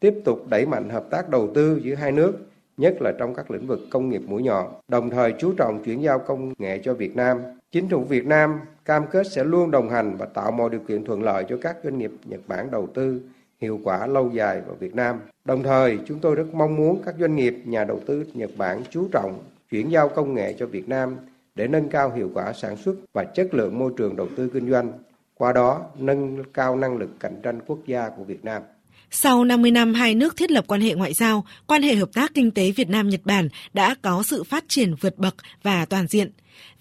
tiếp 0.00 0.14
tục 0.24 0.48
đẩy 0.48 0.66
mạnh 0.66 0.88
hợp 0.88 1.04
tác 1.10 1.28
đầu 1.28 1.50
tư 1.54 1.80
giữa 1.82 1.94
hai 1.94 2.12
nước, 2.12 2.38
nhất 2.76 3.02
là 3.02 3.12
trong 3.18 3.34
các 3.34 3.50
lĩnh 3.50 3.66
vực 3.66 3.80
công 3.90 4.08
nghiệp 4.08 4.22
mũi 4.26 4.42
nhọn, 4.42 4.66
đồng 4.88 5.10
thời 5.10 5.34
chú 5.38 5.52
trọng 5.52 5.84
chuyển 5.84 6.02
giao 6.02 6.18
công 6.18 6.52
nghệ 6.58 6.80
cho 6.84 6.94
Việt 6.94 7.16
Nam. 7.16 7.38
Chính 7.72 7.88
phủ 7.88 8.04
Việt 8.04 8.26
Nam 8.26 8.60
cam 8.84 9.06
kết 9.06 9.26
sẽ 9.30 9.44
luôn 9.44 9.70
đồng 9.70 9.90
hành 9.90 10.16
và 10.16 10.26
tạo 10.26 10.50
mọi 10.50 10.70
điều 10.70 10.80
kiện 10.80 11.04
thuận 11.04 11.22
lợi 11.22 11.44
cho 11.48 11.58
các 11.62 11.76
doanh 11.84 11.98
nghiệp 11.98 12.12
Nhật 12.24 12.40
Bản 12.46 12.70
đầu 12.70 12.86
tư 12.94 13.20
hiệu 13.60 13.80
quả 13.84 14.06
lâu 14.06 14.30
dài 14.30 14.60
vào 14.66 14.76
Việt 14.80 14.94
Nam. 14.94 15.20
Đồng 15.44 15.62
thời, 15.62 15.98
chúng 16.06 16.18
tôi 16.18 16.34
rất 16.34 16.46
mong 16.52 16.76
muốn 16.76 17.02
các 17.04 17.14
doanh 17.20 17.36
nghiệp, 17.36 17.54
nhà 17.64 17.84
đầu 17.84 18.00
tư 18.06 18.24
Nhật 18.34 18.50
Bản 18.56 18.82
chú 18.90 19.08
trọng 19.12 19.38
chuyển 19.70 19.90
giao 19.90 20.08
công 20.08 20.34
nghệ 20.34 20.54
cho 20.58 20.66
Việt 20.66 20.88
Nam 20.88 21.16
để 21.54 21.68
nâng 21.68 21.88
cao 21.88 22.10
hiệu 22.10 22.30
quả 22.34 22.52
sản 22.52 22.76
xuất 22.76 22.94
và 23.12 23.24
chất 23.24 23.54
lượng 23.54 23.78
môi 23.78 23.92
trường 23.96 24.16
đầu 24.16 24.28
tư 24.36 24.50
kinh 24.54 24.70
doanh, 24.70 24.92
qua 25.34 25.52
đó 25.52 25.80
nâng 25.98 26.44
cao 26.54 26.76
năng 26.76 26.96
lực 26.96 27.10
cạnh 27.20 27.36
tranh 27.42 27.60
quốc 27.66 27.78
gia 27.86 28.08
của 28.08 28.24
Việt 28.24 28.44
Nam. 28.44 28.62
Sau 29.10 29.44
50 29.44 29.70
năm 29.70 29.94
hai 29.94 30.14
nước 30.14 30.36
thiết 30.36 30.50
lập 30.50 30.64
quan 30.66 30.80
hệ 30.80 30.94
ngoại 30.94 31.14
giao, 31.14 31.44
quan 31.66 31.82
hệ 31.82 31.94
hợp 31.94 32.08
tác 32.12 32.34
kinh 32.34 32.50
tế 32.50 32.70
Việt 32.70 32.88
Nam-Nhật 32.88 33.20
Bản 33.24 33.48
đã 33.72 33.94
có 34.02 34.22
sự 34.22 34.44
phát 34.44 34.64
triển 34.68 34.94
vượt 34.94 35.18
bậc 35.18 35.34
và 35.62 35.84
toàn 35.84 36.06
diện. 36.06 36.30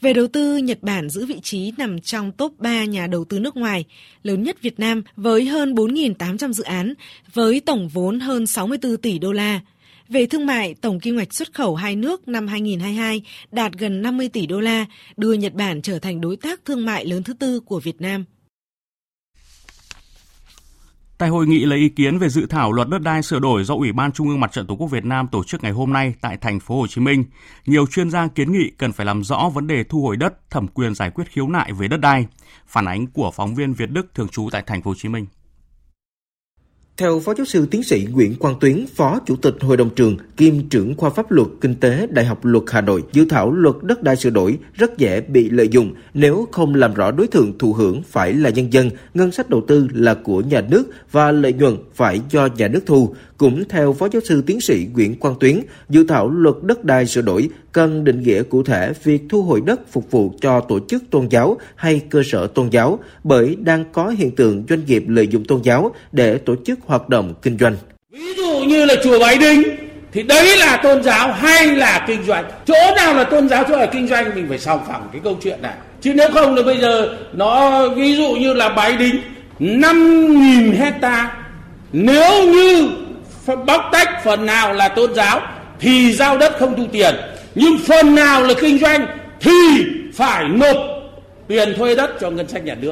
Về 0.01 0.13
đầu 0.13 0.27
tư, 0.27 0.57
Nhật 0.57 0.77
Bản 0.81 1.09
giữ 1.09 1.25
vị 1.25 1.39
trí 1.43 1.73
nằm 1.77 2.01
trong 2.01 2.31
top 2.31 2.59
3 2.59 2.85
nhà 2.85 3.07
đầu 3.07 3.25
tư 3.25 3.39
nước 3.39 3.57
ngoài, 3.57 3.85
lớn 4.23 4.43
nhất 4.43 4.61
Việt 4.61 4.79
Nam 4.79 5.03
với 5.15 5.45
hơn 5.45 5.73
4.800 5.73 6.53
dự 6.53 6.63
án, 6.63 6.93
với 7.33 7.59
tổng 7.59 7.87
vốn 7.87 8.19
hơn 8.19 8.47
64 8.47 8.97
tỷ 8.97 9.19
đô 9.19 9.31
la. 9.31 9.59
Về 10.09 10.25
thương 10.25 10.45
mại, 10.45 10.73
tổng 10.73 10.99
kim 10.99 11.17
ngạch 11.17 11.33
xuất 11.33 11.53
khẩu 11.53 11.75
hai 11.75 11.95
nước 11.95 12.27
năm 12.27 12.47
2022 12.47 13.21
đạt 13.51 13.73
gần 13.73 14.01
50 14.01 14.29
tỷ 14.29 14.45
đô 14.45 14.59
la, 14.59 14.85
đưa 15.17 15.33
Nhật 15.33 15.53
Bản 15.53 15.81
trở 15.81 15.99
thành 15.99 16.21
đối 16.21 16.37
tác 16.37 16.65
thương 16.65 16.85
mại 16.85 17.05
lớn 17.05 17.23
thứ 17.23 17.33
tư 17.33 17.59
của 17.59 17.79
Việt 17.79 18.01
Nam. 18.01 18.25
Tại 21.17 21.29
hội 21.29 21.47
nghị 21.47 21.65
lấy 21.65 21.79
ý 21.79 21.89
kiến 21.89 22.17
về 22.17 22.29
dự 22.29 22.45
thảo 22.45 22.71
luật 22.71 22.89
đất 22.89 23.01
đai 23.01 23.23
sửa 23.23 23.39
đổi 23.39 23.63
do 23.63 23.75
Ủy 23.75 23.91
ban 23.91 24.11
Trung 24.11 24.29
ương 24.29 24.39
Mặt 24.39 24.51
trận 24.51 24.67
Tổ 24.67 24.75
quốc 24.75 24.87
Việt 24.87 25.05
Nam 25.05 25.27
tổ 25.27 25.43
chức 25.43 25.63
ngày 25.63 25.71
hôm 25.71 25.93
nay 25.93 26.13
tại 26.21 26.37
thành 26.37 26.59
phố 26.59 26.79
Hồ 26.79 26.87
Chí 26.87 27.01
Minh, 27.01 27.25
nhiều 27.65 27.87
chuyên 27.87 28.09
gia 28.09 28.27
kiến 28.27 28.51
nghị 28.51 28.71
cần 28.77 28.91
phải 28.91 29.05
làm 29.05 29.23
rõ 29.23 29.49
vấn 29.53 29.67
đề 29.67 29.83
thu 29.83 30.01
hồi 30.01 30.17
đất, 30.17 30.49
thẩm 30.49 30.67
quyền 30.67 30.95
giải 30.95 31.09
quyết 31.09 31.27
khiếu 31.29 31.47
nại 31.47 31.73
về 31.73 31.87
đất 31.87 31.97
đai. 31.97 32.27
Phản 32.67 32.85
ánh 32.85 33.07
của 33.07 33.31
phóng 33.31 33.55
viên 33.55 33.73
Việt 33.73 33.91
Đức 33.91 34.07
thường 34.13 34.27
trú 34.27 34.49
tại 34.51 34.63
thành 34.67 34.81
phố 34.81 34.91
Hồ 34.91 34.95
Chí 34.95 35.09
Minh. 35.09 35.25
Theo 36.97 37.19
Phó 37.19 37.33
giáo 37.33 37.45
sư 37.45 37.67
tiến 37.71 37.83
sĩ 37.83 38.07
Nguyễn 38.11 38.35
Quang 38.35 38.59
Tuyến, 38.59 38.85
Phó 38.95 39.19
Chủ 39.25 39.35
tịch 39.35 39.55
Hội 39.61 39.77
đồng 39.77 39.89
trường 39.89 40.17
kiêm 40.37 40.69
trưởng 40.69 40.95
khoa 40.95 41.09
pháp 41.09 41.31
luật 41.31 41.47
kinh 41.61 41.75
tế 41.75 42.07
Đại 42.09 42.25
học 42.25 42.45
Luật 42.45 42.63
Hà 42.67 42.81
Nội, 42.81 43.03
dự 43.11 43.25
thảo 43.29 43.51
luật 43.51 43.75
đất 43.81 44.03
đai 44.03 44.15
sửa 44.15 44.29
đổi 44.29 44.57
rất 44.73 44.97
dễ 44.97 45.21
bị 45.21 45.49
lợi 45.49 45.67
dụng 45.69 45.93
nếu 46.13 46.47
không 46.51 46.75
làm 46.75 46.93
rõ 46.93 47.11
đối 47.11 47.27
tượng 47.27 47.57
thụ 47.57 47.73
hưởng 47.73 48.01
phải 48.03 48.33
là 48.33 48.49
nhân 48.49 48.73
dân, 48.73 48.89
ngân 49.13 49.31
sách 49.31 49.49
đầu 49.49 49.63
tư 49.67 49.87
là 49.93 50.13
của 50.13 50.41
nhà 50.41 50.61
nước 50.61 50.83
và 51.11 51.31
lợi 51.31 51.53
nhuận 51.53 51.77
phải 51.93 52.21
do 52.29 52.47
nhà 52.57 52.67
nước 52.67 52.81
thu. 52.85 53.15
Cũng 53.37 53.63
theo 53.69 53.93
Phó 53.93 54.07
giáo 54.11 54.21
sư 54.25 54.43
tiến 54.45 54.61
sĩ 54.61 54.87
Nguyễn 54.93 55.15
Quang 55.15 55.35
Tuyến, 55.39 55.59
dự 55.89 56.03
thảo 56.03 56.29
luật 56.29 56.55
đất 56.61 56.83
đai 56.83 57.05
sửa 57.05 57.21
đổi 57.21 57.49
cần 57.71 58.03
định 58.03 58.23
nghĩa 58.23 58.43
cụ 58.43 58.63
thể 58.63 58.93
việc 59.03 59.21
thu 59.29 59.43
hồi 59.43 59.61
đất 59.65 59.79
phục 59.91 60.11
vụ 60.11 60.33
cho 60.41 60.59
tổ 60.59 60.79
chức 60.89 61.03
tôn 61.11 61.27
giáo 61.27 61.57
hay 61.75 62.01
cơ 62.09 62.21
sở 62.25 62.47
tôn 62.47 62.69
giáo 62.69 62.99
bởi 63.23 63.55
đang 63.59 63.85
có 63.91 64.07
hiện 64.09 64.35
tượng 64.35 64.63
doanh 64.69 64.85
nghiệp 64.85 65.03
lợi 65.07 65.27
dụng 65.27 65.45
tôn 65.45 65.61
giáo 65.63 65.91
để 66.11 66.37
tổ 66.37 66.55
chức 66.65 66.79
hoạt 66.85 67.09
động 67.09 67.33
kinh 67.41 67.57
doanh. 67.57 67.75
Ví 68.11 68.33
dụ 68.37 68.59
như 68.59 68.85
là 68.85 68.95
chùa 69.03 69.19
Bái 69.19 69.37
Đinh 69.37 69.63
thì 70.11 70.23
đấy 70.23 70.57
là 70.57 70.77
tôn 70.83 71.03
giáo 71.03 71.33
hay 71.33 71.75
là 71.75 72.05
kinh 72.07 72.23
doanh? 72.23 72.45
Chỗ 72.65 72.95
nào 72.95 73.13
là 73.13 73.23
tôn 73.23 73.49
giáo 73.49 73.63
chỗ 73.63 73.69
nào 73.69 73.79
là 73.79 73.91
kinh 73.93 74.07
doanh? 74.07 74.35
Mình 74.35 74.45
phải 74.49 74.59
sòng 74.59 74.79
phẳng 74.87 75.09
cái 75.11 75.21
câu 75.23 75.37
chuyện 75.43 75.61
này. 75.61 75.73
Chứ 76.01 76.13
nếu 76.13 76.29
không 76.33 76.55
thì 76.55 76.63
bây 76.63 76.77
giờ 76.77 77.17
nó 77.33 77.81
ví 77.89 78.15
dụ 78.15 78.35
như 78.35 78.53
là 78.53 78.69
bái 78.69 78.97
đính 78.97 79.15
5.000 79.59 80.77
hecta. 80.77 81.37
Nếu 81.93 82.53
như 82.53 82.89
bóc 83.55 83.81
tách, 83.91 84.09
phần 84.23 84.45
nào 84.45 84.73
là 84.73 84.87
tôn 84.87 85.15
giáo 85.15 85.41
thì 85.79 86.13
giao 86.13 86.37
đất 86.37 86.55
không 86.59 86.77
thu 86.77 86.85
tiền 86.91 87.15
nhưng 87.55 87.77
phần 87.87 88.15
nào 88.15 88.43
là 88.43 88.53
kinh 88.61 88.79
doanh 88.79 89.07
thì 89.39 89.85
phải 90.13 90.47
nộp 90.49 90.77
tiền 91.47 91.73
thuê 91.77 91.95
đất 91.95 92.09
cho 92.19 92.29
ngân 92.29 92.47
sách 92.47 92.63
nhà 92.63 92.75
nước 92.75 92.91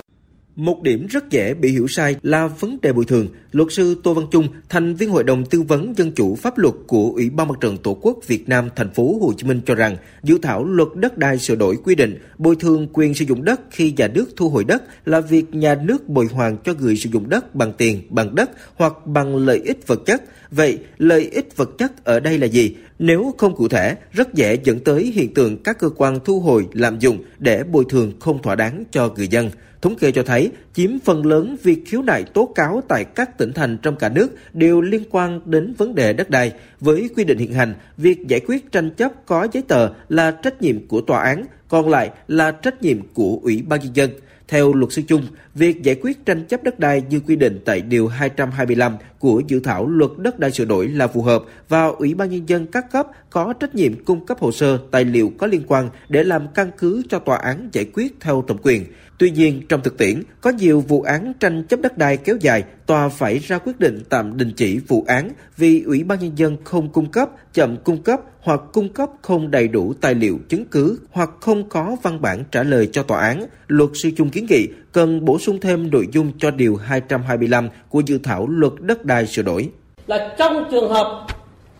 một 0.55 0.81
điểm 0.81 1.07
rất 1.07 1.29
dễ 1.29 1.53
bị 1.53 1.71
hiểu 1.71 1.87
sai 1.87 2.15
là 2.21 2.47
vấn 2.47 2.77
đề 2.81 2.93
bồi 2.93 3.05
thường. 3.05 3.27
Luật 3.55 3.67
sư 3.71 3.95
Tô 4.03 4.13
Văn 4.13 4.25
Trung, 4.31 4.47
thành 4.69 4.95
viên 4.95 5.09
Hội 5.09 5.23
đồng 5.23 5.45
tư 5.45 5.61
vấn 5.61 5.93
dân 5.97 6.11
chủ 6.11 6.35
pháp 6.35 6.57
luật 6.57 6.73
của 6.87 7.11
Ủy 7.15 7.29
ban 7.29 7.47
Mặt 7.47 7.55
trận 7.61 7.77
Tổ 7.77 7.97
quốc 8.01 8.17
Việt 8.27 8.49
Nam 8.49 8.69
thành 8.75 8.93
phố 8.93 9.17
Hồ 9.21 9.33
Chí 9.37 9.47
Minh 9.47 9.61
cho 9.65 9.75
rằng, 9.75 9.97
dự 10.23 10.37
thảo 10.41 10.63
luật 10.63 10.89
đất 10.95 11.17
đai 11.17 11.39
sửa 11.39 11.55
đổi 11.55 11.77
quy 11.83 11.95
định 11.95 12.19
bồi 12.37 12.55
thường 12.55 12.87
quyền 12.93 13.13
sử 13.13 13.25
dụng 13.25 13.43
đất 13.43 13.61
khi 13.71 13.93
nhà 13.97 14.07
nước 14.07 14.25
thu 14.35 14.49
hồi 14.49 14.63
đất 14.63 14.83
là 15.07 15.19
việc 15.19 15.55
nhà 15.55 15.75
nước 15.75 16.09
bồi 16.09 16.27
hoàn 16.31 16.57
cho 16.57 16.73
người 16.73 16.95
sử 16.95 17.09
dụng 17.09 17.29
đất 17.29 17.55
bằng 17.55 17.73
tiền, 17.77 18.01
bằng 18.09 18.35
đất 18.35 18.49
hoặc 18.75 18.93
bằng 19.07 19.35
lợi 19.35 19.61
ích 19.65 19.87
vật 19.87 20.01
chất. 20.05 20.23
Vậy, 20.51 20.79
lợi 20.97 21.29
ích 21.31 21.57
vật 21.57 21.69
chất 21.77 22.03
ở 22.03 22.19
đây 22.19 22.37
là 22.37 22.47
gì? 22.47 22.75
Nếu 22.99 23.33
không 23.37 23.55
cụ 23.55 23.67
thể, 23.67 23.95
rất 24.11 24.33
dễ 24.33 24.57
dẫn 24.63 24.79
tới 24.79 25.11
hiện 25.15 25.33
tượng 25.33 25.63
các 25.63 25.79
cơ 25.79 25.89
quan 25.89 26.19
thu 26.25 26.39
hồi 26.39 26.67
lạm 26.73 26.99
dụng 26.99 27.17
để 27.39 27.63
bồi 27.63 27.85
thường 27.89 28.13
không 28.19 28.41
thỏa 28.41 28.55
đáng 28.55 28.83
cho 28.91 29.13
người 29.15 29.27
dân. 29.27 29.49
Thống 29.81 29.95
kê 29.95 30.11
cho 30.11 30.23
thấy, 30.23 30.51
chiếm 30.73 30.99
phần 30.99 31.25
lớn 31.25 31.55
việc 31.63 31.83
khiếu 31.85 32.01
nại 32.01 32.23
tố 32.23 32.45
cáo 32.55 32.81
tại 32.87 33.03
các 33.03 33.37
tỉnh 33.37 33.44
tỉnh 33.45 33.53
thành 33.53 33.77
trong 33.77 33.95
cả 33.95 34.09
nước 34.09 34.27
đều 34.53 34.81
liên 34.81 35.03
quan 35.11 35.41
đến 35.45 35.73
vấn 35.77 35.95
đề 35.95 36.13
đất 36.13 36.29
đai. 36.29 36.51
Với 36.79 37.09
quy 37.15 37.23
định 37.23 37.37
hiện 37.37 37.53
hành, 37.53 37.73
việc 37.97 38.27
giải 38.27 38.39
quyết 38.47 38.71
tranh 38.71 38.91
chấp 38.91 39.11
có 39.25 39.47
giấy 39.51 39.63
tờ 39.67 39.89
là 40.09 40.31
trách 40.31 40.61
nhiệm 40.61 40.87
của 40.87 41.01
tòa 41.01 41.23
án, 41.23 41.45
còn 41.67 41.89
lại 41.89 42.09
là 42.27 42.51
trách 42.51 42.81
nhiệm 42.81 42.97
của 43.13 43.39
Ủy 43.43 43.63
ban 43.67 43.79
nhân 43.79 43.95
dân. 43.95 44.09
Theo 44.47 44.73
luật 44.73 44.91
sư 44.91 45.01
chung, 45.07 45.23
việc 45.55 45.83
giải 45.83 45.95
quyết 46.01 46.25
tranh 46.25 46.45
chấp 46.45 46.63
đất 46.63 46.79
đai 46.79 47.03
như 47.09 47.19
quy 47.19 47.35
định 47.35 47.59
tại 47.65 47.81
Điều 47.81 48.07
225 48.07 48.97
của 49.19 49.41
dự 49.47 49.59
thảo 49.59 49.87
luật 49.87 50.11
đất 50.17 50.39
đai 50.39 50.51
sửa 50.51 50.65
đổi 50.65 50.87
là 50.87 51.07
phù 51.07 51.21
hợp 51.21 51.43
và 51.69 51.85
Ủy 51.85 52.13
ban 52.13 52.29
Nhân 52.29 52.49
dân 52.49 52.65
các 52.67 52.91
cấp 52.91 53.07
có 53.29 53.53
trách 53.53 53.75
nhiệm 53.75 54.03
cung 54.03 54.25
cấp 54.25 54.39
hồ 54.39 54.51
sơ, 54.51 54.77
tài 54.91 55.05
liệu 55.05 55.31
có 55.37 55.47
liên 55.47 55.61
quan 55.67 55.89
để 56.09 56.23
làm 56.23 56.47
căn 56.55 56.71
cứ 56.77 57.01
cho 57.09 57.19
tòa 57.19 57.37
án 57.37 57.69
giải 57.71 57.85
quyết 57.93 58.15
theo 58.19 58.43
thẩm 58.47 58.57
quyền. 58.63 58.85
Tuy 59.17 59.31
nhiên, 59.31 59.61
trong 59.69 59.81
thực 59.83 59.97
tiễn, 59.97 60.23
có 60.41 60.49
nhiều 60.49 60.81
vụ 60.81 61.01
án 61.01 61.33
tranh 61.39 61.63
chấp 61.63 61.81
đất 61.81 61.97
đai 61.97 62.17
kéo 62.17 62.37
dài, 62.41 62.63
tòa 62.85 63.09
phải 63.09 63.39
ra 63.39 63.57
quyết 63.57 63.79
định 63.79 64.03
tạm 64.09 64.37
đình 64.37 64.51
chỉ 64.55 64.79
vụ 64.87 65.03
án 65.07 65.29
vì 65.57 65.81
Ủy 65.81 66.03
ban 66.03 66.19
Nhân 66.19 66.31
dân 66.37 66.57
không 66.63 66.89
cung 66.89 67.11
cấp, 67.11 67.29
chậm 67.53 67.77
cung 67.83 68.01
cấp 68.01 68.21
hoặc 68.39 68.61
cung 68.73 68.89
cấp 68.93 69.09
không 69.21 69.51
đầy 69.51 69.67
đủ 69.67 69.93
tài 69.93 70.15
liệu 70.15 70.39
chứng 70.49 70.65
cứ 70.65 70.99
hoặc 71.11 71.29
không 71.39 71.69
có 71.69 71.95
văn 72.03 72.21
bản 72.21 72.43
trả 72.51 72.63
lời 72.63 72.89
cho 72.91 73.03
tòa 73.03 73.21
án. 73.21 73.45
Luật 73.67 73.89
sư 73.93 74.11
chung 74.17 74.29
kiến 74.29 74.45
nghị 74.49 74.67
cần 74.95 75.25
bổ 75.25 75.39
sung 75.39 75.59
thêm 75.59 75.91
nội 75.91 76.07
dung 76.11 76.31
cho 76.37 76.51
Điều 76.51 76.75
225 76.75 77.69
của 77.89 78.01
dự 78.05 78.19
thảo 78.23 78.47
luật 78.49 78.73
đất 78.79 79.05
đai 79.05 79.27
sửa 79.27 79.41
đổi. 79.41 79.69
Là 80.07 80.35
trong 80.37 80.67
trường 80.71 80.89
hợp 80.89 81.25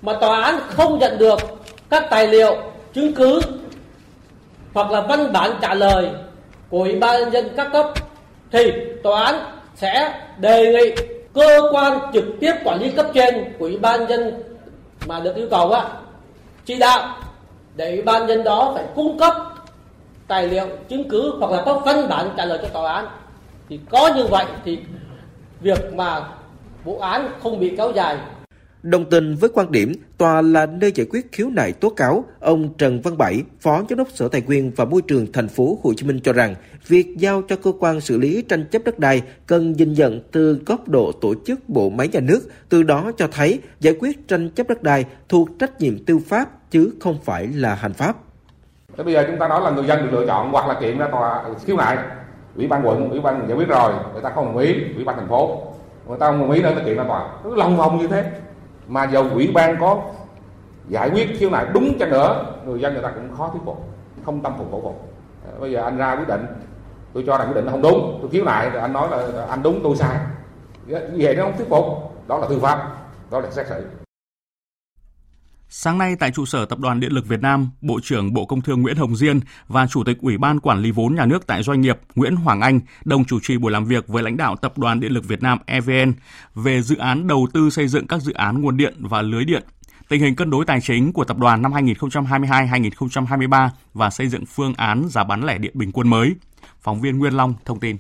mà 0.02 0.14
tòa 0.22 0.42
án 0.42 0.60
không 0.68 1.00
nhận 1.00 1.18
được 1.18 1.40
các 1.90 2.04
tài 2.10 2.28
liệu, 2.28 2.56
chứng 2.94 3.14
cứ 3.14 3.42
hoặc 4.74 4.92
là 4.92 5.02
văn 5.02 5.34
bản 5.34 5.52
trả 5.62 5.74
lời 5.74 6.10
của 6.70 6.80
Ủy 6.80 6.96
ban 6.96 7.20
nhân 7.20 7.34
dân 7.34 7.50
các 7.58 7.68
cấp 7.74 7.86
thì 8.52 8.72
tòa 9.04 9.24
án 9.24 9.36
sẽ 9.76 10.22
đề 10.40 10.74
nghị 10.74 11.04
cơ 11.34 11.62
quan 11.72 12.00
trực 12.14 12.26
tiếp 12.40 12.54
quản 12.64 12.82
lý 12.82 12.90
cấp 12.90 13.06
trên 13.14 13.36
của 13.60 13.66
Ủy 13.66 13.78
ban 13.78 14.08
nhân 14.08 14.44
mà 15.08 15.20
được 15.20 15.36
yêu 15.36 15.48
cầu 15.52 15.72
á 15.72 15.90
chỉ 16.66 16.78
đạo 16.80 17.18
để 17.76 17.92
Ủy 17.92 18.02
ban 18.02 18.28
nhân 18.28 18.44
đó 18.44 18.72
phải 18.76 18.86
cung 18.96 19.18
cấp 19.18 19.34
tài 20.28 20.48
liệu 20.48 20.68
chứng 20.90 21.10
cứ 21.10 21.34
hoặc 21.40 21.52
là 21.52 21.64
có 21.66 21.82
văn 21.86 22.10
bản 22.10 22.30
trả 22.38 22.46
lời 22.46 22.60
cho 22.62 22.68
tòa 22.68 22.94
án 22.94 23.08
thì 23.70 23.80
có 23.90 24.12
như 24.16 24.24
vậy 24.30 24.46
thì 24.66 24.80
việc 25.62 25.94
mà 25.94 26.30
vụ 26.84 27.00
án 27.00 27.32
không 27.44 27.60
bị 27.60 27.74
kéo 27.78 27.92
dài 27.96 28.18
Đồng 28.86 29.10
tình 29.10 29.36
với 29.36 29.50
quan 29.54 29.72
điểm 29.72 29.94
tòa 30.18 30.42
là 30.42 30.66
nơi 30.66 30.92
giải 30.96 31.08
quyết 31.10 31.32
khiếu 31.32 31.50
nại 31.50 31.72
tố 31.72 31.90
cáo, 31.90 32.26
ông 32.40 32.74
Trần 32.78 33.02
Văn 33.02 33.18
Bảy, 33.18 33.44
Phó 33.60 33.84
Giám 33.90 33.98
đốc 33.98 34.08
Sở 34.14 34.28
Tài 34.28 34.42
nguyên 34.42 34.72
và 34.76 34.86
Môi 34.86 35.02
trường 35.02 35.32
thành 35.32 35.48
phố 35.48 35.80
Hồ 35.84 35.94
Chí 35.98 36.06
Minh 36.06 36.20
cho 36.24 36.34
rằng 36.34 36.56
việc 36.88 37.18
giao 37.18 37.42
cho 37.42 37.56
cơ 37.56 37.72
quan 37.80 38.02
xử 38.02 38.18
lý 38.18 38.42
tranh 38.42 38.66
chấp 38.72 38.82
đất 38.86 39.00
đai 39.00 39.22
cần 39.48 39.74
nhìn 39.74 39.94
nhận 39.94 40.20
từ 40.32 40.60
góc 40.66 40.88
độ 40.88 41.12
tổ 41.12 41.34
chức 41.46 41.70
bộ 41.70 41.90
máy 41.90 42.08
nhà 42.08 42.20
nước, 42.20 42.42
từ 42.70 42.84
đó 42.84 43.12
cho 43.18 43.28
thấy 43.32 43.60
giải 43.80 43.96
quyết 44.00 44.28
tranh 44.28 44.50
chấp 44.50 44.68
đất 44.68 44.84
đai 44.84 45.06
thuộc 45.30 45.50
trách 45.60 45.82
nhiệm 45.82 46.06
tư 46.06 46.18
pháp 46.18 46.72
chứ 46.72 46.92
không 47.00 47.18
phải 47.24 47.48
là 47.48 47.76
hành 47.76 47.94
pháp. 47.94 48.25
Thế 48.98 49.04
bây 49.04 49.14
giờ 49.14 49.24
chúng 49.28 49.38
ta 49.38 49.48
nói 49.48 49.62
là 49.62 49.70
người 49.70 49.86
dân 49.86 50.02
được 50.02 50.20
lựa 50.20 50.26
chọn 50.28 50.52
hoặc 50.52 50.68
là 50.68 50.74
kiện 50.74 50.98
ra 50.98 51.08
tòa 51.08 51.44
khiếu 51.66 51.78
nại, 51.78 51.98
ủy 52.56 52.68
ban 52.68 52.88
quận, 52.88 53.10
ủy 53.10 53.20
ban 53.20 53.48
giải 53.48 53.58
quyết 53.58 53.68
rồi, 53.68 53.94
người 54.14 54.22
ta 54.22 54.30
không 54.30 54.46
đồng 54.46 54.58
ý, 54.58 54.94
ủy 54.96 55.04
ban 55.04 55.16
thành 55.16 55.28
phố, 55.28 55.62
người 56.08 56.18
ta 56.18 56.28
không 56.28 56.40
đồng 56.40 56.52
ý 56.52 56.62
nữa 56.62 56.72
ta 56.76 56.82
kiện 56.86 56.98
ra 56.98 57.04
tòa, 57.04 57.28
cứ 57.44 57.56
lòng 57.56 57.78
vòng 57.78 57.98
như 57.98 58.08
thế. 58.08 58.32
Mà 58.88 59.04
dầu 59.04 59.26
ủy 59.34 59.52
ban 59.54 59.78
có 59.80 60.02
giải 60.88 61.10
quyết 61.10 61.28
khiếu 61.40 61.50
nại 61.50 61.66
đúng 61.74 62.00
cho 62.00 62.06
nữa 62.06 62.46
người 62.66 62.80
dân 62.80 62.94
người 62.94 63.04
ta 63.04 63.10
cũng 63.10 63.38
khó 63.38 63.50
thuyết 63.52 63.62
phục 63.66 63.90
không 64.26 64.42
tâm 64.42 64.54
phục 64.58 64.72
khẩu 64.72 64.82
phục. 64.82 65.14
Bây 65.60 65.72
giờ 65.72 65.84
anh 65.84 65.98
ra 65.98 66.16
quyết 66.16 66.28
định 66.28 66.46
tôi 67.14 67.24
cho 67.28 67.38
rằng 67.38 67.48
quyết 67.48 67.56
định 67.56 67.72
không 67.72 67.82
đúng 67.82 68.18
tôi 68.22 68.30
khiếu 68.32 68.46
nại 68.46 68.70
rồi 68.70 68.82
anh 68.82 68.94
nói 68.94 69.08
là 69.12 69.46
anh 69.50 69.64
đúng 69.64 69.80
tôi 69.84 69.96
sai. 69.96 70.18
Như 70.86 70.98
vậy 71.18 71.36
nó 71.36 71.44
không 71.44 71.58
thuyết 71.58 71.70
phục. 71.70 71.86
Đó 72.28 72.38
là 72.38 72.48
tư 72.50 72.60
pháp 72.60 72.92
đó 73.32 73.40
là 73.40 73.52
xét 73.52 73.68
xử. 73.68 74.05
Sáng 75.78 75.98
nay 75.98 76.16
tại 76.16 76.32
trụ 76.32 76.46
sở 76.46 76.66
Tập 76.66 76.80
đoàn 76.80 77.00
Điện 77.00 77.12
lực 77.12 77.28
Việt 77.28 77.42
Nam, 77.42 77.70
Bộ 77.82 78.00
trưởng 78.04 78.34
Bộ 78.34 78.46
Công 78.46 78.62
Thương 78.62 78.82
Nguyễn 78.82 78.98
Hồng 78.98 79.16
Diên 79.16 79.40
và 79.68 79.88
Chủ 79.88 80.04
tịch 80.04 80.18
Ủy 80.22 80.38
ban 80.38 80.60
Quản 80.60 80.82
lý 80.82 80.92
vốn 80.92 81.16
nhà 81.16 81.26
nước 81.26 81.48
tại 81.48 81.64
doanh 81.64 81.82
nghiệp 81.82 82.00
Nguyễn 82.16 82.36
Hoàng 82.36 82.62
Anh 82.62 82.80
đồng 83.06 83.26
chủ 83.26 83.40
trì 83.40 83.58
buổi 83.58 83.72
làm 83.72 83.86
việc 83.86 84.08
với 84.08 84.24
lãnh 84.24 84.38
đạo 84.38 84.56
Tập 84.56 84.78
đoàn 84.78 85.00
Điện 85.00 85.12
lực 85.12 85.28
Việt 85.28 85.44
Nam 85.44 85.58
EVN 85.66 86.14
về 86.56 86.82
dự 86.82 86.98
án 86.98 87.28
đầu 87.28 87.48
tư 87.54 87.70
xây 87.70 87.88
dựng 87.88 88.08
các 88.08 88.22
dự 88.22 88.34
án 88.34 88.62
nguồn 88.62 88.78
điện 88.78 88.94
và 89.00 89.22
lưới 89.22 89.46
điện, 89.46 89.64
tình 90.10 90.22
hình 90.22 90.36
cân 90.36 90.50
đối 90.50 90.66
tài 90.66 90.82
chính 90.82 91.14
của 91.14 91.24
tập 91.24 91.38
đoàn 91.38 91.62
năm 91.62 91.74
2022-2023 91.74 93.70
và 93.94 94.10
xây 94.10 94.28
dựng 94.28 94.46
phương 94.46 94.74
án 94.78 95.10
giá 95.10 95.24
bán 95.24 95.44
lẻ 95.44 95.58
điện 95.58 95.72
bình 95.74 95.92
quân 95.92 96.08
mới. 96.08 96.36
Phóng 96.82 97.02
viên 97.02 97.18
Nguyên 97.18 97.34
Long 97.34 97.54
thông 97.66 97.80
tin. 97.80 97.98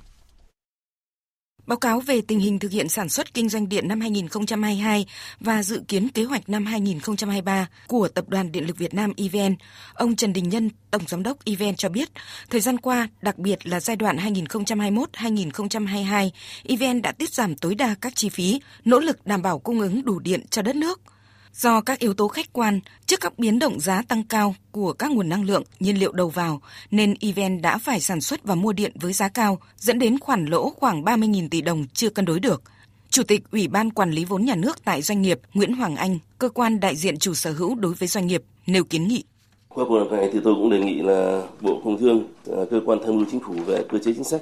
Báo 1.67 1.77
cáo 1.77 1.99
về 1.99 2.21
tình 2.21 2.39
hình 2.39 2.59
thực 2.59 2.71
hiện 2.71 2.89
sản 2.89 3.09
xuất 3.09 3.33
kinh 3.33 3.49
doanh 3.49 3.69
điện 3.69 3.87
năm 3.87 4.01
2022 4.01 5.05
và 5.39 5.63
dự 5.63 5.81
kiến 5.87 6.09
kế 6.09 6.23
hoạch 6.23 6.49
năm 6.49 6.65
2023 6.65 7.67
của 7.87 8.07
Tập 8.07 8.29
đoàn 8.29 8.51
Điện 8.51 8.67
lực 8.67 8.77
Việt 8.77 8.93
Nam 8.93 9.13
EVN, 9.17 9.55
ông 9.93 10.15
Trần 10.15 10.33
Đình 10.33 10.49
Nhân, 10.49 10.69
Tổng 10.91 11.01
Giám 11.07 11.23
đốc 11.23 11.45
EVN 11.45 11.75
cho 11.75 11.89
biết, 11.89 12.09
thời 12.49 12.61
gian 12.61 12.77
qua, 12.77 13.07
đặc 13.21 13.37
biệt 13.37 13.67
là 13.67 13.79
giai 13.79 13.95
đoạn 13.95 14.17
2021-2022, 14.17 16.29
EVN 16.63 17.01
đã 17.01 17.11
tiết 17.11 17.33
giảm 17.33 17.55
tối 17.55 17.75
đa 17.75 17.95
các 18.01 18.15
chi 18.15 18.29
phí, 18.29 18.61
nỗ 18.85 18.99
lực 18.99 19.25
đảm 19.25 19.41
bảo 19.41 19.59
cung 19.59 19.79
ứng 19.79 20.05
đủ 20.05 20.19
điện 20.19 20.41
cho 20.49 20.61
đất 20.61 20.75
nước– 20.75 21.01
Do 21.57 21.81
các 21.81 21.99
yếu 21.99 22.13
tố 22.13 22.27
khách 22.27 22.53
quan, 22.53 22.79
trước 23.05 23.19
các 23.19 23.39
biến 23.39 23.59
động 23.59 23.79
giá 23.79 24.01
tăng 24.07 24.23
cao 24.23 24.55
của 24.71 24.93
các 24.93 25.11
nguồn 25.11 25.29
năng 25.29 25.43
lượng, 25.43 25.63
nhiên 25.79 25.99
liệu 25.99 26.11
đầu 26.11 26.29
vào, 26.29 26.61
nên 26.91 27.13
EVN 27.19 27.61
đã 27.61 27.77
phải 27.77 27.99
sản 27.99 28.21
xuất 28.21 28.43
và 28.43 28.55
mua 28.55 28.73
điện 28.73 28.91
với 29.01 29.13
giá 29.13 29.29
cao, 29.29 29.59
dẫn 29.77 29.99
đến 29.99 30.19
khoản 30.19 30.45
lỗ 30.45 30.69
khoảng 30.69 31.03
30.000 31.03 31.49
tỷ 31.49 31.61
đồng 31.61 31.85
chưa 31.93 32.09
cân 32.09 32.25
đối 32.25 32.39
được. 32.39 32.61
Chủ 33.09 33.23
tịch 33.23 33.41
Ủy 33.51 33.67
ban 33.67 33.91
Quản 33.91 34.11
lý 34.11 34.25
vốn 34.25 34.45
nhà 34.45 34.55
nước 34.55 34.85
tại 34.85 35.01
doanh 35.01 35.21
nghiệp 35.21 35.39
Nguyễn 35.53 35.73
Hoàng 35.73 35.95
Anh, 35.95 36.19
cơ 36.39 36.49
quan 36.49 36.79
đại 36.79 36.95
diện 36.95 37.17
chủ 37.17 37.33
sở 37.33 37.51
hữu 37.51 37.75
đối 37.75 37.93
với 37.93 38.07
doanh 38.07 38.27
nghiệp, 38.27 38.43
nêu 38.67 38.83
kiến 38.83 39.07
nghị. 39.07 39.23
Qua 39.69 39.85
cuộc 39.87 39.99
họp 39.99 40.11
này 40.11 40.29
thì 40.33 40.39
tôi 40.43 40.55
cũng 40.55 40.69
đề 40.69 40.79
nghị 40.79 41.01
là 41.01 41.43
Bộ 41.61 41.81
Công 41.83 41.97
Thương, 41.99 42.23
à, 42.47 42.63
cơ 42.71 42.81
quan 42.85 42.99
tham 43.05 43.15
mưu 43.15 43.25
chính 43.31 43.39
phủ 43.39 43.53
về 43.65 43.83
cơ 43.89 43.97
chế 43.97 44.13
chính 44.13 44.23
sách 44.23 44.41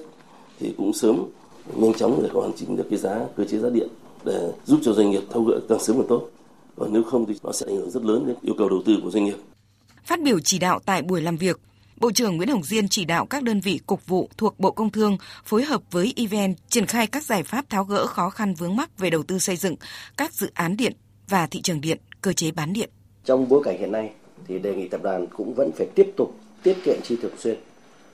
thì 0.60 0.74
cũng 0.78 0.94
sớm 0.94 1.26
nhanh 1.76 1.94
chóng 1.94 2.20
để 2.24 2.30
hoàn 2.34 2.52
chỉnh 2.56 2.78
được 2.78 2.86
cái 2.90 3.00
giá 3.00 3.20
cơ 3.38 3.46
chế 3.46 3.58
giá 3.58 3.70
điện 3.70 3.88
để 4.26 4.52
giúp 4.66 4.80
cho 4.84 4.94
doanh 4.94 5.12
nghiệp 5.12 5.22
thâu 5.32 5.44
gỡ 5.44 5.60
càng 5.70 5.80
sớm 5.80 5.98
càng 5.98 6.08
tốt 6.10 6.30
còn 6.76 6.94
nếu 6.94 7.04
không 7.04 7.26
thì 7.26 7.34
nó 7.44 7.52
sẽ 7.52 7.66
ảnh 7.70 7.76
hưởng 7.76 7.92
rất 7.92 8.04
lớn 8.04 8.28
đến 8.28 8.36
yêu 8.42 8.56
cầu 8.58 8.70
đầu 8.70 8.82
tư 8.86 9.00
của 9.04 9.12
doanh 9.12 9.26
nghiệp. 9.26 9.38
Phát 10.06 10.22
biểu 10.22 10.40
chỉ 10.40 10.60
đạo 10.60 10.80
tại 10.86 11.02
buổi 11.02 11.22
làm 11.22 11.38
việc, 11.38 11.60
Bộ 11.98 12.12
trưởng 12.12 12.38
Nguyễn 12.38 12.50
Hồng 12.50 12.64
Diên 12.64 12.88
chỉ 12.88 13.06
đạo 13.06 13.26
các 13.26 13.44
đơn 13.44 13.60
vị 13.60 13.80
cục 13.86 14.08
vụ 14.08 14.30
thuộc 14.38 14.60
Bộ 14.60 14.72
Công 14.72 14.90
Thương 14.90 15.18
phối 15.46 15.64
hợp 15.64 15.82
với 15.92 16.14
EVN 16.16 16.54
triển 16.68 16.86
khai 16.86 17.08
các 17.08 17.24
giải 17.24 17.44
pháp 17.44 17.70
tháo 17.70 17.84
gỡ 17.84 18.08
khó 18.08 18.30
khăn 18.30 18.54
vướng 18.54 18.76
mắc 18.76 19.00
về 19.00 19.10
đầu 19.10 19.24
tư 19.24 19.40
xây 19.40 19.56
dựng 19.56 19.76
các 20.18 20.34
dự 20.34 20.52
án 20.54 20.78
điện 20.78 20.94
và 21.30 21.48
thị 21.48 21.62
trường 21.62 21.82
điện, 21.82 21.98
cơ 22.22 22.34
chế 22.34 22.52
bán 22.52 22.74
điện. 22.74 22.90
Trong 23.26 23.50
bối 23.50 23.62
cảnh 23.64 23.80
hiện 23.80 23.92
nay 23.92 24.12
thì 24.48 24.60
đề 24.60 24.76
nghị 24.76 24.88
tập 24.88 25.02
đoàn 25.04 25.28
cũng 25.28 25.54
vẫn 25.54 25.72
phải 25.72 25.88
tiếp 25.96 26.14
tục 26.18 26.36
tiết 26.64 26.78
kiệm 26.86 26.96
chi 27.04 27.18
thường 27.22 27.38
xuyên, 27.38 27.58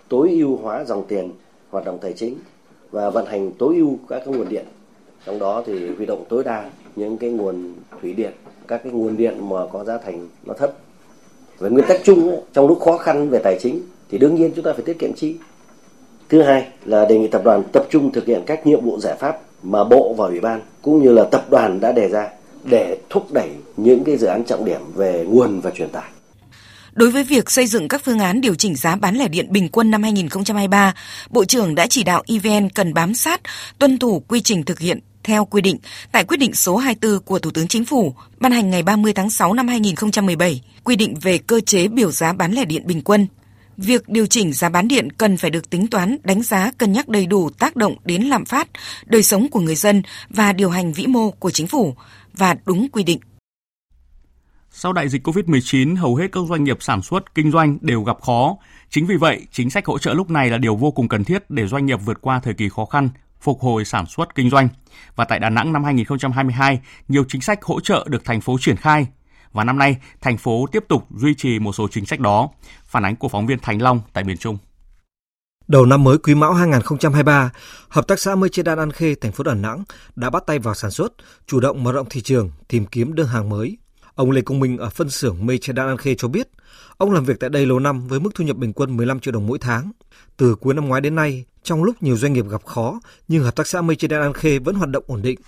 tối 0.09 0.29
ưu 0.29 0.57
hóa 0.57 0.83
dòng 0.83 1.05
tiền, 1.07 1.31
hoạt 1.69 1.85
động 1.85 1.99
tài 2.01 2.13
chính 2.13 2.35
và 2.91 3.09
vận 3.09 3.25
hành 3.25 3.51
tối 3.59 3.75
ưu 3.75 3.99
các 4.09 4.27
nguồn 4.27 4.49
điện. 4.49 4.65
Trong 5.25 5.39
đó 5.39 5.63
thì 5.65 5.89
huy 5.97 6.05
động 6.05 6.25
tối 6.29 6.43
đa 6.43 6.69
những 6.95 7.17
cái 7.17 7.29
nguồn 7.29 7.73
thủy 8.01 8.13
điện 8.13 8.31
các 8.67 8.81
cái 8.83 8.93
nguồn 8.93 9.17
điện 9.17 9.49
mà 9.49 9.57
có 9.71 9.83
giá 9.83 9.97
thành 9.97 10.27
nó 10.45 10.53
thấp. 10.53 10.73
Về 11.59 11.69
nguyên 11.69 11.85
tắc 11.87 12.01
chung 12.03 12.29
ấy, 12.29 12.39
trong 12.53 12.67
lúc 12.67 12.79
khó 12.81 12.97
khăn 12.97 13.29
về 13.29 13.39
tài 13.43 13.57
chính 13.61 13.81
thì 14.09 14.17
đương 14.17 14.35
nhiên 14.35 14.51
chúng 14.55 14.65
ta 14.65 14.73
phải 14.73 14.81
tiết 14.85 14.99
kiệm 14.99 15.13
chi. 15.13 15.35
Thứ 16.29 16.41
hai 16.41 16.67
là 16.85 17.05
đề 17.05 17.17
nghị 17.17 17.27
tập 17.27 17.41
đoàn 17.45 17.63
tập 17.73 17.83
trung 17.89 18.11
thực 18.11 18.25
hiện 18.25 18.43
các 18.45 18.67
nhiệm 18.67 18.81
vụ 18.81 18.99
giải 18.99 19.15
pháp 19.19 19.39
mà 19.63 19.83
bộ 19.83 20.13
và 20.17 20.25
ủy 20.25 20.39
ban 20.39 20.61
cũng 20.81 21.03
như 21.03 21.11
là 21.11 21.23
tập 21.23 21.45
đoàn 21.49 21.79
đã 21.79 21.91
đề 21.91 22.09
ra 22.09 22.29
để 22.63 22.97
thúc 23.09 23.33
đẩy 23.33 23.49
những 23.77 24.03
cái 24.03 24.17
dự 24.17 24.27
án 24.27 24.43
trọng 24.43 24.65
điểm 24.65 24.81
về 24.95 25.25
nguồn 25.29 25.59
và 25.61 25.71
truyền 25.71 25.89
tải. 25.89 26.09
Đối 26.93 27.11
với 27.11 27.23
việc 27.23 27.49
xây 27.49 27.67
dựng 27.67 27.87
các 27.87 28.01
phương 28.05 28.19
án 28.19 28.41
điều 28.41 28.55
chỉnh 28.55 28.75
giá 28.75 28.95
bán 28.95 29.15
lẻ 29.15 29.27
điện 29.27 29.47
bình 29.49 29.69
quân 29.69 29.91
năm 29.91 30.03
2023, 30.03 30.93
Bộ 31.29 31.45
trưởng 31.45 31.75
đã 31.75 31.87
chỉ 31.87 32.03
đạo 32.03 32.23
EVN 32.27 32.69
cần 32.69 32.93
bám 32.93 33.13
sát, 33.13 33.41
tuân 33.79 33.97
thủ 33.97 34.23
quy 34.27 34.41
trình 34.41 34.63
thực 34.63 34.79
hiện 34.79 34.99
theo 35.23 35.45
quy 35.45 35.61
định 35.61 35.77
tại 36.11 36.23
quyết 36.23 36.37
định 36.37 36.53
số 36.53 36.77
24 36.77 37.19
của 37.19 37.39
Thủ 37.39 37.51
tướng 37.51 37.67
Chính 37.67 37.85
phủ 37.85 38.13
ban 38.39 38.51
hành 38.51 38.69
ngày 38.69 38.83
30 38.83 39.13
tháng 39.13 39.29
6 39.29 39.53
năm 39.53 39.67
2017, 39.67 40.61
quy 40.83 40.95
định 40.95 41.15
về 41.21 41.37
cơ 41.37 41.59
chế 41.59 41.87
biểu 41.87 42.11
giá 42.11 42.33
bán 42.33 42.51
lẻ 42.51 42.65
điện 42.65 42.87
bình 42.87 43.01
quân. 43.01 43.27
Việc 43.77 44.09
điều 44.09 44.25
chỉnh 44.25 44.53
giá 44.53 44.69
bán 44.69 44.87
điện 44.87 45.11
cần 45.11 45.37
phải 45.37 45.49
được 45.49 45.69
tính 45.69 45.87
toán, 45.87 46.17
đánh 46.23 46.43
giá 46.43 46.71
cân 46.77 46.91
nhắc 46.91 47.09
đầy 47.09 47.25
đủ 47.25 47.49
tác 47.49 47.75
động 47.75 47.95
đến 48.05 48.23
lạm 48.23 48.45
phát, 48.45 48.67
đời 49.05 49.23
sống 49.23 49.47
của 49.49 49.59
người 49.59 49.75
dân 49.75 50.01
và 50.29 50.53
điều 50.53 50.69
hành 50.69 50.93
vĩ 50.93 51.07
mô 51.07 51.31
của 51.31 51.51
chính 51.51 51.67
phủ 51.67 51.95
và 52.33 52.55
đúng 52.65 52.87
quy 52.91 53.03
định. 53.03 53.19
Sau 54.71 54.93
đại 54.93 55.09
dịch 55.09 55.27
COVID-19, 55.27 55.95
hầu 55.95 56.15
hết 56.15 56.27
các 56.31 56.41
doanh 56.49 56.63
nghiệp 56.63 56.77
sản 56.79 57.01
xuất, 57.01 57.35
kinh 57.35 57.51
doanh 57.51 57.77
đều 57.81 58.03
gặp 58.03 58.21
khó. 58.21 58.57
Chính 58.89 59.05
vì 59.05 59.15
vậy, 59.15 59.45
chính 59.51 59.69
sách 59.69 59.85
hỗ 59.85 59.99
trợ 59.99 60.13
lúc 60.13 60.29
này 60.29 60.49
là 60.49 60.57
điều 60.57 60.75
vô 60.75 60.91
cùng 60.91 61.07
cần 61.07 61.23
thiết 61.23 61.49
để 61.49 61.67
doanh 61.67 61.85
nghiệp 61.85 61.99
vượt 62.05 62.21
qua 62.21 62.39
thời 62.39 62.53
kỳ 62.53 62.69
khó 62.69 62.85
khăn, 62.85 63.09
phục 63.41 63.59
hồi 63.59 63.85
sản 63.85 64.05
xuất 64.05 64.35
kinh 64.35 64.49
doanh. 64.49 64.69
Và 65.15 65.25
tại 65.25 65.39
Đà 65.39 65.49
Nẵng 65.49 65.73
năm 65.73 65.83
2022, 65.83 66.79
nhiều 67.07 67.23
chính 67.27 67.41
sách 67.41 67.63
hỗ 67.63 67.79
trợ 67.79 68.05
được 68.09 68.25
thành 68.25 68.41
phố 68.41 68.57
triển 68.61 68.75
khai. 68.75 69.07
Và 69.51 69.63
năm 69.63 69.77
nay, 69.77 69.97
thành 70.21 70.37
phố 70.37 70.65
tiếp 70.71 70.83
tục 70.87 71.07
duy 71.15 71.33
trì 71.33 71.59
một 71.59 71.73
số 71.73 71.87
chính 71.91 72.05
sách 72.05 72.19
đó. 72.19 72.49
Phản 72.83 73.05
ánh 73.05 73.15
của 73.15 73.29
phóng 73.29 73.47
viên 73.47 73.59
Thành 73.59 73.81
Long 73.81 74.01
tại 74.13 74.23
miền 74.23 74.37
Trung. 74.37 74.57
Đầu 75.67 75.85
năm 75.85 76.03
mới 76.03 76.17
Quý 76.17 76.35
Mão 76.35 76.53
2023, 76.53 77.51
Hợp 77.89 78.07
tác 78.07 78.19
xã 78.19 78.35
Mây 78.35 78.49
trên 78.49 78.65
Đan 78.65 78.79
An 78.79 78.91
Khê, 78.91 79.15
thành 79.21 79.31
phố 79.31 79.43
Đà 79.43 79.53
Nẵng 79.53 79.83
đã 80.15 80.29
bắt 80.29 80.43
tay 80.47 80.59
vào 80.59 80.75
sản 80.75 80.91
xuất, 80.91 81.13
chủ 81.47 81.59
động 81.59 81.83
mở 81.83 81.91
rộng 81.91 82.07
thị 82.09 82.21
trường, 82.21 82.51
tìm 82.67 82.85
kiếm 82.85 83.15
đơn 83.15 83.27
hàng 83.27 83.49
mới. 83.49 83.77
Ông 84.19 84.31
Lê 84.31 84.41
Công 84.41 84.59
Minh 84.59 84.77
ở 84.77 84.89
phân 84.89 85.09
xưởng 85.09 85.45
Mây 85.45 85.57
Che 85.57 85.73
Đan 85.73 85.87
An 85.87 85.97
Khê 85.97 86.15
cho 86.15 86.27
biết, 86.27 86.47
ông 86.97 87.11
làm 87.11 87.25
việc 87.25 87.39
tại 87.39 87.49
đây 87.49 87.65
lâu 87.65 87.79
năm 87.79 88.07
với 88.07 88.19
mức 88.19 88.29
thu 88.35 88.43
nhập 88.43 88.57
bình 88.57 88.73
quân 88.73 88.97
15 88.97 89.19
triệu 89.19 89.31
đồng 89.31 89.47
mỗi 89.47 89.57
tháng. 89.61 89.91
Từ 90.37 90.55
cuối 90.55 90.73
năm 90.73 90.87
ngoái 90.87 91.01
đến 91.01 91.15
nay, 91.15 91.45
trong 91.63 91.83
lúc 91.83 92.03
nhiều 92.03 92.17
doanh 92.17 92.33
nghiệp 92.33 92.45
gặp 92.49 92.65
khó, 92.65 92.99
nhưng 93.27 93.43
hợp 93.43 93.55
tác 93.55 93.67
xã 93.67 93.81
Mây 93.81 93.95
Che 93.95 94.07
Đan 94.07 94.21
An 94.21 94.33
Khê 94.33 94.59
vẫn 94.59 94.75
hoạt 94.75 94.89
động 94.89 95.03
ổn 95.07 95.21
định. 95.21 95.39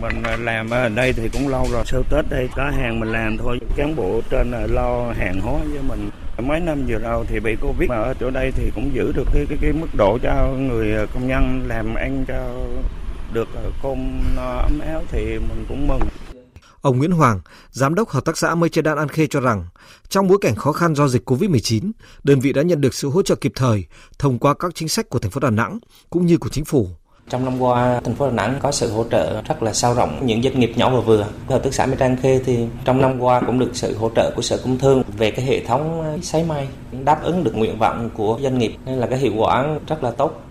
Mình 0.00 0.22
à, 0.22 0.36
làm 0.36 0.70
ở 0.70 0.88
đây 0.88 1.12
thì 1.12 1.28
cũng 1.32 1.48
lâu 1.48 1.66
rồi, 1.72 1.84
sau 1.86 2.02
Tết 2.10 2.24
đây 2.30 2.48
có 2.56 2.70
hàng 2.70 3.00
mình 3.00 3.12
làm 3.12 3.36
thôi. 3.38 3.58
Cán 3.76 3.96
bộ 3.96 4.20
trên 4.30 4.50
à, 4.50 4.66
lo 4.66 5.12
hàng 5.12 5.40
hóa 5.40 5.60
với 5.72 5.82
mình. 5.88 6.10
Mấy 6.38 6.60
năm 6.60 6.84
vừa 6.88 6.98
rồi 6.98 7.24
thì 7.28 7.40
bị 7.40 7.56
Covid 7.60 7.88
mà 7.88 7.96
ở 7.96 8.14
chỗ 8.20 8.30
đây 8.30 8.52
thì 8.56 8.70
cũng 8.74 8.94
giữ 8.94 9.12
được 9.12 9.26
cái 9.34 9.46
cái, 9.48 9.58
cái 9.60 9.72
mức 9.72 9.88
độ 9.98 10.18
cho 10.22 10.54
người 10.58 10.94
à, 10.94 11.06
công 11.14 11.28
nhân 11.28 11.64
làm 11.66 11.94
ăn 11.94 12.24
cho 12.28 12.66
được 13.32 13.48
cơm 13.82 14.20
no 14.36 14.56
ấm 14.56 14.78
áo 14.78 15.02
thì 15.08 15.24
mình 15.24 15.64
cũng 15.68 15.88
mừng. 15.88 16.00
Ông 16.82 16.98
Nguyễn 16.98 17.10
Hoàng, 17.10 17.40
giám 17.70 17.94
đốc 17.94 18.08
hợp 18.08 18.24
tác 18.24 18.38
xã 18.38 18.54
Mây 18.54 18.70
Che 18.70 18.82
Đan 18.82 18.98
An 18.98 19.08
Khê 19.08 19.26
cho 19.26 19.40
rằng, 19.40 19.66
trong 20.08 20.28
bối 20.28 20.38
cảnh 20.40 20.54
khó 20.54 20.72
khăn 20.72 20.94
do 20.94 21.08
dịch 21.08 21.30
COVID-19, 21.30 21.90
đơn 22.24 22.40
vị 22.40 22.52
đã 22.52 22.62
nhận 22.62 22.80
được 22.80 22.94
sự 22.94 23.08
hỗ 23.08 23.22
trợ 23.22 23.34
kịp 23.34 23.52
thời 23.54 23.84
thông 24.18 24.38
qua 24.38 24.54
các 24.54 24.74
chính 24.74 24.88
sách 24.88 25.08
của 25.08 25.18
thành 25.18 25.30
phố 25.30 25.40
Đà 25.40 25.50
Nẵng 25.50 25.78
cũng 26.10 26.26
như 26.26 26.38
của 26.38 26.48
chính 26.48 26.64
phủ. 26.64 26.88
Trong 27.28 27.44
năm 27.44 27.62
qua, 27.62 28.00
thành 28.04 28.14
phố 28.14 28.26
Đà 28.26 28.32
Nẵng 28.32 28.58
có 28.62 28.72
sự 28.72 28.92
hỗ 28.92 29.04
trợ 29.10 29.42
rất 29.42 29.62
là 29.62 29.72
sâu 29.72 29.94
rộng 29.94 30.26
những 30.26 30.42
doanh 30.42 30.60
nghiệp 30.60 30.72
nhỏ 30.76 30.90
và 30.96 31.00
vừa. 31.00 31.26
Hợp 31.48 31.60
tác 31.64 31.74
xã 31.74 31.86
Mây 31.86 31.96
Trang 31.98 32.16
Khê 32.16 32.40
thì 32.44 32.66
trong 32.84 33.00
năm 33.00 33.20
qua 33.20 33.40
cũng 33.46 33.58
được 33.58 33.70
sự 33.72 33.96
hỗ 33.96 34.10
trợ 34.16 34.32
của 34.36 34.42
Sở 34.42 34.60
Công 34.64 34.78
Thương 34.78 35.02
về 35.18 35.30
cái 35.30 35.44
hệ 35.44 35.66
thống 35.66 36.18
sấy 36.22 36.44
may 36.44 36.68
đáp 37.04 37.22
ứng 37.22 37.44
được 37.44 37.54
nguyện 37.54 37.78
vọng 37.78 38.10
của 38.14 38.38
doanh 38.42 38.58
nghiệp 38.58 38.72
nên 38.86 38.98
là 38.98 39.06
cái 39.06 39.18
hiệu 39.18 39.32
quả 39.36 39.66
rất 39.86 40.02
là 40.02 40.10
tốt. 40.10 40.42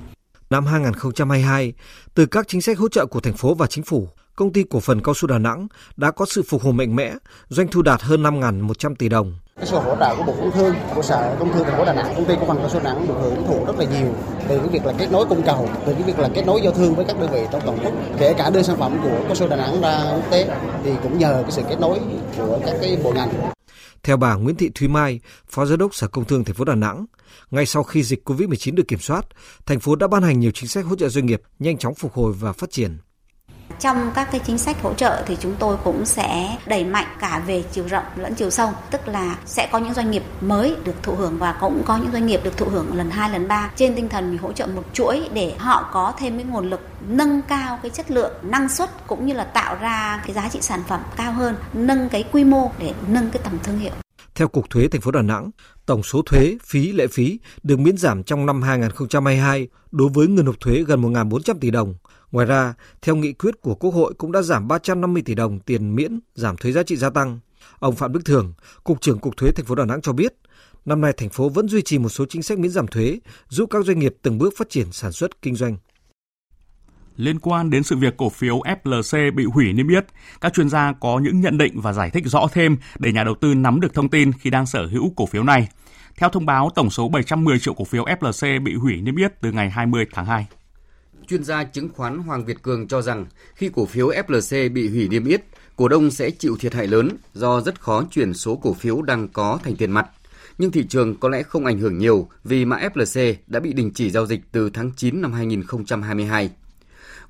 Năm 0.50 0.66
2022, 0.66 1.74
từ 2.14 2.26
các 2.26 2.48
chính 2.48 2.62
sách 2.62 2.78
hỗ 2.78 2.90
trợ 2.90 3.06
của 3.06 3.20
thành 3.20 3.34
phố 3.34 3.54
và 3.54 3.68
chính 3.68 3.84
phủ, 3.84 4.10
công 4.40 4.54
ty 4.54 4.64
cổ 4.70 4.80
phần 4.80 5.02
cao 5.02 5.14
su 5.14 5.28
Đà 5.28 5.38
Nẵng 5.38 5.68
đã 5.98 6.12
có 6.12 6.26
sự 6.26 6.44
phục 6.48 6.62
hồi 6.62 6.74
mạnh 6.74 6.96
mẽ, 6.96 7.14
doanh 7.50 7.68
thu 7.68 7.82
đạt 7.82 8.02
hơn 8.02 8.24
5.100 8.24 8.96
tỷ 8.96 9.10
đồng. 9.10 9.34
Cái 9.56 9.66
sự 9.66 9.78
hỗ 9.78 9.96
trợ 10.00 10.16
của 10.16 10.24
Bộ 10.24 10.36
Công 10.40 10.52
Thương, 10.52 10.76
của 10.96 11.02
Sở 11.02 11.36
Công 11.40 11.54
Thương 11.54 11.64
thành 11.64 11.78
phố 11.78 11.86
Đà 11.86 11.94
Nẵng, 11.94 12.16
công 12.16 12.26
ty 12.26 12.34
cổ 12.40 12.46
phần 12.48 12.58
cao 12.58 12.70
su 12.70 12.80
Đà 12.80 12.94
Nẵng 12.94 13.08
được 13.08 13.14
hưởng 13.22 13.48
thụ 13.48 13.66
rất 13.66 13.80
là 13.80 13.86
nhiều 13.86 14.14
từ 14.50 14.58
cái 14.60 14.68
việc 14.68 14.86
là 14.86 14.94
kết 14.98 15.12
nối 15.12 15.26
cung 15.26 15.42
cầu, 15.46 15.70
từ 15.86 15.94
cái 15.94 16.04
việc 16.04 16.20
là 16.20 16.30
kết 16.34 16.44
nối 16.46 16.62
giao 16.64 16.74
thương 16.74 16.96
với 16.96 17.06
các 17.06 17.20
đơn 17.20 17.32
vị 17.32 17.42
trong 17.52 17.62
toàn 17.66 17.80
quốc, 17.84 17.94
kể 18.20 18.34
cả 18.38 18.50
đưa 18.50 18.62
sản 18.62 18.78
phẩm 18.80 19.00
của 19.04 19.22
cao 19.26 19.36
su 19.36 19.48
Đà 19.48 19.56
Nẵng 19.56 19.82
ra 19.82 20.12
quốc 20.16 20.32
tế 20.32 20.50
thì 20.84 20.92
cũng 21.04 21.18
nhờ 21.18 21.40
cái 21.42 21.52
sự 21.52 21.62
kết 21.70 21.80
nối 21.80 22.00
của 22.38 22.60
các 22.66 22.76
cái 22.82 22.98
bộ 23.04 23.12
ngành. 23.12 23.30
Theo 24.04 24.18
bà 24.18 24.36
Nguyễn 24.36 24.56
Thị 24.56 24.70
Thúy 24.76 24.88
Mai, 24.88 25.20
Phó 25.50 25.66
Giám 25.66 25.78
đốc 25.78 25.96
Sở 25.96 26.08
Công 26.08 26.26
Thương 26.26 26.44
thành 26.44 26.56
phố 26.56 26.66
Đà 26.66 26.76
Nẵng, 26.76 27.06
ngay 27.52 27.66
sau 27.66 27.84
khi 27.84 28.04
dịch 28.04 28.30
COVID-19 28.30 28.76
được 28.76 28.88
kiểm 28.88 29.00
soát, 29.00 29.26
thành 29.66 29.80
phố 29.80 29.96
đã 29.96 30.08
ban 30.08 30.24
hành 30.24 30.40
nhiều 30.40 30.52
chính 30.54 30.70
sách 30.70 30.86
hỗ 30.86 30.96
trợ 30.96 31.10
doanh 31.10 31.26
nghiệp 31.26 31.42
nhanh 31.60 31.78
chóng 31.78 31.96
phục 31.96 32.14
hồi 32.14 32.34
và 32.34 32.54
phát 32.54 32.72
triển. 32.72 32.98
Trong 33.80 34.12
các 34.16 34.30
cái 34.32 34.42
chính 34.46 34.58
sách 34.58 34.82
hỗ 34.82 34.94
trợ 34.94 35.24
thì 35.28 35.38
chúng 35.40 35.56
tôi 35.60 35.78
cũng 35.84 36.06
sẽ 36.06 36.58
đẩy 36.66 36.86
mạnh 36.86 37.08
cả 37.20 37.44
về 37.48 37.64
chiều 37.72 37.88
rộng 37.88 38.04
lẫn 38.16 38.36
chiều 38.36 38.50
sâu, 38.50 38.70
tức 38.92 39.08
là 39.08 39.38
sẽ 39.46 39.70
có 39.72 39.80
những 39.80 39.94
doanh 39.94 40.12
nghiệp 40.12 40.24
mới 40.42 40.76
được 40.84 41.04
thụ 41.04 41.16
hưởng 41.16 41.38
và 41.38 41.58
cũng 41.62 41.84
có 41.86 41.98
những 41.98 42.12
doanh 42.12 42.26
nghiệp 42.26 42.42
được 42.44 42.58
thụ 42.58 42.66
hưởng 42.66 42.96
lần 42.96 43.10
2, 43.10 43.30
lần 43.30 43.48
3 43.48 43.72
trên 43.76 43.96
tinh 43.96 44.10
thần 44.10 44.32
mình 44.32 44.38
hỗ 44.38 44.52
trợ 44.52 44.68
một 44.68 44.84
chuỗi 44.94 45.30
để 45.34 45.54
họ 45.58 45.90
có 45.94 46.14
thêm 46.20 46.38
cái 46.38 46.46
nguồn 46.46 46.70
lực 46.70 46.82
nâng 47.08 47.42
cao 47.42 47.80
cái 47.82 47.92
chất 47.92 48.12
lượng, 48.12 48.34
năng 48.42 48.70
suất 48.70 49.08
cũng 49.08 49.26
như 49.26 49.34
là 49.34 49.44
tạo 49.44 49.76
ra 49.76 50.22
cái 50.26 50.34
giá 50.34 50.50
trị 50.50 50.60
sản 50.62 50.84
phẩm 50.88 51.02
cao 51.16 51.32
hơn, 51.32 51.56
nâng 51.74 52.10
cái 52.10 52.24
quy 52.32 52.44
mô 52.44 52.72
để 52.80 52.94
nâng 53.08 53.30
cái 53.32 53.42
tầm 53.44 53.54
thương 53.64 53.80
hiệu. 53.80 53.94
Theo 54.36 54.48
Cục 54.48 54.70
Thuế 54.70 54.88
thành 54.88 55.02
phố 55.02 55.12
Đà 55.12 55.22
Nẵng, 55.22 55.52
tổng 55.86 56.04
số 56.04 56.22
thuế, 56.26 56.58
phí, 56.64 56.92
lệ 56.92 57.08
phí 57.08 57.40
được 57.64 57.80
miễn 57.80 57.98
giảm 57.98 58.24
trong 58.24 58.46
năm 58.46 58.62
2022 58.62 59.68
đối 59.92 60.10
với 60.10 60.28
người 60.28 60.44
nộp 60.44 60.60
thuế 60.60 60.84
gần 60.84 61.02
1.400 61.02 61.54
tỷ 61.62 61.72
đồng. 61.72 61.96
Ngoài 62.32 62.46
ra, 62.46 62.74
theo 63.02 63.16
nghị 63.16 63.34
quyết 63.34 63.62
của 63.62 63.76
Quốc 63.76 63.94
hội 63.94 64.14
cũng 64.18 64.32
đã 64.32 64.42
giảm 64.42 64.68
350 64.68 65.22
tỷ 65.26 65.36
đồng 65.36 65.60
tiền 65.60 65.96
miễn 65.96 66.20
giảm 66.36 66.58
thuế 66.58 66.72
giá 66.72 66.84
trị 66.84 66.96
gia 66.96 67.10
tăng. 67.10 67.40
Ông 67.80 67.96
Phạm 67.96 68.14
Đức 68.14 68.26
Thường, 68.26 68.54
Cục 68.84 69.02
trưởng 69.02 69.20
Cục 69.20 69.38
Thuế 69.38 69.52
thành 69.52 69.66
phố 69.66 69.76
Đà 69.76 69.86
Nẵng 69.86 70.02
cho 70.02 70.14
biết, 70.14 70.34
năm 70.86 71.02
nay 71.02 71.14
thành 71.18 71.30
phố 71.30 71.50
vẫn 71.50 71.68
duy 71.68 71.82
trì 71.82 71.98
một 71.98 72.10
số 72.10 72.26
chính 72.30 72.44
sách 72.44 72.60
miễn 72.60 72.72
giảm 72.72 72.88
thuế, 72.88 73.20
giúp 73.50 73.70
các 73.70 73.86
doanh 73.86 74.00
nghiệp 74.00 74.16
từng 74.22 74.38
bước 74.38 74.54
phát 74.58 74.70
triển 74.70 74.92
sản 74.92 75.12
xuất 75.12 75.42
kinh 75.42 75.56
doanh. 75.56 75.78
Liên 77.16 77.40
quan 77.40 77.70
đến 77.70 77.84
sự 77.84 77.96
việc 77.96 78.18
cổ 78.18 78.30
phiếu 78.30 78.60
FLC 78.60 79.36
bị 79.36 79.46
hủy 79.46 79.74
niêm 79.74 79.88
yết, 79.88 80.06
các 80.42 80.54
chuyên 80.54 80.70
gia 80.70 80.94
có 80.94 81.20
những 81.20 81.42
nhận 81.42 81.58
định 81.58 81.82
và 81.82 81.94
giải 81.94 82.10
thích 82.10 82.24
rõ 82.26 82.48
thêm 82.54 82.78
để 83.00 83.12
nhà 83.12 83.24
đầu 83.24 83.36
tư 83.42 83.54
nắm 83.54 83.80
được 83.80 83.94
thông 83.94 84.10
tin 84.10 84.32
khi 84.32 84.50
đang 84.50 84.66
sở 84.66 84.86
hữu 84.86 85.14
cổ 85.16 85.26
phiếu 85.26 85.44
này. 85.44 85.68
Theo 86.18 86.30
thông 86.30 86.46
báo, 86.46 86.70
tổng 86.76 86.90
số 86.90 87.10
710 87.10 87.60
triệu 87.60 87.74
cổ 87.74 87.84
phiếu 87.84 88.06
FLC 88.06 88.64
bị 88.64 88.76
hủy 88.76 89.02
niêm 89.02 89.16
yết 89.16 89.42
từ 89.42 89.52
ngày 89.52 89.70
20 89.70 90.06
tháng 90.14 90.26
2. 90.26 90.48
Chuyên 91.30 91.44
gia 91.44 91.64
chứng 91.64 91.90
khoán 91.90 92.20
Hoàng 92.20 92.46
Việt 92.46 92.62
Cường 92.62 92.88
cho 92.88 93.02
rằng 93.02 93.26
khi 93.56 93.70
cổ 93.76 93.86
phiếu 93.86 94.10
FLC 94.10 94.74
bị 94.74 94.90
hủy 94.90 95.08
niêm 95.08 95.26
yết, 95.26 95.42
cổ 95.76 95.88
đông 95.88 96.12
sẽ 96.12 96.32
chịu 96.32 96.58
thiệt 96.60 96.74
hại 96.74 96.88
lớn 96.88 97.10
do 97.34 97.62
rất 97.62 97.82
khó 97.82 98.04
chuyển 98.12 98.34
số 98.34 98.56
cổ 98.56 98.74
phiếu 98.74 99.02
đang 99.02 99.28
có 99.28 99.60
thành 99.64 99.76
tiền 99.76 99.92
mặt. 99.92 100.10
Nhưng 100.58 100.72
thị 100.72 100.86
trường 100.90 101.16
có 101.16 101.30
lẽ 101.30 101.44
không 101.44 101.66
ảnh 101.66 101.80
hưởng 101.80 101.98
nhiều 101.98 102.30
vì 102.44 102.66
mã 102.66 102.78
FLC 102.94 103.34
đã 103.48 103.60
bị 103.60 103.74
đình 103.74 103.92
chỉ 103.94 104.10
giao 104.10 104.26
dịch 104.26 104.42
từ 104.52 104.70
tháng 104.70 104.92
9 104.98 105.22
năm 105.22 105.34
2022. 105.34 106.52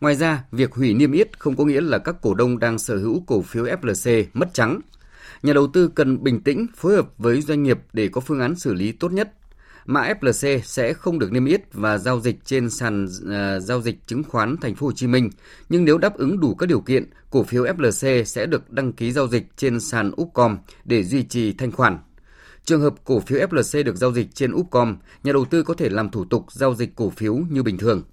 Ngoài 0.02 0.16
ra, 0.16 0.44
việc 0.52 0.74
hủy 0.74 0.94
niêm 0.94 1.12
yết 1.12 1.40
không 1.40 1.56
có 1.56 1.66
nghĩa 1.66 1.82
là 1.82 1.98
các 1.98 2.16
cổ 2.22 2.34
đông 2.34 2.60
đang 2.60 2.80
sở 2.80 2.98
hữu 2.98 3.24
cổ 3.28 3.42
phiếu 3.42 3.66
FLC 3.66 4.24
mất 4.34 4.54
trắng. 4.54 4.80
Nhà 5.44 5.54
đầu 5.54 5.68
tư 5.68 5.88
cần 5.96 6.24
bình 6.24 6.42
tĩnh 6.42 6.68
phối 6.76 6.96
hợp 6.96 7.10
với 7.18 7.42
doanh 7.42 7.64
nghiệp 7.64 7.80
để 7.94 8.08
có 8.08 8.22
phương 8.22 8.40
án 8.40 8.56
xử 8.56 8.74
lý 8.74 8.92
tốt 8.92 9.12
nhất. 9.12 9.34
Mã 9.92 10.14
FLC 10.22 10.60
sẽ 10.64 10.94
không 10.94 11.20
được 11.20 11.32
niêm 11.32 11.46
yết 11.46 11.62
và 11.74 11.98
giao 11.98 12.20
dịch 12.20 12.46
trên 12.46 12.70
sàn 12.70 13.06
uh, 13.06 13.64
giao 13.64 13.82
dịch 13.82 14.08
chứng 14.08 14.24
khoán 14.24 14.58
Thành 14.58 14.76
phố 14.76 14.88
Hồ 14.88 14.92
Chí 14.92 15.08
Minh, 15.08 15.30
nhưng 15.70 15.86
nếu 15.86 15.98
đáp 15.98 16.18
ứng 16.18 16.40
đủ 16.40 16.56
các 16.56 16.70
điều 16.70 16.82
kiện, 16.82 17.10
cổ 17.30 17.44
phiếu 17.44 17.64
FLC 17.64 18.24
sẽ 18.24 18.46
được 18.46 18.72
đăng 18.72 18.94
ký 18.94 19.12
giao 19.12 19.28
dịch 19.28 19.44
trên 19.58 19.80
sàn 19.80 20.12
Upcom 20.22 20.58
để 20.86 21.04
duy 21.04 21.24
trì 21.24 21.54
thanh 21.54 21.72
khoản. 21.72 21.98
Trường 22.66 22.82
hợp 22.82 22.94
cổ 23.04 23.20
phiếu 23.20 23.40
FLC 23.40 23.84
được 23.84 23.96
giao 23.96 24.12
dịch 24.14 24.36
trên 24.36 24.54
Upcom, 24.54 24.98
nhà 25.24 25.34
đầu 25.34 25.46
tư 25.46 25.64
có 25.64 25.74
thể 25.74 25.90
làm 25.90 26.10
thủ 26.10 26.26
tục 26.26 26.46
giao 26.52 26.76
dịch 26.76 26.96
cổ 26.96 27.10
phiếu 27.10 27.36
như 27.36 27.64
bình 27.64 27.78
thường. 27.78 28.04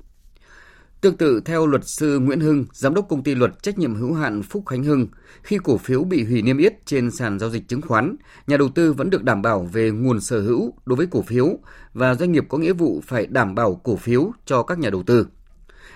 Tương 1.06 1.16
tự 1.16 1.40
theo 1.44 1.66
luật 1.66 1.88
sư 1.88 2.18
Nguyễn 2.18 2.40
Hưng, 2.40 2.64
giám 2.72 2.94
đốc 2.94 3.08
công 3.08 3.22
ty 3.22 3.34
luật 3.34 3.62
trách 3.62 3.78
nhiệm 3.78 3.94
hữu 3.94 4.14
hạn 4.14 4.42
Phúc 4.42 4.66
Khánh 4.66 4.84
Hưng, 4.84 5.06
khi 5.42 5.58
cổ 5.64 5.78
phiếu 5.78 6.04
bị 6.04 6.24
hủy 6.24 6.42
niêm 6.42 6.58
yết 6.58 6.86
trên 6.86 7.10
sàn 7.10 7.38
giao 7.38 7.50
dịch 7.50 7.68
chứng 7.68 7.80
khoán, 7.82 8.16
nhà 8.46 8.56
đầu 8.56 8.68
tư 8.68 8.92
vẫn 8.92 9.10
được 9.10 9.22
đảm 9.22 9.42
bảo 9.42 9.68
về 9.72 9.90
nguồn 9.90 10.20
sở 10.20 10.40
hữu 10.40 10.74
đối 10.86 10.96
với 10.96 11.06
cổ 11.10 11.22
phiếu 11.22 11.58
và 11.94 12.14
doanh 12.14 12.32
nghiệp 12.32 12.44
có 12.48 12.58
nghĩa 12.58 12.72
vụ 12.72 13.02
phải 13.06 13.26
đảm 13.26 13.54
bảo 13.54 13.74
cổ 13.74 13.96
phiếu 13.96 14.32
cho 14.46 14.62
các 14.62 14.78
nhà 14.78 14.90
đầu 14.90 15.02
tư. 15.02 15.26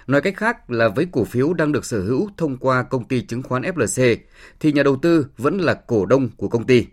Nói 0.06 0.20
cách 0.20 0.36
khác 0.36 0.70
là 0.70 0.88
với 0.88 1.06
cổ 1.12 1.24
phiếu 1.24 1.52
đang 1.52 1.72
được 1.72 1.84
sở 1.84 2.02
hữu 2.02 2.28
thông 2.36 2.56
qua 2.56 2.82
công 2.82 3.04
ty 3.04 3.20
chứng 3.20 3.42
khoán 3.42 3.62
FLC 3.62 4.16
thì 4.60 4.72
nhà 4.72 4.82
đầu 4.82 4.96
tư 4.96 5.26
vẫn 5.38 5.58
là 5.58 5.74
cổ 5.74 6.06
đông 6.06 6.28
của 6.36 6.48
công 6.48 6.66
ty. 6.66 6.86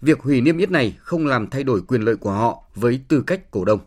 Việc 0.00 0.20
hủy 0.20 0.40
niêm 0.40 0.58
yết 0.58 0.70
này 0.70 0.96
không 1.00 1.26
làm 1.26 1.50
thay 1.50 1.64
đổi 1.64 1.82
quyền 1.82 2.02
lợi 2.02 2.16
của 2.16 2.32
họ 2.32 2.64
với 2.74 3.00
tư 3.08 3.22
cách 3.26 3.50
cổ 3.50 3.64
đông. 3.64 3.80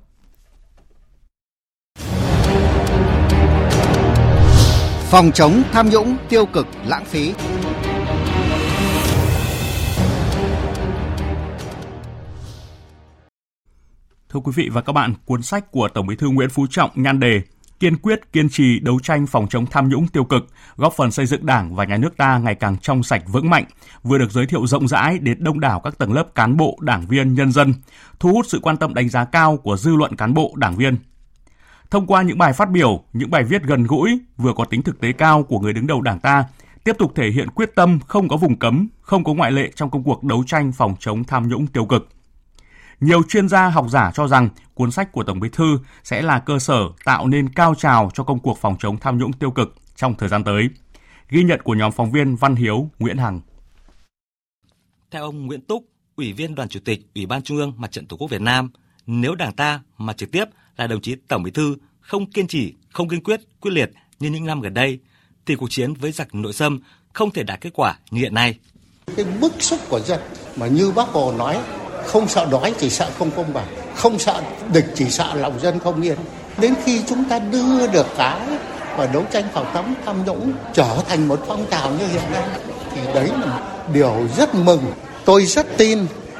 Phòng 5.09 5.31
chống 5.31 5.63
tham 5.71 5.89
nhũng 5.89 6.17
tiêu 6.29 6.45
cực 6.45 6.67
lãng 6.85 7.05
phí. 7.05 7.33
Thưa 14.29 14.39
quý 14.39 14.51
vị 14.55 14.69
và 14.73 14.81
các 14.81 14.93
bạn, 14.93 15.13
cuốn 15.25 15.41
sách 15.41 15.71
của 15.71 15.87
Tổng 15.87 16.07
Bí 16.07 16.15
thư 16.15 16.29
Nguyễn 16.29 16.49
Phú 16.49 16.67
Trọng 16.69 16.89
nhan 16.95 17.19
đề 17.19 17.41
kiên 17.79 17.97
quyết 17.97 18.33
kiên 18.33 18.49
trì 18.49 18.79
đấu 18.79 18.99
tranh 19.03 19.27
phòng 19.27 19.47
chống 19.49 19.65
tham 19.65 19.89
nhũng 19.89 20.07
tiêu 20.07 20.23
cực, 20.23 20.47
góp 20.75 20.93
phần 20.93 21.11
xây 21.11 21.25
dựng 21.25 21.45
Đảng 21.45 21.75
và 21.75 21.85
nhà 21.85 21.97
nước 21.97 22.17
ta 22.17 22.37
ngày 22.37 22.55
càng 22.55 22.77
trong 22.77 23.03
sạch 23.03 23.23
vững 23.27 23.49
mạnh, 23.49 23.65
vừa 24.03 24.17
được 24.17 24.31
giới 24.31 24.45
thiệu 24.45 24.67
rộng 24.67 24.87
rãi 24.87 25.19
đến 25.19 25.43
đông 25.43 25.59
đảo 25.59 25.79
các 25.79 25.97
tầng 25.97 26.13
lớp 26.13 26.35
cán 26.35 26.57
bộ, 26.57 26.77
đảng 26.81 27.07
viên, 27.07 27.33
nhân 27.33 27.51
dân, 27.51 27.73
thu 28.19 28.31
hút 28.31 28.45
sự 28.49 28.59
quan 28.61 28.77
tâm 28.77 28.93
đánh 28.93 29.09
giá 29.09 29.25
cao 29.25 29.57
của 29.57 29.77
dư 29.77 29.95
luận 29.95 30.15
cán 30.15 30.33
bộ, 30.33 30.53
đảng 30.55 30.75
viên. 30.75 30.97
Thông 31.91 32.07
qua 32.07 32.21
những 32.21 32.37
bài 32.37 32.53
phát 32.53 32.69
biểu, 32.69 33.03
những 33.13 33.31
bài 33.31 33.43
viết 33.43 33.63
gần 33.63 33.83
gũi, 33.83 34.19
vừa 34.37 34.53
có 34.53 34.65
tính 34.65 34.81
thực 34.83 34.99
tế 34.99 35.11
cao 35.11 35.43
của 35.43 35.59
người 35.59 35.73
đứng 35.73 35.87
đầu 35.87 36.01
Đảng 36.01 36.19
ta, 36.19 36.45
tiếp 36.83 36.95
tục 36.99 37.11
thể 37.15 37.29
hiện 37.29 37.49
quyết 37.49 37.75
tâm 37.75 37.99
không 38.07 38.27
có 38.27 38.37
vùng 38.37 38.59
cấm, 38.59 38.87
không 39.01 39.23
có 39.23 39.33
ngoại 39.33 39.51
lệ 39.51 39.71
trong 39.75 39.89
công 39.89 40.03
cuộc 40.03 40.23
đấu 40.23 40.43
tranh 40.47 40.71
phòng 40.71 40.95
chống 40.99 41.23
tham 41.23 41.47
nhũng 41.47 41.67
tiêu 41.67 41.85
cực. 41.85 42.09
Nhiều 42.99 43.21
chuyên 43.23 43.49
gia 43.49 43.69
học 43.69 43.85
giả 43.89 44.11
cho 44.13 44.27
rằng 44.27 44.49
cuốn 44.73 44.91
sách 44.91 45.11
của 45.11 45.23
Tổng 45.23 45.39
Bí 45.39 45.49
thư 45.49 45.79
sẽ 46.03 46.21
là 46.21 46.39
cơ 46.39 46.59
sở 46.59 46.79
tạo 47.05 47.27
nên 47.27 47.49
cao 47.49 47.75
trào 47.75 48.11
cho 48.13 48.23
công 48.23 48.39
cuộc 48.39 48.57
phòng 48.57 48.75
chống 48.79 48.97
tham 48.97 49.17
nhũng 49.17 49.33
tiêu 49.33 49.51
cực 49.51 49.75
trong 49.95 50.15
thời 50.15 50.29
gian 50.29 50.43
tới. 50.43 50.69
Ghi 51.29 51.43
nhận 51.43 51.61
của 51.61 51.73
nhóm 51.73 51.91
phóng 51.91 52.11
viên 52.11 52.35
Văn 52.35 52.55
Hiếu, 52.55 52.89
Nguyễn 52.99 53.17
Hằng. 53.17 53.41
Theo 55.11 55.23
ông 55.23 55.45
Nguyễn 55.45 55.61
Túc, 55.61 55.85
Ủy 56.15 56.33
viên 56.33 56.55
Đoàn 56.55 56.69
Chủ 56.69 56.79
tịch 56.85 57.01
Ủy 57.15 57.25
ban 57.25 57.41
Trung 57.41 57.57
ương 57.57 57.73
Mặt 57.77 57.91
trận 57.91 58.05
Tổ 58.05 58.17
quốc 58.17 58.29
Việt 58.31 58.41
Nam, 58.41 58.69
nếu 59.05 59.35
Đảng 59.35 59.55
ta 59.55 59.81
mà 59.97 60.13
trực 60.13 60.31
tiếp 60.31 60.45
là 60.77 60.87
đồng 60.87 61.01
chí 61.01 61.15
Tổng 61.27 61.43
Bí 61.43 61.51
thư 61.51 61.75
không 62.01 62.31
kiên 62.31 62.47
trì, 62.47 62.73
không 62.89 63.09
kiên 63.09 63.23
quyết, 63.23 63.41
quyết 63.61 63.71
liệt 63.71 63.91
như 64.19 64.29
những 64.29 64.45
năm 64.45 64.61
gần 64.61 64.73
đây, 64.73 64.99
thì 65.45 65.55
cuộc 65.55 65.71
chiến 65.71 65.93
với 65.93 66.11
giặc 66.11 66.35
nội 66.35 66.53
xâm 66.53 66.79
không 67.13 67.31
thể 67.31 67.43
đạt 67.43 67.61
kết 67.61 67.69
quả 67.73 67.99
như 68.11 68.21
hiện 68.21 68.33
nay. 68.33 68.55
Cái 69.15 69.25
bức 69.41 69.53
xúc 69.59 69.79
của 69.89 69.99
dân 69.99 70.19
mà 70.55 70.67
như 70.67 70.91
bác 70.91 71.07
Hồ 71.07 71.33
nói 71.37 71.57
không 72.05 72.27
sợ 72.27 72.47
đói 72.51 72.73
chỉ 72.79 72.89
sợ 72.89 73.09
không 73.19 73.31
công 73.31 73.53
bằng 73.53 73.67
không 73.95 74.19
sợ 74.19 74.41
địch 74.73 74.85
chỉ 74.95 75.09
sợ 75.09 75.33
lòng 75.35 75.59
dân 75.59 75.79
không 75.79 76.01
yên 76.01 76.17
đến 76.61 76.73
khi 76.83 77.01
chúng 77.07 77.23
ta 77.23 77.39
đưa 77.39 77.87
được 77.87 78.07
cái 78.17 78.39
và 78.97 79.07
đấu 79.07 79.23
tranh 79.31 79.43
phòng 79.53 79.65
chống 79.73 79.93
tham 80.05 80.25
nhũng 80.25 80.53
trở 80.73 81.03
thành 81.07 81.27
một 81.27 81.43
phong 81.47 81.65
trào 81.71 81.91
như 81.91 82.07
hiện 82.07 82.31
nay 82.31 82.43
thì 82.95 83.01
đấy 83.13 83.31
là 83.41 83.45
một 83.45 83.93
điều 83.93 84.27
rất 84.37 84.55
mừng 84.55 84.81
tôi 85.25 85.45
rất 85.45 85.77
tin 85.77 85.99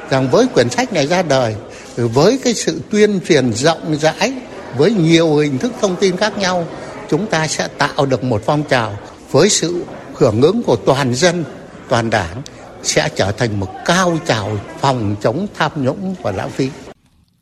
rằng 0.09 0.29
với 0.31 0.47
quyển 0.47 0.69
sách 0.69 0.93
này 0.93 1.07
ra 1.07 1.21
đời 1.21 1.55
với 1.97 2.39
cái 2.43 2.53
sự 2.53 2.81
tuyên 2.89 3.19
truyền 3.27 3.53
rộng 3.53 3.95
rãi 3.95 4.33
với 4.77 4.91
nhiều 4.93 5.35
hình 5.35 5.57
thức 5.57 5.73
thông 5.81 5.95
tin 5.95 6.17
khác 6.17 6.37
nhau 6.37 6.67
chúng 7.09 7.27
ta 7.27 7.47
sẽ 7.47 7.67
tạo 7.67 8.05
được 8.05 8.23
một 8.23 8.41
phong 8.45 8.63
trào 8.63 8.99
với 9.31 9.49
sự 9.49 9.85
hưởng 10.13 10.41
ứng 10.41 10.63
của 10.63 10.75
toàn 10.75 11.15
dân 11.15 11.43
toàn 11.89 12.09
đảng 12.09 12.41
sẽ 12.83 13.09
trở 13.15 13.31
thành 13.31 13.59
một 13.59 13.69
cao 13.85 14.17
trào 14.25 14.59
phòng 14.79 15.15
chống 15.21 15.47
tham 15.55 15.71
nhũng 15.75 16.15
và 16.21 16.31
lãng 16.31 16.49
phí. 16.49 16.69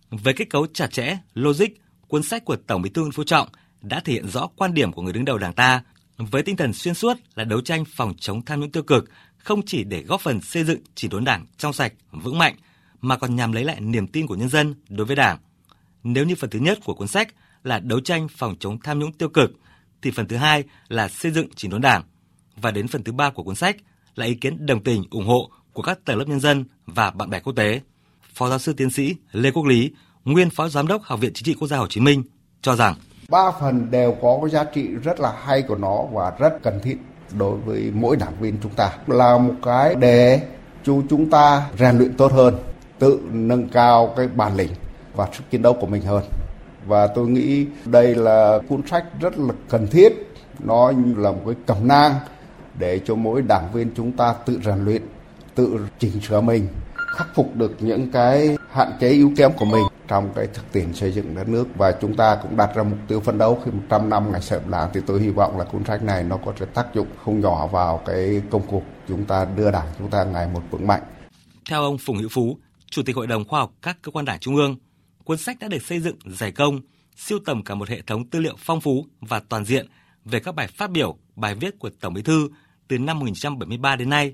Với 0.09 0.33
kết 0.33 0.49
cấu 0.49 0.67
chặt 0.73 0.91
chẽ, 0.91 1.17
logic, 1.33 1.67
cuốn 2.07 2.23
sách 2.23 2.45
của 2.45 2.55
Tổng 2.67 2.81
Bí 2.81 2.89
thư 2.89 3.01
Nguyễn 3.01 3.11
Phú 3.11 3.23
Trọng 3.23 3.47
đã 3.81 3.99
thể 3.99 4.13
hiện 4.13 4.27
rõ 4.27 4.47
quan 4.55 4.73
điểm 4.73 4.91
của 4.91 5.01
người 5.01 5.13
đứng 5.13 5.25
đầu 5.25 5.37
Đảng 5.37 5.53
ta 5.53 5.81
với 6.17 6.43
tinh 6.43 6.55
thần 6.55 6.73
xuyên 6.73 6.93
suốt 6.93 7.17
là 7.35 7.43
đấu 7.43 7.61
tranh 7.61 7.85
phòng 7.85 8.13
chống 8.19 8.45
tham 8.45 8.59
nhũng 8.59 8.71
tiêu 8.71 8.83
cực, 8.83 9.05
không 9.37 9.61
chỉ 9.65 9.83
để 9.83 10.01
góp 10.01 10.21
phần 10.21 10.41
xây 10.41 10.63
dựng 10.63 10.79
chỉ 10.95 11.07
đốn 11.07 11.23
Đảng 11.23 11.45
trong 11.57 11.73
sạch, 11.73 11.93
vững 12.11 12.37
mạnh 12.37 12.55
mà 13.07 13.17
còn 13.17 13.35
nhằm 13.35 13.51
lấy 13.51 13.63
lại 13.63 13.81
niềm 13.81 14.07
tin 14.07 14.27
của 14.27 14.35
nhân 14.35 14.49
dân 14.49 14.73
đối 14.89 15.05
với 15.05 15.15
Đảng. 15.15 15.37
Nếu 16.03 16.25
như 16.25 16.35
phần 16.35 16.49
thứ 16.49 16.59
nhất 16.59 16.79
của 16.85 16.93
cuốn 16.93 17.07
sách 17.07 17.27
là 17.63 17.79
đấu 17.79 17.99
tranh 17.99 18.27
phòng 18.37 18.55
chống 18.59 18.77
tham 18.83 18.99
nhũng 18.99 19.11
tiêu 19.11 19.29
cực 19.29 19.51
thì 20.01 20.11
phần 20.11 20.27
thứ 20.27 20.35
hai 20.35 20.63
là 20.87 21.07
xây 21.07 21.31
dựng 21.31 21.47
chỉnh 21.55 21.71
đốn 21.71 21.81
Đảng 21.81 22.03
và 22.55 22.71
đến 22.71 22.87
phần 22.87 23.03
thứ 23.03 23.11
ba 23.11 23.29
của 23.29 23.43
cuốn 23.43 23.55
sách 23.55 23.75
là 24.15 24.25
ý 24.25 24.35
kiến 24.35 24.65
đồng 24.65 24.83
tình, 24.83 25.03
ủng 25.11 25.27
hộ 25.27 25.49
của 25.73 25.81
các 25.81 25.99
tầng 26.05 26.17
lớp 26.17 26.25
nhân 26.27 26.39
dân 26.39 26.65
và 26.85 27.11
bạn 27.11 27.29
bè 27.29 27.39
quốc 27.39 27.53
tế. 27.53 27.81
Phó 28.33 28.49
giáo 28.49 28.59
sư 28.59 28.73
tiến 28.73 28.89
sĩ 28.89 29.15
Lê 29.31 29.51
Quốc 29.51 29.65
Lý, 29.65 29.91
nguyên 30.25 30.49
phó 30.49 30.67
giám 30.67 30.87
đốc 30.87 31.03
Học 31.03 31.19
viện 31.19 31.33
Chính 31.33 31.43
trị 31.43 31.53
Quốc 31.59 31.67
gia 31.67 31.77
Hồ 31.77 31.87
Chí 31.87 32.01
Minh 32.01 32.23
cho 32.61 32.75
rằng 32.75 32.95
ba 33.29 33.51
phần 33.59 33.91
đều 33.91 34.15
có 34.21 34.39
cái 34.41 34.49
giá 34.49 34.63
trị 34.63 34.87
rất 34.87 35.19
là 35.19 35.33
hay 35.43 35.61
của 35.61 35.75
nó 35.75 36.03
và 36.11 36.31
rất 36.39 36.53
cần 36.63 36.79
thiết 36.83 36.97
đối 37.37 37.57
với 37.57 37.91
mỗi 37.93 38.15
đảng 38.15 38.39
viên 38.39 38.57
chúng 38.63 38.73
ta 38.73 38.91
là 39.07 39.37
một 39.37 39.53
cái 39.63 39.95
để 39.95 40.41
chú 40.83 41.03
chúng 41.09 41.29
ta 41.29 41.69
rèn 41.79 41.97
luyện 41.97 42.13
tốt 42.13 42.31
hơn, 42.31 42.55
tự 42.99 43.21
nâng 43.31 43.69
cao 43.69 44.13
cái 44.17 44.27
bản 44.27 44.55
lĩnh 44.55 44.71
và 45.15 45.27
sức 45.34 45.43
chiến 45.51 45.62
đấu 45.62 45.73
của 45.73 45.88
mình 45.88 46.01
hơn. 46.01 46.23
Và 46.86 47.08
tôi 47.08 47.27
nghĩ 47.27 47.65
đây 47.86 48.15
là 48.15 48.60
cuốn 48.69 48.88
sách 48.88 49.05
rất 49.19 49.38
là 49.38 49.53
cần 49.69 49.88
thiết, 49.88 50.13
nó 50.60 50.93
như 50.97 51.13
là 51.17 51.31
một 51.31 51.41
cái 51.45 51.55
cẩm 51.65 51.88
nang 51.88 52.13
để 52.79 52.99
cho 53.05 53.15
mỗi 53.15 53.41
đảng 53.41 53.71
viên 53.73 53.91
chúng 53.95 54.12
ta 54.12 54.34
tự 54.45 54.60
rèn 54.65 54.86
luyện, 54.86 55.01
tự 55.55 55.79
chỉnh 55.99 56.21
sửa 56.21 56.41
mình, 56.41 56.67
khắc 57.15 57.27
phục 57.36 57.55
được 57.55 57.75
những 57.79 58.12
cái 58.12 58.58
hạn 58.71 58.91
chế 58.99 59.10
yếu 59.10 59.31
kém 59.38 59.51
của 59.53 59.65
mình 59.65 59.84
trong 60.08 60.29
cái 60.36 60.47
thực 60.53 60.71
tiễn 60.71 60.93
xây 60.93 61.12
dựng 61.12 61.36
đất 61.36 61.49
nước 61.49 61.67
và 61.75 61.91
chúng 61.91 62.15
ta 62.15 62.38
cũng 62.41 62.58
đặt 62.58 62.75
ra 62.75 62.84
mục 62.84 62.99
tiêu 63.08 63.19
phấn 63.19 63.38
đấu 63.38 63.60
khi 63.65 63.71
100 63.71 64.10
năm 64.10 64.31
ngày 64.31 64.41
sợm 64.41 64.71
đảng 64.71 64.89
thì 64.93 65.01
tôi 65.08 65.19
hy 65.19 65.29
vọng 65.29 65.58
là 65.58 65.63
cuốn 65.63 65.84
sách 65.84 66.03
này 66.03 66.23
nó 66.23 66.38
có 66.45 66.53
thể 66.60 66.65
tác 66.65 66.93
dụng 66.93 67.08
không 67.25 67.41
nhỏ 67.41 67.67
vào 67.67 68.01
cái 68.05 68.41
công 68.51 68.62
cuộc 68.67 68.84
chúng 69.08 69.25
ta 69.25 69.45
đưa 69.55 69.71
đảng 69.71 69.88
chúng 69.99 70.10
ta 70.10 70.23
ngày 70.23 70.47
một 70.53 70.62
vững 70.71 70.88
mạnh. 70.88 71.01
Theo 71.69 71.81
ông 71.81 71.97
Phùng 72.05 72.17
Hữu 72.17 72.29
Phú, 72.31 72.58
Chủ 72.95 73.03
tịch 73.03 73.15
Hội 73.15 73.27
đồng 73.27 73.45
Khoa 73.45 73.60
học 73.60 73.73
các 73.81 73.97
cơ 74.01 74.12
quan 74.12 74.25
đảng 74.25 74.39
trung 74.39 74.55
ương, 74.55 74.77
cuốn 75.23 75.38
sách 75.38 75.58
đã 75.60 75.67
được 75.67 75.84
xây 75.84 75.99
dựng 75.99 76.17
giải 76.25 76.51
công, 76.51 76.79
siêu 77.15 77.39
tầm 77.45 77.63
cả 77.63 77.75
một 77.75 77.89
hệ 77.89 78.01
thống 78.01 78.29
tư 78.29 78.39
liệu 78.39 78.55
phong 78.60 78.81
phú 78.81 79.05
và 79.21 79.39
toàn 79.39 79.65
diện 79.65 79.88
về 80.25 80.39
các 80.39 80.55
bài 80.55 80.67
phát 80.67 80.91
biểu, 80.91 81.17
bài 81.36 81.55
viết 81.55 81.79
của 81.79 81.89
Tổng 81.99 82.13
Bí 82.13 82.21
thư 82.21 82.49
từ 82.88 82.97
năm 82.97 83.19
1973 83.19 83.95
đến 83.95 84.10
nay. 84.10 84.34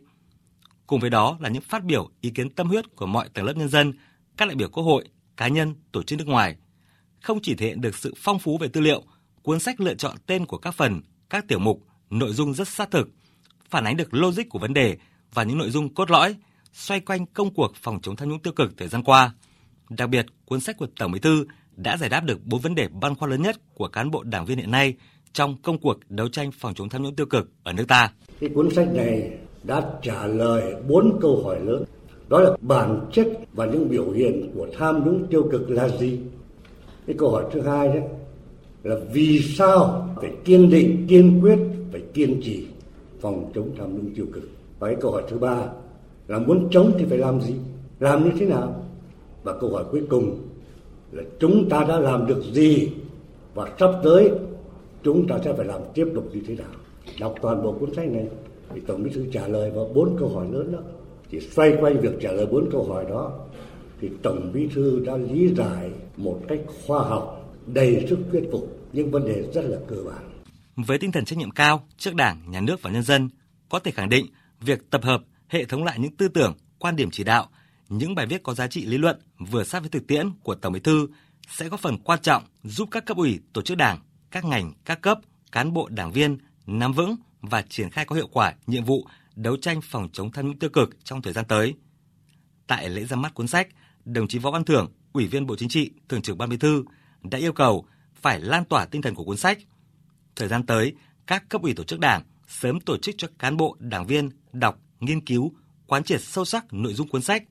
Cùng 0.88 1.00
với 1.00 1.10
đó 1.10 1.38
là 1.40 1.50
những 1.50 1.62
phát 1.62 1.84
biểu 1.84 2.10
ý 2.22 2.30
kiến 2.30 2.50
tâm 2.50 2.68
huyết 2.68 2.96
của 2.96 3.06
mọi 3.06 3.30
tầng 3.30 3.46
lớp 3.46 3.58
nhân 3.58 3.70
dân, 3.70 3.94
các 4.38 4.46
đại 4.46 4.56
biểu 4.56 4.70
quốc 4.70 4.84
hội, 4.84 5.06
cá 5.38 5.48
nhân, 5.48 5.76
tổ 5.92 6.04
chức 6.04 6.20
nước 6.20 6.28
ngoài. 6.28 6.56
Không 7.22 7.40
chỉ 7.44 7.56
thể 7.56 7.66
hiện 7.66 7.82
được 7.82 7.98
sự 7.98 8.14
phong 8.18 8.40
phú 8.40 8.58
về 8.58 8.68
tư 8.68 8.82
liệu, 8.82 9.04
cuốn 9.42 9.60
sách 9.60 9.82
lựa 9.82 9.96
chọn 9.96 10.18
tên 10.26 10.46
của 10.46 10.58
các 10.58 10.72
phần, 10.72 11.02
các 11.30 11.48
tiểu 11.48 11.60
mục, 11.60 11.86
nội 12.10 12.34
dung 12.34 12.54
rất 12.54 12.68
sát 12.68 12.92
thực, 12.92 13.10
phản 13.70 13.84
ánh 13.84 13.98
được 13.98 14.14
logic 14.14 14.50
của 14.50 14.60
vấn 14.60 14.74
đề 14.74 14.98
và 15.34 15.44
những 15.44 15.58
nội 15.58 15.70
dung 15.70 15.94
cốt 15.94 16.12
lõi 16.12 16.36
xoay 16.74 17.00
quanh 17.00 17.26
công 17.26 17.54
cuộc 17.54 17.72
phòng 17.76 18.00
chống 18.02 18.16
tham 18.16 18.30
nhũng 18.30 18.40
tiêu 18.40 18.54
cực 18.54 18.78
thời 18.78 18.88
gian 18.88 19.04
qua. 19.04 19.34
Đặc 19.90 20.10
biệt, 20.10 20.26
cuốn 20.46 20.60
sách 20.60 20.78
của 20.78 20.88
Tổng 21.00 21.12
Bí 21.12 21.20
thư 21.20 21.46
đã 21.76 21.98
giải 21.98 22.10
đáp 22.10 22.22
được 22.26 22.40
bốn 22.46 22.62
vấn 22.62 22.76
đề 22.76 22.88
băn 23.02 23.16
khoăn 23.16 23.32
lớn 23.32 23.42
nhất 23.42 23.56
của 23.74 23.88
cán 23.88 24.12
bộ 24.12 24.24
đảng 24.24 24.46
viên 24.46 24.58
hiện 24.58 24.72
nay 24.72 24.96
trong 25.34 25.56
công 25.62 25.80
cuộc 25.80 26.00
đấu 26.10 26.28
tranh 26.28 26.52
phòng 26.52 26.74
chống 26.74 26.90
tham 26.90 27.04
nhũng 27.04 27.16
tiêu 27.16 27.26
cực 27.26 27.50
ở 27.64 27.74
nước 27.74 27.86
ta. 27.88 28.12
Cái 28.40 28.50
cuốn 28.56 28.70
sách 28.70 28.88
này 28.94 29.32
đã 29.64 29.82
trả 30.02 30.28
lời 30.28 30.76
bốn 30.88 31.20
câu 31.22 31.44
hỏi 31.44 31.60
lớn. 31.60 31.84
Đó 32.30 32.40
là 32.40 32.52
bản 32.62 33.10
chất 33.14 33.28
và 33.54 33.66
những 33.66 33.90
biểu 33.90 34.12
hiện 34.12 34.52
của 34.56 34.68
tham 34.78 35.06
nhũng 35.06 35.28
tiêu 35.30 35.50
cực 35.52 35.70
là 35.70 35.90
gì? 35.90 36.20
Cái 37.08 37.16
câu 37.20 37.32
hỏi 37.32 37.44
thứ 37.54 37.62
hai 37.62 37.88
đấy 37.88 38.02
là 38.84 38.96
vì 39.14 39.40
sao 39.40 40.10
phải 40.22 40.32
kiên 40.46 40.70
định, 40.70 41.06
kiên 41.10 41.42
quyết, 41.42 41.60
phải 41.92 42.02
kiên 42.14 42.42
trì 42.44 42.68
phòng 43.22 43.52
chống 43.56 43.76
tham 43.78 43.96
nhũng 43.96 44.16
tiêu 44.16 44.26
cực. 44.34 44.50
Và 44.80 44.88
cái 44.88 44.98
câu 45.02 45.12
hỏi 45.12 45.24
thứ 45.30 45.38
ba 45.38 45.66
là 46.32 46.40
muốn 46.40 46.68
chống 46.72 46.94
thì 46.98 47.06
phải 47.10 47.18
làm 47.18 47.42
gì? 47.42 47.54
Làm 48.00 48.24
như 48.24 48.32
thế 48.40 48.46
nào? 48.46 48.86
Và 49.44 49.58
câu 49.60 49.70
hỏi 49.74 49.84
cuối 49.92 50.04
cùng 50.10 50.48
là 51.12 51.24
chúng 51.40 51.70
ta 51.70 51.86
đã 51.90 52.00
làm 52.00 52.28
được 52.28 52.42
gì 52.54 52.90
và 53.56 53.72
sắp 53.80 53.92
tới, 54.04 54.32
chúng 55.04 55.28
ta 55.28 55.40
sẽ 55.46 55.54
phải 55.54 55.66
làm 55.66 55.82
tiếp 55.94 56.08
tục 56.16 56.30
như 56.34 56.42
thế 56.48 56.56
nào 56.56 56.72
đọc 57.20 57.36
toàn 57.42 57.64
bộ 57.64 57.72
cuốn 57.72 57.94
sách 57.96 58.08
này, 58.08 58.28
thì 58.74 58.82
tổng 58.88 59.04
bí 59.04 59.10
thư 59.14 59.26
trả 59.34 59.48
lời 59.48 59.72
vào 59.72 59.90
bốn 59.96 60.16
câu 60.20 60.30
hỏi 60.30 60.48
lớn 60.52 60.72
đó 60.72 60.80
thì 61.30 61.40
xoay 61.40 61.78
quanh 61.82 62.00
việc 62.00 62.14
trả 62.22 62.32
lời 62.32 62.46
bốn 62.46 62.70
câu 62.72 62.84
hỏi 62.84 63.06
đó, 63.10 63.32
thì 64.02 64.10
tổng 64.22 64.52
bí 64.54 64.68
thư 64.76 65.04
đã 65.06 65.18
lý 65.18 65.54
giải 65.56 65.92
một 66.18 66.40
cách 66.48 66.60
khoa 66.88 67.04
học, 67.04 67.54
đầy 67.68 68.06
sức 68.10 68.20
thuyết 68.32 68.44
phục 68.52 68.78
những 68.94 69.12
vấn 69.12 69.26
đề 69.26 69.44
rất 69.54 69.66
là 69.66 69.78
cơ 69.88 69.96
bản 70.06 70.32
với 70.76 70.98
tinh 70.98 71.12
thần 71.12 71.26
trách 71.26 71.40
nhiệm 71.40 71.52
cao 71.52 71.84
trước 71.98 72.16
đảng, 72.16 72.38
nhà 72.52 72.62
nước 72.62 72.82
và 72.82 72.92
nhân 72.92 73.04
dân, 73.04 73.30
có 73.70 73.80
thể 73.80 73.92
khẳng 73.92 74.10
định 74.10 74.26
việc 74.62 74.90
tập 74.90 75.04
hợp 75.04 75.22
hệ 75.52 75.66
thống 75.66 75.84
lại 75.84 76.00
những 76.00 76.16
tư 76.16 76.28
tưởng 76.28 76.58
quan 76.80 76.96
điểm 76.96 77.12
chỉ 77.12 77.24
đạo 77.24 77.50
những 77.90 78.16
bài 78.16 78.26
viết 78.26 78.44
có 78.44 78.54
giá 78.54 78.68
trị 78.68 78.86
lý 78.86 78.98
luận 78.98 79.20
vừa 79.40 79.64
sát 79.64 79.80
với 79.80 79.90
thực 79.90 80.08
tiễn 80.08 80.32
của 80.44 80.56
tổng 80.56 80.74
bí 80.74 80.80
thư 80.80 81.08
sẽ 81.50 81.70
góp 81.70 81.80
phần 81.80 81.98
quan 81.98 82.20
trọng 82.22 82.44
giúp 82.64 82.88
các 82.92 83.06
cấp 83.06 83.18
ủy 83.18 83.40
tổ 83.54 83.62
chức 83.62 83.78
đảng 83.78 84.00
các 84.32 84.46
ngành, 84.46 84.74
các 84.86 85.02
cấp, 85.02 85.20
cán 85.52 85.74
bộ 85.74 85.88
đảng 85.90 86.12
viên 86.12 86.38
nắm 86.68 86.94
vững 86.94 87.16
và 87.42 87.62
triển 87.62 87.90
khai 87.90 88.06
có 88.06 88.16
hiệu 88.16 88.28
quả 88.32 88.54
nhiệm 88.68 88.86
vụ 88.86 89.06
đấu 89.36 89.58
tranh 89.58 89.82
phòng 89.84 90.10
chống 90.14 90.32
tham 90.32 90.48
nhũng 90.48 90.60
tiêu 90.60 90.70
cực 90.70 90.90
trong 91.04 91.22
thời 91.22 91.34
gian 91.34 91.46
tới. 91.46 91.76
Tại 92.68 92.90
lễ 92.90 93.04
ra 93.06 93.16
mắt 93.16 93.34
cuốn 93.34 93.48
sách, 93.48 93.68
đồng 94.06 94.28
chí 94.28 94.40
Võ 94.40 94.52
Văn 94.52 94.64
Thưởng, 94.64 94.92
Ủy 95.14 95.28
viên 95.28 95.48
Bộ 95.48 95.56
Chính 95.56 95.70
trị, 95.70 95.92
Thường 96.10 96.22
trực 96.22 96.38
Ban 96.38 96.50
Bí 96.50 96.58
thư 96.58 96.84
đã 97.22 97.38
yêu 97.38 97.54
cầu 97.54 97.86
phải 98.16 98.40
lan 98.40 98.66
tỏa 98.66 98.86
tinh 98.86 99.02
thần 99.02 99.16
của 99.16 99.24
cuốn 99.24 99.38
sách. 99.38 99.58
Thời 100.36 100.48
gian 100.48 100.66
tới, 100.66 100.94
các 101.28 101.50
cấp 101.50 101.62
ủy 101.62 101.74
tổ 101.74 101.84
chức 101.84 102.00
đảng 102.00 102.24
sớm 102.48 102.80
tổ 102.80 102.98
chức 102.98 103.16
cho 103.18 103.28
cán 103.40 103.58
bộ, 103.58 103.76
đảng 103.80 104.06
viên 104.08 104.30
đọc, 104.54 104.80
nghiên 105.02 105.22
cứu, 105.22 105.52
quán 105.88 106.04
triệt 106.04 106.22
sâu 106.22 106.46
sắc 106.46 106.74
nội 106.74 106.94
dung 106.94 107.08
cuốn 107.08 107.22
sách, 107.22 107.44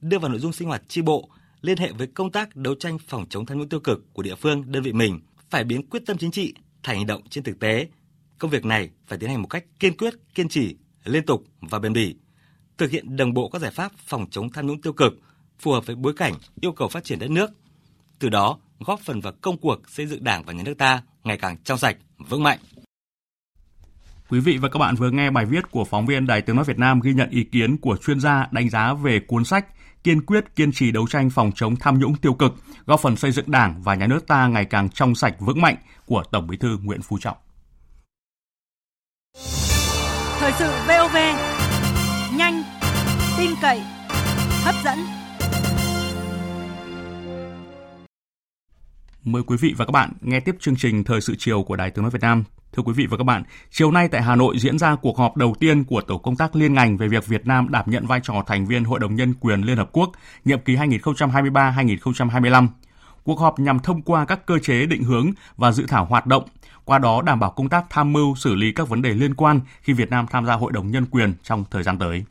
đưa 0.00 0.18
vào 0.18 0.30
nội 0.30 0.40
dung 0.40 0.52
sinh 0.52 0.68
hoạt 0.68 0.82
tri 0.88 1.02
bộ, 1.02 1.28
liên 1.60 1.78
hệ 1.78 1.92
với 1.92 2.06
công 2.06 2.32
tác 2.32 2.56
đấu 2.56 2.74
tranh 2.74 2.98
phòng 3.08 3.26
chống 3.28 3.46
tham 3.46 3.58
nhũng 3.58 3.68
tiêu 3.68 3.80
cực 3.80 4.12
của 4.12 4.22
địa 4.22 4.34
phương, 4.34 4.72
đơn 4.72 4.82
vị 4.82 4.92
mình 4.92 5.20
phải 5.50 5.64
biến 5.64 5.86
quyết 5.90 6.02
tâm 6.06 6.18
chính 6.18 6.30
trị 6.30 6.54
thành 6.82 6.96
hành 6.96 7.06
động 7.06 7.22
trên 7.30 7.44
thực 7.44 7.60
tế. 7.60 7.88
Công 8.38 8.50
việc 8.50 8.64
này 8.64 8.90
phải 9.06 9.18
tiến 9.18 9.30
hành 9.30 9.42
một 9.42 9.48
cách 9.48 9.64
kiên 9.80 9.96
quyết, 9.96 10.14
kiên 10.34 10.48
trì, 10.48 10.76
liên 11.04 11.26
tục 11.26 11.44
và 11.60 11.78
bền 11.78 11.92
bỉ, 11.92 12.16
thực 12.78 12.90
hiện 12.90 13.16
đồng 13.16 13.34
bộ 13.34 13.48
các 13.48 13.62
giải 13.62 13.70
pháp 13.70 13.92
phòng 14.06 14.26
chống 14.30 14.52
tham 14.52 14.66
nhũng 14.66 14.80
tiêu 14.80 14.92
cực 14.92 15.12
phù 15.58 15.72
hợp 15.72 15.86
với 15.86 15.96
bối 15.96 16.12
cảnh, 16.16 16.34
yêu 16.60 16.72
cầu 16.72 16.88
phát 16.88 17.04
triển 17.04 17.18
đất 17.18 17.30
nước. 17.30 17.50
Từ 18.18 18.28
đó, 18.28 18.58
góp 18.80 19.00
phần 19.00 19.20
vào 19.20 19.32
công 19.40 19.58
cuộc 19.58 19.88
xây 19.88 20.06
dựng 20.06 20.24
Đảng 20.24 20.44
và 20.44 20.52
nhà 20.52 20.62
nước 20.62 20.78
ta 20.78 21.02
ngày 21.24 21.38
càng 21.38 21.56
trong 21.64 21.78
sạch, 21.78 21.96
vững 22.18 22.42
mạnh. 22.42 22.58
Quý 24.30 24.40
vị 24.40 24.58
và 24.58 24.68
các 24.68 24.78
bạn 24.78 24.94
vừa 24.94 25.10
nghe 25.10 25.30
bài 25.30 25.44
viết 25.44 25.70
của 25.70 25.84
phóng 25.84 26.06
viên 26.06 26.26
Đài 26.26 26.42
Tiếng 26.42 26.56
nói 26.56 26.64
Việt 26.64 26.78
Nam 26.78 27.00
ghi 27.00 27.12
nhận 27.14 27.30
ý 27.30 27.44
kiến 27.44 27.76
của 27.76 27.96
chuyên 27.96 28.20
gia 28.20 28.48
đánh 28.50 28.70
giá 28.70 28.94
về 28.94 29.20
cuốn 29.20 29.44
sách 29.44 29.66
Kiên 30.04 30.26
quyết 30.26 30.56
kiên 30.56 30.72
trì 30.72 30.90
đấu 30.90 31.06
tranh 31.06 31.30
phòng 31.30 31.52
chống 31.54 31.76
tham 31.76 31.98
nhũng 31.98 32.16
tiêu 32.16 32.34
cực, 32.34 32.54
góp 32.86 33.00
phần 33.00 33.16
xây 33.16 33.32
dựng 33.32 33.50
Đảng 33.50 33.82
và 33.82 33.94
nhà 33.94 34.06
nước 34.06 34.26
ta 34.26 34.46
ngày 34.46 34.64
càng 34.64 34.88
trong 34.88 35.14
sạch 35.14 35.34
vững 35.38 35.60
mạnh 35.60 35.76
của 36.06 36.22
Tổng 36.32 36.46
Bí 36.46 36.56
thư 36.56 36.78
Nguyễn 36.82 37.02
Phú 37.02 37.18
Trọng. 37.20 37.36
Thời 40.38 40.52
sự 40.58 40.70
VOV 40.88 41.16
nhanh, 42.36 42.62
tin 43.38 43.50
cậy, 43.62 43.82
hấp 44.64 44.74
dẫn. 44.84 45.17
Mời 49.32 49.42
quý 49.46 49.56
vị 49.56 49.74
và 49.76 49.84
các 49.84 49.92
bạn 49.92 50.12
nghe 50.20 50.40
tiếp 50.40 50.56
chương 50.60 50.76
trình 50.76 51.04
Thời 51.04 51.20
sự 51.20 51.34
chiều 51.38 51.62
của 51.62 51.76
Đài 51.76 51.90
Tiếng 51.90 52.02
nói 52.02 52.10
Việt 52.10 52.22
Nam. 52.22 52.44
Thưa 52.72 52.82
quý 52.82 52.92
vị 52.92 53.06
và 53.06 53.16
các 53.16 53.24
bạn, 53.24 53.42
chiều 53.70 53.90
nay 53.90 54.08
tại 54.08 54.22
Hà 54.22 54.36
Nội 54.36 54.58
diễn 54.58 54.78
ra 54.78 54.94
cuộc 54.94 55.18
họp 55.18 55.36
đầu 55.36 55.54
tiên 55.60 55.84
của 55.84 56.00
tổ 56.00 56.18
công 56.18 56.36
tác 56.36 56.56
liên 56.56 56.74
ngành 56.74 56.96
về 56.96 57.08
việc 57.08 57.26
Việt 57.26 57.46
Nam 57.46 57.68
đảm 57.70 57.84
nhận 57.86 58.06
vai 58.06 58.20
trò 58.22 58.34
thành 58.46 58.66
viên 58.66 58.84
Hội 58.84 59.00
đồng 59.00 59.14
Nhân 59.14 59.34
quyền 59.40 59.60
Liên 59.60 59.76
Hợp 59.76 59.88
Quốc 59.92 60.12
nhiệm 60.44 60.60
kỳ 60.60 60.76
2023-2025. 60.76 62.68
Cuộc 63.24 63.40
họp 63.40 63.58
nhằm 63.58 63.78
thông 63.78 64.02
qua 64.02 64.24
các 64.24 64.46
cơ 64.46 64.58
chế 64.58 64.86
định 64.86 65.02
hướng 65.02 65.30
và 65.56 65.72
dự 65.72 65.84
thảo 65.88 66.04
hoạt 66.04 66.26
động, 66.26 66.44
qua 66.84 66.98
đó 66.98 67.22
đảm 67.22 67.40
bảo 67.40 67.50
công 67.50 67.68
tác 67.68 67.84
tham 67.90 68.12
mưu 68.12 68.34
xử 68.34 68.54
lý 68.54 68.72
các 68.72 68.88
vấn 68.88 69.02
đề 69.02 69.10
liên 69.10 69.34
quan 69.34 69.60
khi 69.82 69.92
Việt 69.92 70.10
Nam 70.10 70.26
tham 70.30 70.46
gia 70.46 70.54
Hội 70.54 70.72
đồng 70.72 70.90
Nhân 70.90 71.06
quyền 71.06 71.34
trong 71.42 71.64
thời 71.70 71.82
gian 71.82 71.98
tới. 71.98 72.24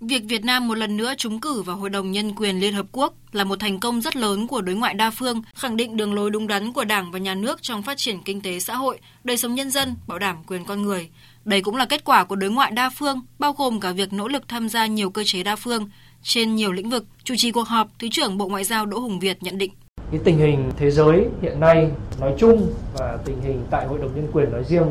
Việc 0.00 0.22
Việt 0.28 0.44
Nam 0.44 0.68
một 0.68 0.74
lần 0.74 0.96
nữa 0.96 1.14
trúng 1.18 1.40
cử 1.40 1.62
vào 1.62 1.76
Hội 1.76 1.90
đồng 1.90 2.12
Nhân 2.12 2.34
quyền 2.34 2.60
Liên 2.60 2.74
Hợp 2.74 2.86
Quốc 2.92 3.14
là 3.32 3.44
một 3.44 3.60
thành 3.60 3.80
công 3.80 4.00
rất 4.00 4.16
lớn 4.16 4.46
của 4.46 4.60
đối 4.60 4.76
ngoại 4.76 4.94
đa 4.94 5.10
phương, 5.10 5.42
khẳng 5.54 5.76
định 5.76 5.96
đường 5.96 6.14
lối 6.14 6.30
đúng 6.30 6.46
đắn 6.46 6.72
của 6.72 6.84
Đảng 6.84 7.10
và 7.10 7.18
Nhà 7.18 7.34
nước 7.34 7.62
trong 7.62 7.82
phát 7.82 7.98
triển 7.98 8.22
kinh 8.22 8.40
tế 8.40 8.60
xã 8.60 8.74
hội, 8.74 8.98
đời 9.24 9.36
sống 9.36 9.54
nhân 9.54 9.70
dân, 9.70 9.94
bảo 10.06 10.18
đảm 10.18 10.36
quyền 10.46 10.64
con 10.64 10.82
người. 10.82 11.08
Đây 11.44 11.62
cũng 11.62 11.76
là 11.76 11.86
kết 11.86 12.04
quả 12.04 12.24
của 12.24 12.36
đối 12.36 12.50
ngoại 12.50 12.70
đa 12.70 12.90
phương, 12.90 13.20
bao 13.38 13.52
gồm 13.52 13.80
cả 13.80 13.92
việc 13.92 14.12
nỗ 14.12 14.28
lực 14.28 14.48
tham 14.48 14.68
gia 14.68 14.86
nhiều 14.86 15.10
cơ 15.10 15.22
chế 15.26 15.42
đa 15.42 15.56
phương. 15.56 15.88
Trên 16.22 16.54
nhiều 16.54 16.72
lĩnh 16.72 16.90
vực, 16.90 17.06
chủ 17.24 17.34
trì 17.38 17.50
cuộc 17.50 17.68
họp, 17.68 17.88
Thứ 17.98 18.08
trưởng 18.10 18.38
Bộ 18.38 18.48
Ngoại 18.48 18.64
giao 18.64 18.86
Đỗ 18.86 18.98
Hùng 18.98 19.20
Việt 19.20 19.42
nhận 19.42 19.58
định. 19.58 19.72
Cái 20.10 20.20
tình 20.24 20.38
hình 20.38 20.70
thế 20.76 20.90
giới 20.90 21.24
hiện 21.42 21.60
nay 21.60 21.90
nói 22.20 22.34
chung 22.38 22.72
và 22.98 23.18
tình 23.24 23.40
hình 23.40 23.64
tại 23.70 23.86
Hội 23.86 23.98
đồng 23.98 24.14
Nhân 24.14 24.28
quyền 24.32 24.52
nói 24.52 24.64
riêng 24.68 24.86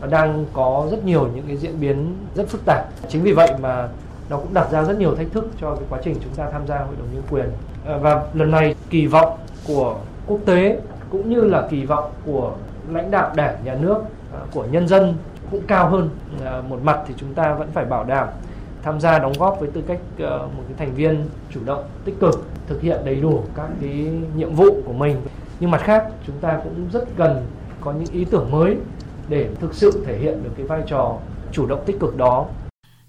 nó 0.00 0.06
đang 0.06 0.46
có 0.52 0.88
rất 0.90 1.04
nhiều 1.04 1.30
những 1.34 1.44
cái 1.46 1.56
diễn 1.56 1.80
biến 1.80 2.16
rất 2.34 2.48
phức 2.48 2.64
tạp. 2.64 2.84
Chính 3.10 3.22
vì 3.22 3.32
vậy 3.32 3.52
mà 3.62 3.88
nó 4.28 4.36
cũng 4.36 4.54
đặt 4.54 4.70
ra 4.70 4.84
rất 4.84 4.98
nhiều 4.98 5.14
thách 5.14 5.32
thức 5.32 5.48
cho 5.60 5.74
cái 5.74 5.84
quá 5.88 5.98
trình 6.04 6.16
chúng 6.24 6.34
ta 6.34 6.50
tham 6.52 6.66
gia 6.66 6.78
hội 6.78 6.94
đồng 6.98 7.08
nhân 7.14 7.22
quyền. 7.30 7.46
Ờ, 7.84 7.98
và 7.98 8.22
lần 8.34 8.50
này 8.50 8.74
kỳ 8.90 9.06
vọng 9.06 9.38
của 9.66 9.96
quốc 10.26 10.40
tế 10.46 10.80
cũng 11.10 11.30
như 11.30 11.40
là 11.40 11.66
kỳ 11.70 11.84
vọng 11.84 12.12
của 12.26 12.52
lãnh 12.90 13.10
đạo 13.10 13.32
đảng, 13.36 13.64
nhà 13.64 13.74
nước 13.74 13.98
ờ, 14.32 14.40
của 14.54 14.64
nhân 14.70 14.88
dân 14.88 15.14
cũng 15.50 15.62
cao 15.66 15.88
hơn 15.88 16.10
ờ, 16.44 16.62
một 16.68 16.78
mặt 16.82 17.00
thì 17.06 17.14
chúng 17.16 17.34
ta 17.34 17.54
vẫn 17.54 17.68
phải 17.72 17.84
bảo 17.84 18.04
đảm 18.04 18.28
tham 18.82 19.00
gia 19.00 19.18
đóng 19.18 19.32
góp 19.38 19.60
với 19.60 19.70
tư 19.70 19.82
cách 19.86 20.00
một 20.56 20.62
cái 20.68 20.76
thành 20.78 20.94
viên 20.94 21.28
chủ 21.50 21.60
động, 21.64 21.84
tích 22.04 22.14
cực, 22.20 22.44
thực 22.66 22.80
hiện 22.80 23.00
đầy 23.04 23.16
đủ 23.16 23.42
các 23.56 23.68
cái 23.80 24.10
nhiệm 24.36 24.54
vụ 24.54 24.82
của 24.86 24.92
mình. 24.92 25.16
Nhưng 25.60 25.70
mặt 25.70 25.80
khác, 25.80 26.06
chúng 26.26 26.36
ta 26.38 26.60
cũng 26.64 26.88
rất 26.92 27.04
cần 27.16 27.46
có 27.80 27.92
những 27.92 28.12
ý 28.12 28.24
tưởng 28.24 28.50
mới 28.50 28.76
để 29.28 29.48
thực 29.60 29.74
sự 29.74 30.04
thể 30.06 30.18
hiện 30.18 30.44
được 30.44 30.50
cái 30.56 30.66
vai 30.66 30.82
trò 30.86 31.16
chủ 31.52 31.66
động 31.66 31.82
tích 31.86 32.00
cực 32.00 32.16
đó. 32.16 32.46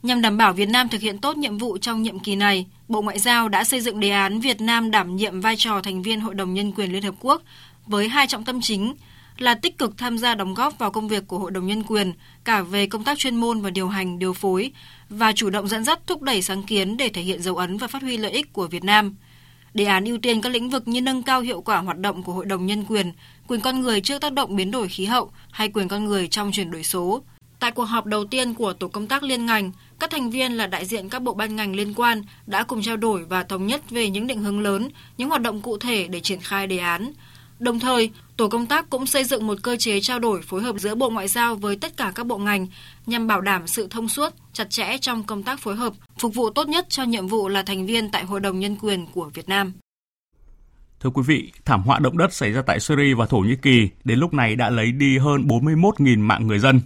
Nhằm 0.05 0.21
đảm 0.21 0.37
bảo 0.37 0.53
Việt 0.53 0.69
Nam 0.69 0.89
thực 0.89 1.01
hiện 1.01 1.17
tốt 1.17 1.37
nhiệm 1.37 1.57
vụ 1.57 1.77
trong 1.77 2.01
nhiệm 2.01 2.19
kỳ 2.19 2.35
này, 2.35 2.65
Bộ 2.87 3.01
Ngoại 3.01 3.19
giao 3.19 3.49
đã 3.49 3.63
xây 3.63 3.81
dựng 3.81 3.99
đề 3.99 4.09
án 4.09 4.39
Việt 4.39 4.61
Nam 4.61 4.91
đảm 4.91 5.15
nhiệm 5.15 5.41
vai 5.41 5.55
trò 5.57 5.81
thành 5.81 6.01
viên 6.01 6.21
Hội 6.21 6.33
đồng 6.33 6.53
Nhân 6.53 6.71
quyền 6.71 6.93
Liên 6.93 7.03
Hợp 7.03 7.15
Quốc 7.19 7.41
với 7.85 8.09
hai 8.09 8.27
trọng 8.27 8.43
tâm 8.43 8.61
chính 8.61 8.93
là 9.37 9.55
tích 9.55 9.77
cực 9.77 9.97
tham 9.97 10.17
gia 10.17 10.35
đóng 10.35 10.53
góp 10.53 10.77
vào 10.79 10.91
công 10.91 11.07
việc 11.07 11.27
của 11.27 11.39
Hội 11.39 11.51
đồng 11.51 11.67
Nhân 11.67 11.83
quyền 11.83 12.13
cả 12.43 12.61
về 12.61 12.87
công 12.87 13.03
tác 13.03 13.17
chuyên 13.17 13.35
môn 13.35 13.61
và 13.61 13.69
điều 13.69 13.87
hành, 13.87 14.19
điều 14.19 14.33
phối 14.33 14.71
và 15.09 15.31
chủ 15.31 15.49
động 15.49 15.67
dẫn 15.67 15.83
dắt 15.83 15.99
thúc 16.07 16.21
đẩy 16.21 16.41
sáng 16.41 16.63
kiến 16.63 16.97
để 16.97 17.09
thể 17.09 17.21
hiện 17.21 17.41
dấu 17.41 17.55
ấn 17.55 17.77
và 17.77 17.87
phát 17.87 18.01
huy 18.01 18.17
lợi 18.17 18.31
ích 18.31 18.53
của 18.53 18.67
Việt 18.67 18.83
Nam. 18.83 19.15
Đề 19.73 19.85
án 19.85 20.05
ưu 20.05 20.17
tiên 20.17 20.41
các 20.41 20.49
lĩnh 20.49 20.69
vực 20.69 20.87
như 20.87 21.01
nâng 21.01 21.23
cao 21.23 21.41
hiệu 21.41 21.61
quả 21.61 21.77
hoạt 21.77 21.97
động 21.97 22.23
của 22.23 22.33
Hội 22.33 22.45
đồng 22.45 22.65
Nhân 22.65 22.85
quyền, 22.89 23.11
quyền 23.47 23.61
con 23.61 23.81
người 23.81 24.01
trước 24.01 24.21
tác 24.21 24.33
động 24.33 24.55
biến 24.55 24.71
đổi 24.71 24.87
khí 24.87 25.05
hậu 25.05 25.31
hay 25.51 25.69
quyền 25.69 25.87
con 25.87 26.05
người 26.05 26.27
trong 26.27 26.51
chuyển 26.51 26.71
đổi 26.71 26.83
số. 26.83 27.23
Tại 27.59 27.71
cuộc 27.71 27.83
họp 27.83 28.05
đầu 28.05 28.25
tiên 28.25 28.53
của 28.53 28.73
tổ 28.73 28.87
công 28.87 29.07
tác 29.07 29.23
liên 29.23 29.45
ngành, 29.45 29.71
các 29.99 30.09
thành 30.09 30.29
viên 30.29 30.51
là 30.51 30.67
đại 30.67 30.85
diện 30.85 31.09
các 31.09 31.21
bộ 31.21 31.33
ban 31.33 31.55
ngành 31.55 31.75
liên 31.75 31.93
quan 31.93 32.21
đã 32.45 32.63
cùng 32.63 32.81
trao 32.81 32.97
đổi 32.97 33.25
và 33.25 33.43
thống 33.43 33.67
nhất 33.67 33.89
về 33.89 34.09
những 34.09 34.27
định 34.27 34.43
hướng 34.43 34.59
lớn, 34.59 34.89
những 35.17 35.29
hoạt 35.29 35.41
động 35.41 35.61
cụ 35.61 35.77
thể 35.77 36.07
để 36.07 36.19
triển 36.19 36.39
khai 36.39 36.67
đề 36.67 36.77
án. 36.77 37.11
Đồng 37.59 37.79
thời, 37.79 38.11
tổ 38.37 38.47
công 38.47 38.65
tác 38.65 38.89
cũng 38.89 39.05
xây 39.05 39.23
dựng 39.23 39.47
một 39.47 39.57
cơ 39.63 39.75
chế 39.75 40.01
trao 40.01 40.19
đổi 40.19 40.41
phối 40.41 40.61
hợp 40.61 40.75
giữa 40.79 40.95
Bộ 40.95 41.09
Ngoại 41.09 41.27
giao 41.27 41.55
với 41.55 41.75
tất 41.75 41.97
cả 41.97 42.11
các 42.15 42.25
bộ 42.25 42.37
ngành 42.37 42.67
nhằm 43.05 43.27
bảo 43.27 43.41
đảm 43.41 43.67
sự 43.67 43.87
thông 43.89 44.07
suốt, 44.07 44.33
chặt 44.53 44.69
chẽ 44.69 44.97
trong 44.97 45.23
công 45.23 45.43
tác 45.43 45.59
phối 45.59 45.75
hợp, 45.75 45.93
phục 46.19 46.33
vụ 46.33 46.49
tốt 46.49 46.67
nhất 46.67 46.85
cho 46.89 47.03
nhiệm 47.03 47.27
vụ 47.27 47.47
là 47.47 47.63
thành 47.63 47.85
viên 47.85 48.11
tại 48.11 48.23
Hội 48.23 48.39
đồng 48.39 48.59
Nhân 48.59 48.75
quyền 48.81 49.05
của 49.05 49.29
Việt 49.33 49.49
Nam. 49.49 49.73
Thưa 50.99 51.09
quý 51.09 51.21
vị, 51.27 51.51
thảm 51.65 51.81
họa 51.83 51.99
động 51.99 52.17
đất 52.17 52.33
xảy 52.33 52.51
ra 52.51 52.61
tại 52.61 52.79
Syria 52.79 53.13
và 53.13 53.25
Thổ 53.25 53.37
Nhĩ 53.37 53.55
Kỳ 53.61 53.89
đến 54.03 54.19
lúc 54.19 54.33
này 54.33 54.55
đã 54.55 54.69
lấy 54.69 54.91
đi 54.91 55.17
hơn 55.17 55.41
41.000 55.47 56.19
mạng 56.19 56.47
người 56.47 56.59
dân. 56.59 56.81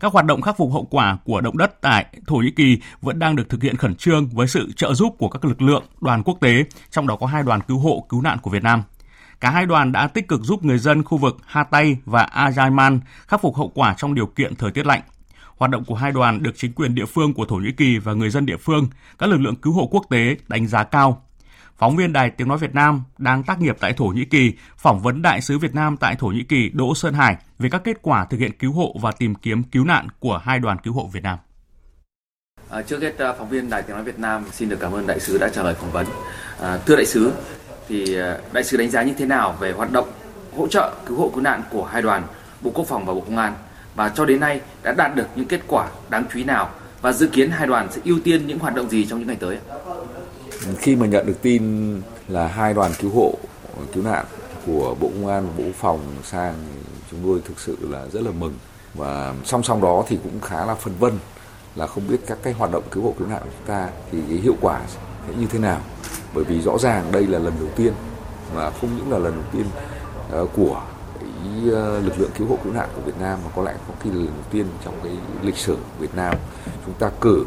Các 0.00 0.12
hoạt 0.12 0.24
động 0.24 0.42
khắc 0.42 0.56
phục 0.56 0.72
hậu 0.72 0.84
quả 0.84 1.18
của 1.24 1.40
động 1.40 1.58
đất 1.58 1.80
tại 1.80 2.06
Thổ 2.26 2.36
Nhĩ 2.36 2.50
Kỳ 2.50 2.78
vẫn 3.00 3.18
đang 3.18 3.36
được 3.36 3.48
thực 3.48 3.62
hiện 3.62 3.76
khẩn 3.76 3.94
trương 3.94 4.28
với 4.28 4.46
sự 4.46 4.72
trợ 4.76 4.94
giúp 4.94 5.14
của 5.18 5.28
các 5.28 5.44
lực 5.44 5.62
lượng, 5.62 5.84
đoàn 6.00 6.22
quốc 6.22 6.38
tế, 6.40 6.64
trong 6.90 7.06
đó 7.06 7.16
có 7.16 7.26
hai 7.26 7.42
đoàn 7.42 7.60
cứu 7.60 7.78
hộ, 7.78 8.06
cứu 8.08 8.22
nạn 8.22 8.38
của 8.42 8.50
Việt 8.50 8.62
Nam. 8.62 8.82
Cả 9.40 9.50
hai 9.50 9.66
đoàn 9.66 9.92
đã 9.92 10.06
tích 10.06 10.28
cực 10.28 10.40
giúp 10.40 10.64
người 10.64 10.78
dân 10.78 11.04
khu 11.04 11.18
vực 11.18 11.36
Hatay 11.46 11.96
và 12.04 12.28
Ajayman 12.34 12.98
khắc 13.26 13.40
phục 13.40 13.56
hậu 13.56 13.68
quả 13.74 13.94
trong 13.94 14.14
điều 14.14 14.26
kiện 14.26 14.56
thời 14.56 14.70
tiết 14.70 14.86
lạnh. 14.86 15.00
Hoạt 15.56 15.70
động 15.70 15.84
của 15.84 15.94
hai 15.94 16.12
đoàn 16.12 16.42
được 16.42 16.52
chính 16.56 16.72
quyền 16.72 16.94
địa 16.94 17.06
phương 17.06 17.34
của 17.34 17.44
Thổ 17.44 17.56
Nhĩ 17.56 17.72
Kỳ 17.72 17.98
và 17.98 18.12
người 18.12 18.30
dân 18.30 18.46
địa 18.46 18.56
phương, 18.56 18.88
các 19.18 19.30
lực 19.30 19.40
lượng 19.40 19.56
cứu 19.56 19.72
hộ 19.72 19.88
quốc 19.90 20.04
tế 20.10 20.36
đánh 20.48 20.66
giá 20.66 20.84
cao 20.84 21.22
Phóng 21.78 21.96
viên 21.96 22.12
Đài 22.12 22.30
Tiếng 22.30 22.48
Nói 22.48 22.58
Việt 22.58 22.74
Nam 22.74 23.02
đang 23.18 23.42
tác 23.42 23.60
nghiệp 23.60 23.76
tại 23.80 23.92
Thổ 23.92 24.04
Nhĩ 24.04 24.24
Kỳ 24.24 24.52
phỏng 24.76 25.00
vấn 25.00 25.22
Đại 25.22 25.40
sứ 25.40 25.58
Việt 25.58 25.74
Nam 25.74 25.96
tại 25.96 26.16
Thổ 26.16 26.26
Nhĩ 26.26 26.42
Kỳ 26.42 26.70
Đỗ 26.74 26.94
Sơn 26.94 27.14
Hải 27.14 27.36
về 27.58 27.68
các 27.70 27.80
kết 27.84 27.96
quả 28.02 28.24
thực 28.24 28.40
hiện 28.40 28.58
cứu 28.58 28.72
hộ 28.72 28.96
và 29.00 29.12
tìm 29.12 29.34
kiếm 29.34 29.62
cứu 29.62 29.84
nạn 29.84 30.08
của 30.20 30.38
hai 30.38 30.58
đoàn 30.58 30.78
cứu 30.84 30.92
hộ 30.94 31.10
Việt 31.12 31.22
Nam. 31.22 31.38
À, 32.70 32.82
trước 32.82 33.02
hết 33.02 33.18
à, 33.18 33.32
phóng 33.38 33.48
viên 33.48 33.70
Đài 33.70 33.82
Tiếng 33.82 33.96
Nói 33.96 34.04
Việt 34.04 34.18
Nam 34.18 34.44
xin 34.52 34.68
được 34.68 34.78
cảm 34.80 34.92
ơn 34.92 35.06
đại 35.06 35.20
sứ 35.20 35.38
đã 35.38 35.48
trả 35.48 35.62
lời 35.62 35.74
phỏng 35.74 35.90
vấn. 35.90 36.06
À, 36.60 36.78
thưa 36.86 36.96
đại 36.96 37.06
sứ, 37.06 37.32
thì 37.88 38.16
à, 38.16 38.38
đại 38.52 38.64
sứ 38.64 38.76
đánh 38.76 38.90
giá 38.90 39.02
như 39.02 39.14
thế 39.18 39.26
nào 39.26 39.56
về 39.60 39.72
hoạt 39.72 39.92
động 39.92 40.08
hỗ 40.56 40.68
trợ 40.68 40.94
cứu 41.06 41.16
hộ 41.16 41.30
cứu 41.34 41.42
nạn 41.42 41.62
của 41.70 41.84
hai 41.84 42.02
đoàn 42.02 42.22
Bộ 42.60 42.70
Quốc 42.74 42.84
phòng 42.88 43.06
và 43.06 43.14
Bộ 43.14 43.20
Công 43.20 43.36
an 43.36 43.54
và 43.94 44.08
cho 44.08 44.24
đến 44.24 44.40
nay 44.40 44.60
đã 44.82 44.92
đạt 44.92 45.16
được 45.16 45.26
những 45.36 45.48
kết 45.48 45.60
quả 45.66 45.88
đáng 46.10 46.24
chú 46.32 46.38
ý 46.38 46.44
nào 46.44 46.70
và 47.00 47.12
dự 47.12 47.28
kiến 47.28 47.50
hai 47.50 47.66
đoàn 47.66 47.88
sẽ 47.92 48.00
ưu 48.04 48.20
tiên 48.24 48.46
những 48.46 48.58
hoạt 48.58 48.74
động 48.74 48.90
gì 48.90 49.06
trong 49.06 49.18
những 49.18 49.28
ngày 49.28 49.36
tới? 49.40 49.58
Khi 50.78 50.96
mà 50.96 51.06
nhận 51.06 51.26
được 51.26 51.42
tin 51.42 51.62
là 52.28 52.46
hai 52.46 52.74
đoàn 52.74 52.92
cứu 53.00 53.10
hộ, 53.10 53.34
cứu 53.92 54.04
nạn 54.04 54.24
của 54.66 54.96
Bộ 55.00 55.08
Công 55.08 55.26
an 55.26 55.46
và 55.46 55.52
Bộ 55.58 55.64
Quốc 55.64 55.74
phòng 55.76 56.00
sang 56.24 56.54
chúng 57.10 57.20
tôi 57.24 57.40
thực 57.44 57.60
sự 57.60 57.76
là 57.80 58.06
rất 58.12 58.22
là 58.22 58.30
mừng. 58.30 58.54
Và 58.94 59.34
song 59.44 59.62
song 59.62 59.82
đó 59.82 60.04
thì 60.08 60.18
cũng 60.22 60.40
khá 60.40 60.66
là 60.66 60.74
phân 60.74 60.94
vân 60.98 61.18
là 61.74 61.86
không 61.86 62.08
biết 62.08 62.16
các 62.26 62.38
cái 62.42 62.52
hoạt 62.52 62.70
động 62.72 62.82
cứu 62.90 63.02
hộ 63.02 63.14
cứu 63.18 63.28
nạn 63.28 63.40
của 63.44 63.50
chúng 63.58 63.66
ta 63.66 63.88
thì 64.12 64.18
cái 64.28 64.38
hiệu 64.38 64.56
quả 64.60 64.80
sẽ 65.26 65.34
như 65.38 65.46
thế 65.46 65.58
nào. 65.58 65.80
Bởi 66.34 66.44
vì 66.44 66.60
rõ 66.60 66.78
ràng 66.78 67.12
đây 67.12 67.26
là 67.26 67.38
lần 67.38 67.52
đầu 67.60 67.68
tiên 67.76 67.92
mà 68.54 68.70
không 68.70 68.96
những 68.96 69.12
là 69.12 69.18
lần 69.18 69.32
đầu 69.34 69.44
tiên 69.52 69.64
ờ, 70.30 70.46
của 70.56 70.82
ờ, 71.72 72.00
lực 72.00 72.20
lượng 72.20 72.30
cứu 72.38 72.48
hộ 72.48 72.58
cứu 72.64 72.72
nạn 72.72 72.88
của 72.96 73.00
Việt 73.00 73.20
Nam, 73.20 73.38
mà 73.44 73.50
có 73.56 73.62
lẽ 73.62 73.74
có 73.88 73.94
khi 74.00 74.10
là 74.10 74.16
lần 74.16 74.26
đầu 74.26 74.44
tiên 74.50 74.66
trong 74.84 74.94
cái 75.02 75.12
lịch 75.42 75.56
sử 75.56 75.76
Việt 75.98 76.14
Nam 76.14 76.34
chúng 76.86 76.94
ta 76.94 77.10
cử 77.20 77.44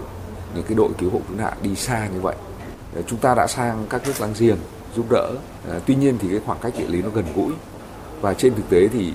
những 0.55 0.63
cái 0.63 0.75
đội 0.75 0.89
cứu 0.97 1.09
hộ 1.09 1.21
cứu 1.27 1.37
nạn 1.37 1.53
đi 1.61 1.75
xa 1.75 2.07
như 2.13 2.21
vậy 2.21 2.35
chúng 3.07 3.19
ta 3.19 3.35
đã 3.35 3.47
sang 3.47 3.85
các 3.89 4.07
nước 4.07 4.13
láng 4.19 4.33
giềng 4.39 4.57
giúp 4.95 5.05
đỡ. 5.09 5.31
À, 5.69 5.79
tuy 5.85 5.95
nhiên 5.95 6.17
thì 6.19 6.27
cái 6.29 6.39
khoảng 6.45 6.59
cách 6.59 6.73
địa 6.77 6.87
lý 6.87 7.01
nó 7.01 7.09
gần 7.09 7.25
gũi. 7.35 7.53
Và 8.21 8.33
trên 8.33 8.55
thực 8.55 8.69
tế 8.69 8.87
thì 8.87 9.13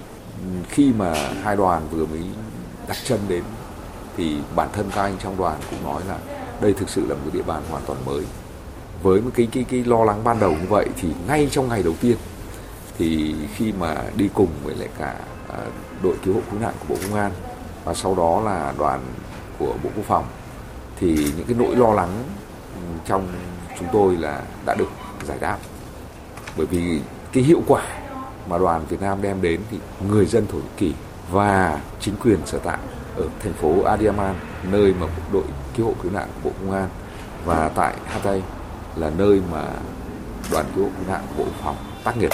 khi 0.69 0.93
mà 0.93 1.15
hai 1.43 1.57
đoàn 1.57 1.89
vừa 1.91 2.07
mới 2.07 2.23
đặt 2.89 2.97
chân 3.05 3.21
đến, 3.29 3.43
thì 4.17 4.37
bản 4.57 4.69
thân 4.73 4.91
các 4.95 5.03
anh 5.03 5.17
trong 5.23 5.37
đoàn 5.37 5.57
cũng 5.71 5.85
nói 5.85 6.03
là 6.09 6.19
đây 6.61 6.73
thực 6.73 6.89
sự 6.89 7.07
là 7.09 7.15
một 7.15 7.31
địa 7.33 7.43
bàn 7.43 7.63
hoàn 7.71 7.83
toàn 7.87 7.99
mới. 8.07 8.25
Với 9.03 9.21
một 9.21 9.31
cái 9.35 9.49
cái 9.53 9.65
cái 9.65 9.85
lo 9.85 10.05
lắng 10.05 10.25
ban 10.25 10.41
đầu 10.41 10.51
như 10.51 10.67
vậy 10.69 10.89
thì 11.01 11.09
ngay 11.29 11.49
trong 11.51 11.69
ngày 11.69 11.83
đầu 11.83 11.95
tiên 12.01 12.17
thì 12.99 13.35
khi 13.55 13.73
mà 13.73 13.97
đi 14.17 14.31
cùng 14.35 14.49
với 14.65 14.75
lại 14.75 14.89
cả 14.99 15.17
à, 15.49 15.59
đội 16.03 16.15
cứu 16.25 16.35
hộ 16.35 16.41
cứu 16.51 16.61
nạn 16.61 16.75
của 16.81 16.95
bộ 16.95 17.01
công 17.03 17.19
an 17.19 17.33
và 17.85 17.95
sau 17.95 18.15
đó 18.15 18.41
là 18.41 18.75
đoàn 18.79 19.01
của 19.59 19.75
bộ 19.83 19.91
quốc 19.97 20.05
phòng 20.09 20.25
thì 21.01 21.33
những 21.37 21.47
cái 21.47 21.57
nỗi 21.59 21.77
lo 21.77 21.93
lắng 21.93 22.25
trong 23.07 23.29
chúng 23.79 23.89
tôi 23.93 24.17
là 24.17 24.43
đã 24.67 24.75
được 24.75 24.89
giải 25.25 25.39
đáp 25.41 25.59
bởi 26.57 26.67
vì 26.67 27.01
cái 27.33 27.43
hiệu 27.43 27.63
quả 27.67 27.83
mà 28.49 28.59
đoàn 28.59 28.87
Việt 28.89 29.01
Nam 29.01 29.23
đem 29.23 29.43
đến 29.43 29.61
thì 29.71 29.79
người 30.09 30.27
dân 30.27 30.47
Thổ 30.47 30.59
Nhĩ 30.59 30.69
Kỳ 30.77 30.95
và 31.31 31.81
chính 32.01 32.15
quyền 32.17 32.47
sở 32.47 32.59
tại 32.59 32.79
ở 33.17 33.29
thành 33.43 33.53
phố 33.53 33.83
Adiyaman 33.83 34.35
nơi 34.71 34.95
mà 35.01 35.07
đội 35.33 35.45
cứu 35.77 35.87
hộ 35.87 35.95
cứu 36.03 36.13
nạn 36.13 36.29
của 36.35 36.51
Bộ 36.51 36.57
Công 36.61 36.73
an 36.73 36.89
và 37.45 37.69
tại 37.69 37.95
Hatay 38.05 38.43
là 38.97 39.11
nơi 39.19 39.43
mà 39.53 39.65
đoàn 40.53 40.67
cứu 40.75 40.85
hộ 40.85 40.91
cứu 40.99 41.07
nạn 41.09 41.23
bộ 41.39 41.45
phòng 41.63 41.77
tác 42.05 42.17
nghiệp, 42.17 42.31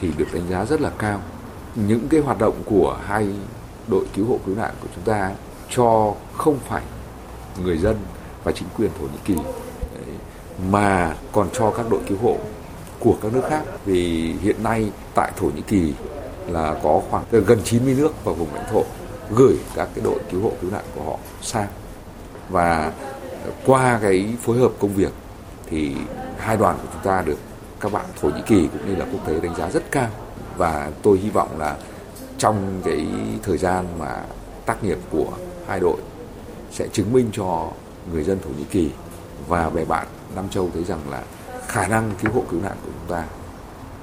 thì 0.00 0.12
được 0.16 0.26
đánh 0.32 0.48
giá 0.50 0.64
rất 0.64 0.80
là 0.80 0.90
cao. 0.98 1.20
Những 1.74 2.08
cái 2.08 2.20
hoạt 2.20 2.38
động 2.38 2.62
của 2.64 2.98
hai 3.06 3.28
đội 3.88 4.06
cứu 4.14 4.26
hộ 4.28 4.38
cứu 4.46 4.56
nạn 4.56 4.74
của 4.80 4.88
chúng 4.94 5.04
ta 5.04 5.32
cho 5.70 6.14
không 6.36 6.58
phải 6.68 6.82
người 7.62 7.78
dân 7.78 7.96
và 8.44 8.52
chính 8.52 8.68
quyền 8.76 8.90
Thổ 8.98 9.04
Nhĩ 9.04 9.18
Kỳ 9.24 9.34
mà 10.70 11.14
còn 11.32 11.48
cho 11.52 11.70
các 11.70 11.86
đội 11.90 12.00
cứu 12.08 12.18
hộ 12.22 12.36
của 13.00 13.16
các 13.22 13.32
nước 13.32 13.42
khác. 13.48 13.62
Vì 13.84 14.34
hiện 14.42 14.62
nay 14.62 14.90
tại 15.14 15.32
Thổ 15.36 15.46
Nhĩ 15.46 15.62
Kỳ 15.66 15.94
là 16.48 16.76
có 16.82 17.02
khoảng 17.10 17.24
gần 17.30 17.60
90 17.64 17.94
nước 17.98 18.24
và 18.24 18.32
vùng 18.32 18.54
lãnh 18.54 18.66
thổ 18.70 18.82
gửi 19.30 19.56
các 19.74 19.88
cái 19.94 20.04
đội 20.04 20.18
cứu 20.30 20.42
hộ 20.42 20.52
cứu 20.60 20.70
nạn 20.70 20.84
của 20.94 21.02
họ 21.04 21.18
sang. 21.42 21.68
Và 22.48 22.92
qua 23.66 23.98
cái 24.02 24.34
phối 24.42 24.58
hợp 24.58 24.72
công 24.78 24.94
việc 24.94 25.12
thì 25.70 25.96
hai 26.38 26.56
đoàn 26.56 26.76
của 26.82 26.88
chúng 26.92 27.02
ta 27.02 27.22
được 27.22 27.38
các 27.80 27.92
bạn 27.92 28.04
Thổ 28.20 28.28
Nhĩ 28.28 28.42
Kỳ 28.46 28.68
cũng 28.72 28.88
như 28.88 28.96
là 28.96 29.06
quốc 29.12 29.26
tế 29.26 29.40
đánh 29.40 29.54
giá 29.56 29.70
rất 29.70 29.82
cao. 29.90 30.08
Và 30.56 30.90
tôi 31.02 31.18
hy 31.18 31.30
vọng 31.30 31.58
là 31.58 31.76
trong 32.38 32.80
cái 32.84 33.06
thời 33.42 33.58
gian 33.58 33.86
mà 33.98 34.22
tác 34.66 34.84
nghiệp 34.84 34.98
của 35.10 35.32
hai 35.68 35.80
đội 35.80 35.96
sẽ 36.72 36.88
chứng 36.92 37.12
minh 37.12 37.30
cho 37.32 37.68
người 38.12 38.24
dân 38.24 38.38
Thổ 38.44 38.50
Nhĩ 38.58 38.64
Kỳ 38.64 38.90
và 39.48 39.70
bè 39.70 39.84
bạn 39.84 40.06
Nam 40.34 40.48
Châu 40.48 40.70
thấy 40.74 40.84
rằng 40.84 41.00
là 41.10 41.22
khả 41.66 41.86
năng 41.86 42.10
cứu 42.22 42.32
hộ 42.32 42.42
cứu 42.50 42.60
nạn 42.62 42.76
của 42.84 42.90
chúng 42.92 43.16
ta, 43.16 43.24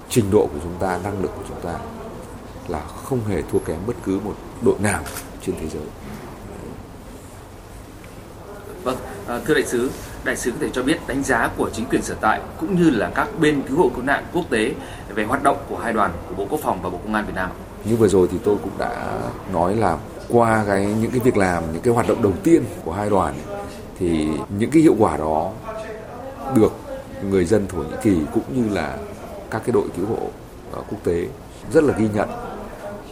trình 0.10 0.26
độ 0.32 0.48
của 0.54 0.60
chúng 0.64 0.76
ta, 0.80 1.00
năng 1.04 1.22
lực 1.22 1.32
của 1.36 1.44
chúng 1.48 1.62
ta 1.62 1.80
là 2.68 2.82
không 3.04 3.20
hề 3.28 3.42
thua 3.42 3.60
kém 3.60 3.78
bất 3.88 3.96
cứ 4.06 4.20
một 4.24 4.36
đội 4.62 4.76
nào 4.80 5.02
trên 5.42 5.56
thế 5.62 5.68
giới. 5.68 5.84
Vâng, 8.84 8.98
à, 9.28 9.40
thưa 9.46 9.54
đại 9.54 9.66
sứ, 9.66 9.92
đại 10.24 10.38
sứ 10.38 10.52
có 10.52 10.58
thể 10.62 10.70
cho 10.74 10.84
biết 10.84 11.08
đánh 11.08 11.24
giá 11.24 11.50
của 11.58 11.70
chính 11.74 11.86
quyền 11.86 12.02
sở 12.02 12.16
tại 12.22 12.42
cũng 12.60 12.82
như 12.82 12.90
là 12.90 13.12
các 13.16 13.28
bên 13.40 13.62
cứu 13.68 13.78
hộ 13.78 13.90
cứu 13.96 14.04
nạn 14.04 14.26
quốc 14.34 14.46
tế 14.50 14.74
về 15.16 15.24
hoạt 15.24 15.44
động 15.44 15.58
của 15.70 15.78
hai 15.78 15.94
đoàn 15.94 16.12
của 16.30 16.36
Bộ 16.36 16.48
Quốc 16.50 16.60
phòng 16.64 16.82
và 16.82 16.90
Bộ 16.90 16.98
Công 17.04 17.14
an 17.14 17.26
Việt 17.26 17.36
Nam. 17.36 17.50
Như 17.86 17.96
vừa 17.96 18.08
rồi 18.08 18.28
thì 18.32 18.38
tôi 18.44 18.56
cũng 18.64 18.78
đã 18.78 19.20
nói 19.54 19.76
là 19.76 19.98
qua 20.30 20.64
cái 20.68 20.86
những 20.86 21.12
cái 21.12 21.20
việc 21.20 21.38
làm, 21.38 21.64
những 21.74 21.82
cái 21.82 21.94
hoạt 21.94 22.08
động 22.08 22.22
đầu 22.22 22.34
tiên 22.44 22.64
của 22.86 22.92
hai 22.94 23.10
đoàn 23.10 23.34
thì 24.00 24.28
những 24.58 24.72
cái 24.72 24.82
hiệu 24.82 24.96
quả 25.00 25.18
đó 25.18 25.52
được 26.56 26.72
người 27.30 27.46
dân 27.46 27.68
Thổ 27.68 27.78
Nhĩ 27.78 27.96
Kỳ 28.04 28.18
cũng 28.34 28.44
như 28.56 28.74
là 28.74 28.98
các 29.52 29.62
cái 29.66 29.72
đội 29.72 29.88
cứu 29.98 30.06
hộ 30.06 30.30
ờ, 30.72 30.82
quốc 30.90 31.00
tế 31.04 31.26
rất 31.74 31.84
là 31.84 31.94
ghi 31.98 32.08
nhận. 32.14 32.30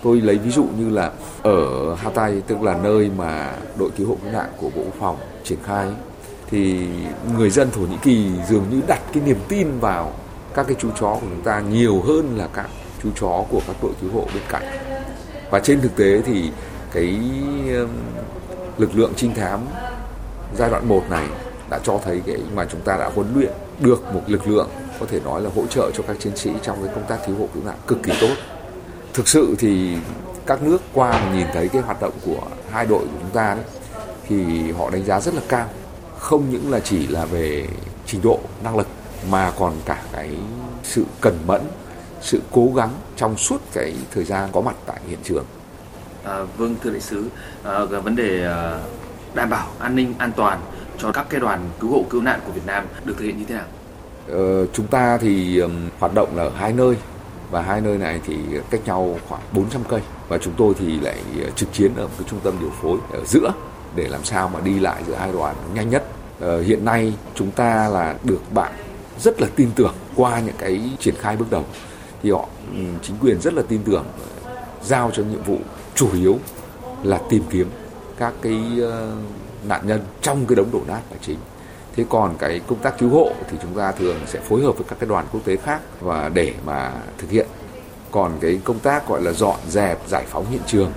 Tôi 0.03 0.21
lấy 0.21 0.37
ví 0.37 0.51
dụ 0.51 0.65
như 0.77 0.89
là 0.89 1.11
ở 1.43 1.95
Hatay, 1.95 2.41
tức 2.47 2.61
là 2.61 2.77
nơi 2.83 3.11
mà 3.17 3.53
đội 3.79 3.89
cứu 3.97 4.07
hộ 4.07 4.17
cứu 4.23 4.31
nạn 4.31 4.49
của 4.57 4.69
Bộ 4.75 4.81
Quốc 4.85 4.95
phòng 4.99 5.17
triển 5.43 5.59
khai, 5.63 5.87
thì 6.49 6.87
người 7.37 7.49
dân 7.49 7.71
Thổ 7.71 7.81
Nhĩ 7.81 7.97
Kỳ 8.01 8.31
dường 8.49 8.65
như 8.69 8.81
đặt 8.87 9.01
cái 9.13 9.23
niềm 9.25 9.37
tin 9.47 9.79
vào 9.79 10.13
các 10.53 10.67
cái 10.67 10.75
chú 10.79 10.89
chó 10.99 11.13
của 11.13 11.27
chúng 11.29 11.43
ta 11.43 11.59
nhiều 11.59 12.01
hơn 12.01 12.37
là 12.37 12.47
các 12.53 12.69
chú 13.03 13.09
chó 13.21 13.43
của 13.49 13.61
các 13.67 13.75
đội 13.81 13.91
cứu 14.01 14.09
hộ 14.13 14.25
bên 14.33 14.43
cạnh. 14.49 14.63
Và 15.51 15.59
trên 15.59 15.81
thực 15.81 15.95
tế 15.95 16.21
thì 16.21 16.51
cái 16.93 17.19
lực 18.77 18.95
lượng 18.95 19.13
trinh 19.15 19.33
thám 19.33 19.59
giai 20.57 20.69
đoạn 20.69 20.87
1 20.87 21.03
này 21.09 21.27
đã 21.71 21.79
cho 21.83 21.99
thấy 22.05 22.21
cái 22.25 22.37
mà 22.55 22.65
chúng 22.71 22.81
ta 22.81 22.97
đã 22.97 23.09
huấn 23.15 23.27
luyện 23.35 23.51
được 23.79 24.13
một 24.13 24.21
lực 24.27 24.47
lượng 24.47 24.69
có 24.99 25.05
thể 25.09 25.19
nói 25.19 25.41
là 25.41 25.49
hỗ 25.55 25.65
trợ 25.65 25.91
cho 25.93 26.03
các 26.07 26.17
chiến 26.19 26.35
sĩ 26.35 26.51
trong 26.63 26.83
cái 26.83 26.93
công 26.95 27.05
tác 27.07 27.17
cứu 27.27 27.35
hộ 27.39 27.47
cứu 27.53 27.63
nạn 27.65 27.75
cực 27.87 28.03
kỳ 28.03 28.11
tốt. 28.21 28.35
Thực 29.13 29.27
sự 29.27 29.55
thì 29.59 29.97
các 30.45 30.63
nước 30.63 30.81
qua 30.93 31.33
nhìn 31.35 31.47
thấy 31.53 31.67
cái 31.67 31.81
hoạt 31.81 32.01
động 32.01 32.13
của 32.25 32.41
hai 32.71 32.85
đội 32.85 32.99
của 32.99 33.19
chúng 33.21 33.29
ta 33.33 33.55
đấy 33.55 33.63
thì 34.27 34.71
họ 34.71 34.89
đánh 34.89 35.05
giá 35.05 35.19
rất 35.19 35.33
là 35.33 35.41
cao. 35.47 35.69
Không 36.17 36.49
những 36.49 36.71
là 36.71 36.79
chỉ 36.79 37.07
là 37.07 37.25
về 37.25 37.67
trình 38.05 38.21
độ 38.23 38.39
năng 38.63 38.77
lực 38.77 38.87
mà 39.29 39.51
còn 39.59 39.73
cả 39.85 40.01
cái 40.11 40.29
sự 40.83 41.05
cẩn 41.21 41.37
mẫn, 41.47 41.61
sự 42.21 42.41
cố 42.51 42.71
gắng 42.75 42.89
trong 43.17 43.37
suốt 43.37 43.61
cái 43.73 43.95
thời 44.11 44.23
gian 44.23 44.49
có 44.51 44.61
mặt 44.61 44.75
tại 44.85 44.99
hiện 45.07 45.19
trường. 45.23 45.45
À, 46.23 46.43
vâng 46.57 46.75
thưa 46.83 46.89
đại 46.89 47.01
sứ, 47.01 47.25
à, 47.63 47.85
vấn 47.85 48.15
đề 48.15 48.45
à, 48.45 48.79
đảm 49.33 49.49
bảo 49.49 49.67
an 49.79 49.95
ninh 49.95 50.13
an 50.17 50.31
toàn 50.35 50.59
cho 51.01 51.11
các 51.11 51.25
cái 51.29 51.39
đoàn 51.39 51.69
cứu 51.79 51.91
hộ 51.91 52.05
cứu 52.09 52.21
nạn 52.21 52.39
của 52.45 52.51
Việt 52.51 52.65
Nam 52.65 52.85
được 53.05 53.13
thực 53.17 53.25
hiện 53.25 53.37
như 53.37 53.45
thế 53.47 53.55
nào? 53.55 53.65
Ờ, 54.27 54.65
chúng 54.65 54.87
ta 54.87 55.17
thì 55.17 55.59
um, 55.59 55.89
hoạt 55.99 56.13
động 56.13 56.35
là 56.35 56.43
ở 56.43 56.49
hai 56.55 56.73
nơi 56.73 56.95
và 57.51 57.61
hai 57.61 57.81
nơi 57.81 57.97
này 57.97 58.21
thì 58.25 58.35
cách 58.69 58.81
nhau 58.85 59.17
khoảng 59.27 59.41
400 59.53 59.81
cây 59.89 60.01
và 60.27 60.37
chúng 60.37 60.53
tôi 60.57 60.73
thì 60.79 60.99
lại 60.99 61.17
ờ, 61.43 61.49
trực 61.55 61.73
chiến 61.73 61.91
ở 61.95 62.03
một 62.03 62.13
cái 62.17 62.27
trung 62.29 62.39
tâm 62.43 62.53
điều 62.59 62.69
phối 62.81 62.97
ở 63.13 63.25
giữa 63.25 63.51
để 63.95 64.07
làm 64.07 64.23
sao 64.23 64.49
mà 64.53 64.59
đi 64.59 64.79
lại 64.79 65.03
giữa 65.07 65.15
hai 65.15 65.31
đoàn 65.31 65.55
nhanh 65.73 65.89
nhất. 65.89 66.03
Ờ, 66.39 66.61
hiện 66.61 66.85
nay 66.85 67.13
chúng 67.35 67.51
ta 67.51 67.87
là 67.87 68.15
được 68.23 68.53
bạn 68.53 68.71
rất 69.19 69.41
là 69.41 69.47
tin 69.55 69.69
tưởng 69.75 69.93
qua 70.15 70.39
những 70.39 70.55
cái 70.57 70.89
triển 70.99 71.15
khai 71.19 71.37
bước 71.37 71.51
đầu 71.51 71.65
thì 72.23 72.31
họ 72.31 72.45
chính 73.01 73.15
quyền 73.21 73.41
rất 73.41 73.53
là 73.53 73.61
tin 73.67 73.83
tưởng 73.83 74.05
ờ, 74.45 74.51
giao 74.83 75.11
cho 75.13 75.23
nhiệm 75.23 75.43
vụ 75.43 75.57
chủ 75.95 76.09
yếu 76.13 76.39
là 77.03 77.21
tìm 77.29 77.43
kiếm 77.49 77.69
các 78.17 78.33
cái 78.41 78.61
ờ, 78.81 79.11
nạn 79.63 79.81
nhân 79.87 80.01
trong 80.21 80.45
cái 80.45 80.55
đống 80.55 80.71
đổ 80.71 80.81
nát 80.87 81.01
là 81.11 81.17
chính. 81.21 81.37
Thế 81.95 82.05
còn 82.09 82.35
cái 82.39 82.61
công 82.67 82.79
tác 82.79 82.97
cứu 82.97 83.09
hộ 83.09 83.31
thì 83.49 83.57
chúng 83.61 83.73
ta 83.73 83.91
thường 83.91 84.15
sẽ 84.27 84.39
phối 84.39 84.61
hợp 84.61 84.71
với 84.71 84.85
các 84.87 84.99
cái 84.99 85.09
đoàn 85.09 85.25
quốc 85.31 85.41
tế 85.45 85.55
khác 85.55 85.81
và 85.99 86.29
để 86.29 86.53
mà 86.65 86.91
thực 87.17 87.29
hiện. 87.29 87.47
Còn 88.11 88.31
cái 88.41 88.59
công 88.63 88.79
tác 88.79 89.07
gọi 89.07 89.21
là 89.21 89.31
dọn 89.31 89.59
dẹp, 89.69 89.99
giải 90.07 90.25
phóng 90.27 90.45
hiện 90.49 90.61
trường 90.67 90.91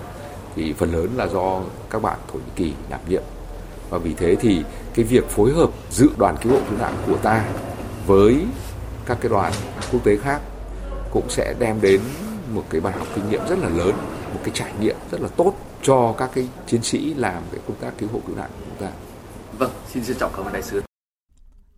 thì 0.56 0.72
phần 0.72 0.92
lớn 0.92 1.08
là 1.16 1.26
do 1.26 1.60
các 1.90 2.02
bạn 2.02 2.18
Thổ 2.32 2.34
Nhĩ 2.34 2.52
Kỳ 2.56 2.72
đảm 2.88 3.00
nhiệm. 3.08 3.22
Và 3.90 3.98
vì 3.98 4.14
thế 4.14 4.36
thì 4.40 4.64
cái 4.94 5.04
việc 5.04 5.30
phối 5.30 5.52
hợp 5.52 5.70
dự 5.90 6.08
đoàn 6.18 6.36
cứu 6.42 6.52
hộ 6.52 6.58
cứu 6.70 6.78
nạn 6.78 6.94
của 7.06 7.16
ta 7.16 7.44
với 8.06 8.46
các 9.06 9.18
cái 9.20 9.28
đoàn 9.28 9.52
quốc 9.92 10.04
tế 10.04 10.16
khác 10.16 10.40
cũng 11.10 11.30
sẽ 11.30 11.54
đem 11.58 11.80
đến 11.80 12.00
một 12.52 12.64
cái 12.70 12.80
bài 12.80 12.94
học 12.98 13.06
kinh 13.14 13.30
nghiệm 13.30 13.40
rất 13.48 13.58
là 13.58 13.68
lớn, 13.68 13.92
một 14.34 14.40
cái 14.44 14.50
trải 14.54 14.72
nghiệm 14.80 14.96
rất 15.10 15.20
là 15.20 15.28
tốt 15.36 15.54
cho 15.84 16.14
các 16.18 16.30
cái 16.34 16.48
chiến 16.66 16.82
sĩ 16.82 17.14
làm 17.14 17.42
cái 17.52 17.60
công 17.68 17.76
tác 17.76 17.90
cứu 17.98 18.08
hộ 18.12 18.20
cứu 18.26 18.36
nạn 18.36 18.50
của 18.58 18.64
chúng 18.68 18.86
ta. 18.86 18.92
Vâng, 19.58 19.70
xin 19.88 20.04
trân 20.04 20.16
trọng 20.18 20.32
cảm 20.36 20.44
ơn 20.44 20.52
đại 20.52 20.62
sứ. 20.62 20.82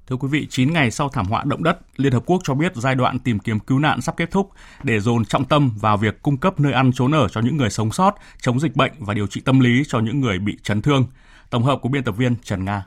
Thưa 0.07 0.17
quý 0.17 0.29
vị, 0.29 0.47
9 0.51 0.73
ngày 0.73 0.91
sau 0.91 1.09
thảm 1.09 1.27
họa 1.27 1.45
động 1.47 1.63
đất, 1.63 1.79
Liên 1.97 2.13
Hợp 2.13 2.23
Quốc 2.27 2.41
cho 2.45 2.55
biết 2.55 2.73
giai 2.75 2.95
đoạn 2.95 3.19
tìm 3.19 3.39
kiếm 3.39 3.59
cứu 3.59 3.79
nạn 3.79 4.01
sắp 4.01 4.17
kết 4.17 4.31
thúc 4.31 4.51
để 4.83 5.01
dồn 5.01 5.25
trọng 5.25 5.45
tâm 5.45 5.71
vào 5.81 5.97
việc 5.97 6.23
cung 6.23 6.37
cấp 6.37 6.61
nơi 6.61 6.73
ăn 6.73 6.93
trốn 6.93 7.15
ở 7.15 7.29
cho 7.29 7.41
những 7.41 7.57
người 7.57 7.71
sống 7.71 7.93
sót, 7.93 8.15
chống 8.41 8.61
dịch 8.61 8.77
bệnh 8.77 8.93
và 8.99 9.15
điều 9.15 9.27
trị 9.27 9.41
tâm 9.41 9.61
lý 9.61 9.83
cho 9.89 10.01
những 10.01 10.21
người 10.21 10.39
bị 10.39 10.57
chấn 10.63 10.83
thương. 10.83 11.07
Tổng 11.51 11.63
hợp 11.63 11.79
của 11.83 11.89
biên 11.89 12.05
tập 12.05 12.17
viên 12.17 12.37
Trần 12.43 12.65
Nga. 12.65 12.87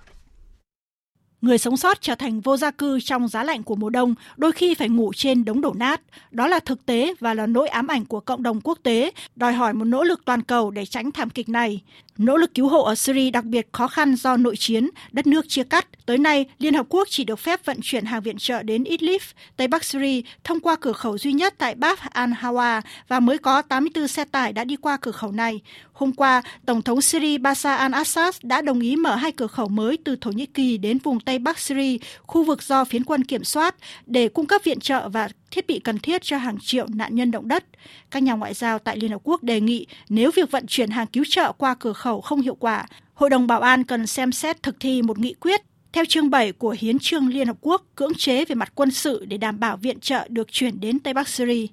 Người 1.42 1.58
sống 1.58 1.78
sót 1.78 2.02
trở 2.02 2.16
thành 2.16 2.42
vô 2.42 2.58
gia 2.58 2.72
cư 2.72 3.00
trong 3.00 3.28
giá 3.28 3.44
lạnh 3.44 3.64
của 3.64 3.76
mùa 3.76 3.90
đông, 3.90 4.16
đôi 4.38 4.52
khi 4.52 4.76
phải 4.76 4.90
ngủ 4.90 5.12
trên 5.16 5.46
đống 5.46 5.62
đổ 5.62 5.74
nát. 5.74 6.02
Đó 6.32 6.48
là 6.48 6.60
thực 6.60 6.86
tế 6.86 7.14
và 7.20 7.34
là 7.34 7.46
nỗi 7.46 7.68
ám 7.68 7.88
ảnh 7.88 8.06
của 8.06 8.20
cộng 8.20 8.44
đồng 8.44 8.62
quốc 8.62 8.78
tế, 8.84 9.12
đòi 9.36 9.54
hỏi 9.54 9.74
một 9.74 9.86
nỗ 9.86 10.04
lực 10.04 10.26
toàn 10.26 10.42
cầu 10.42 10.72
để 10.72 10.86
tránh 10.86 11.12
thảm 11.12 11.30
kịch 11.30 11.50
này. 11.50 11.82
Nỗ 12.18 12.38
lực 12.38 12.54
cứu 12.54 12.68
hộ 12.68 12.84
ở 12.84 12.96
Syria 12.96 13.32
đặc 13.32 13.46
biệt 13.46 13.68
khó 13.72 13.88
khăn 13.88 14.16
do 14.16 14.38
nội 14.38 14.56
chiến, 14.58 14.90
đất 15.12 15.28
nước 15.28 15.50
chia 15.50 15.64
cắt. 15.64 15.88
Tới 16.06 16.18
nay, 16.18 16.46
Liên 16.60 16.74
Hợp 16.74 16.86
Quốc 16.90 17.08
chỉ 17.12 17.24
được 17.24 17.40
phép 17.40 17.66
vận 17.66 17.78
chuyển 17.82 18.06
hàng 18.06 18.22
viện 18.22 18.38
trợ 18.38 18.64
đến 18.64 18.84
Idlib, 18.84 19.22
Tây 19.58 19.68
Bắc 19.68 19.84
Syria, 19.84 20.22
thông 20.44 20.60
qua 20.60 20.76
cửa 20.76 20.94
khẩu 20.94 21.18
duy 21.18 21.34
nhất 21.34 21.54
tại 21.58 21.76
Bab 21.76 21.98
al-Hawa 22.14 22.82
và 23.08 23.20
mới 23.20 23.38
có 23.38 23.62
84 23.62 24.08
xe 24.08 24.26
tải 24.26 24.54
đã 24.54 24.64
đi 24.64 24.76
qua 24.76 24.98
cửa 24.98 25.12
khẩu 25.12 25.32
này. 25.32 25.62
Hôm 25.94 26.12
qua, 26.12 26.42
Tổng 26.66 26.82
thống 26.82 27.02
Syria 27.02 27.38
Bashar 27.38 27.80
al-Assad 27.80 28.32
đã 28.44 28.62
đồng 28.62 28.80
ý 28.80 28.96
mở 28.96 29.16
hai 29.16 29.32
cửa 29.32 29.48
khẩu 29.48 29.68
mới 29.68 29.98
từ 30.06 30.16
Thổ 30.22 30.32
Nhĩ 30.32 30.46
Kỳ 30.46 30.78
đến 30.78 30.98
vùng 30.98 31.20
Tây 31.30 31.40
Bắc 31.40 31.60
Syria, 31.60 31.98
khu 32.22 32.44
vực 32.44 32.64
do 32.64 32.86
phiến 32.86 33.04
quân 33.04 33.24
kiểm 33.24 33.44
soát, 33.44 33.76
để 34.06 34.30
cung 34.30 34.46
cấp 34.46 34.62
viện 34.64 34.80
trợ 34.80 35.10
và 35.10 35.30
thiết 35.52 35.68
bị 35.68 35.80
cần 35.80 36.00
thiết 36.00 36.22
cho 36.22 36.38
hàng 36.38 36.58
triệu 36.62 36.88
nạn 36.88 37.16
nhân 37.16 37.32
động 37.32 37.48
đất. 37.48 37.66
Các 38.12 38.24
nhà 38.24 38.34
ngoại 38.34 38.54
giao 38.54 38.80
tại 38.80 38.98
Liên 38.98 39.12
Hợp 39.12 39.22
Quốc 39.24 39.44
đề 39.44 39.62
nghị 39.62 39.88
nếu 40.10 40.32
việc 40.36 40.52
vận 40.52 40.66
chuyển 40.68 40.90
hàng 40.90 41.08
cứu 41.08 41.24
trợ 41.30 41.52
qua 41.52 41.76
cửa 41.80 41.94
khẩu 41.94 42.22
không 42.22 42.42
hiệu 42.42 42.56
quả, 42.56 42.86
Hội 43.14 43.30
đồng 43.30 43.48
Bảo 43.48 43.60
an 43.60 43.84
cần 43.84 44.08
xem 44.08 44.32
xét 44.32 44.64
thực 44.64 44.80
thi 44.80 45.02
một 45.02 45.20
nghị 45.20 45.34
quyết 45.34 45.62
theo 45.94 46.06
chương 46.06 46.30
7 46.30 46.52
của 46.52 46.76
Hiến 46.80 47.00
trương 47.00 47.28
Liên 47.28 47.48
Hợp 47.48 47.58
Quốc 47.62 47.84
cưỡng 47.96 48.14
chế 48.18 48.46
về 48.46 48.56
mặt 48.56 48.72
quân 48.76 48.92
sự 48.92 49.26
để 49.26 49.38
đảm 49.38 49.60
bảo 49.60 49.78
viện 49.78 50.00
trợ 50.00 50.28
được 50.30 50.52
chuyển 50.52 50.80
đến 50.80 51.00
Tây 51.00 51.14
Bắc 51.14 51.28
Syria. 51.28 51.68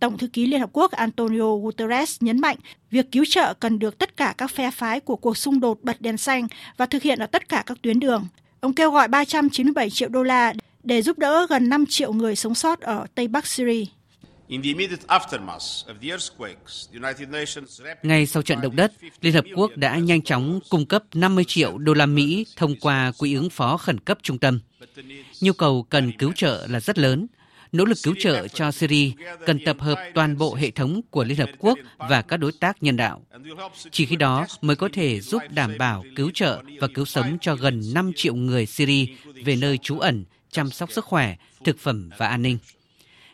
Tổng 0.00 0.18
thư 0.18 0.26
ký 0.26 0.46
Liên 0.46 0.60
Hợp 0.60 0.70
Quốc 0.72 0.90
Antonio 0.90 1.56
Guterres 1.56 2.16
nhấn 2.20 2.40
mạnh 2.40 2.56
việc 2.90 3.12
cứu 3.12 3.24
trợ 3.28 3.54
cần 3.54 3.78
được 3.78 3.98
tất 3.98 4.16
cả 4.16 4.34
các 4.38 4.50
phe 4.50 4.70
phái 4.70 5.00
của 5.00 5.16
cuộc 5.16 5.36
xung 5.36 5.60
đột 5.60 5.78
bật 5.82 6.00
đèn 6.00 6.16
xanh 6.16 6.46
và 6.76 6.86
thực 6.86 7.02
hiện 7.02 7.18
ở 7.18 7.26
tất 7.26 7.48
cả 7.48 7.62
các 7.66 7.78
tuyến 7.82 8.00
đường. 8.00 8.26
Ông 8.62 8.74
kêu 8.74 8.90
gọi 8.90 9.08
397 9.08 9.90
triệu 9.90 10.08
đô 10.08 10.22
la 10.22 10.52
để 10.82 11.02
giúp 11.02 11.18
đỡ 11.18 11.46
gần 11.50 11.68
5 11.68 11.84
triệu 11.88 12.12
người 12.12 12.36
sống 12.36 12.54
sót 12.54 12.80
ở 12.80 13.06
Tây 13.14 13.28
Bắc 13.28 13.46
Syria. 13.46 13.84
Ngay 18.02 18.26
sau 18.26 18.42
trận 18.42 18.60
động 18.60 18.76
đất, 18.76 18.92
Liên 19.20 19.32
Hợp 19.32 19.44
Quốc 19.56 19.70
đã 19.76 19.98
nhanh 19.98 20.22
chóng 20.22 20.60
cung 20.70 20.86
cấp 20.86 21.04
50 21.14 21.44
triệu 21.44 21.78
đô 21.78 21.94
la 21.94 22.06
Mỹ 22.06 22.46
thông 22.56 22.74
qua 22.80 23.12
Quỹ 23.18 23.34
ứng 23.34 23.50
phó 23.50 23.76
khẩn 23.76 24.00
cấp 24.00 24.18
trung 24.22 24.38
tâm. 24.38 24.60
Nhu 25.40 25.52
cầu 25.52 25.86
cần 25.90 26.12
cứu 26.18 26.32
trợ 26.34 26.66
là 26.70 26.80
rất 26.80 26.98
lớn. 26.98 27.26
Nỗ 27.72 27.84
lực 27.84 27.98
cứu 28.02 28.14
trợ 28.18 28.48
cho 28.48 28.70
Syria 28.70 29.10
cần 29.46 29.58
tập 29.64 29.76
hợp 29.80 29.98
toàn 30.14 30.38
bộ 30.38 30.54
hệ 30.54 30.70
thống 30.70 31.00
của 31.10 31.24
Liên 31.24 31.38
Hợp 31.38 31.50
Quốc 31.58 31.78
và 31.98 32.22
các 32.22 32.36
đối 32.36 32.52
tác 32.52 32.82
nhân 32.82 32.96
đạo. 32.96 33.22
Chỉ 33.90 34.06
khi 34.06 34.16
đó 34.16 34.46
mới 34.60 34.76
có 34.76 34.88
thể 34.92 35.20
giúp 35.20 35.42
đảm 35.50 35.78
bảo 35.78 36.04
cứu 36.16 36.30
trợ 36.34 36.62
và 36.80 36.88
cứu 36.94 37.04
sống 37.04 37.38
cho 37.40 37.54
gần 37.54 37.82
5 37.94 38.12
triệu 38.16 38.34
người 38.34 38.66
Syria 38.66 39.06
về 39.44 39.56
nơi 39.56 39.78
trú 39.78 39.98
ẩn 39.98 40.24
chăm 40.50 40.70
sóc 40.70 40.92
sức 40.92 41.04
khỏe, 41.04 41.36
thực 41.64 41.78
phẩm 41.78 42.10
và 42.18 42.28
an 42.28 42.42
ninh. 42.42 42.58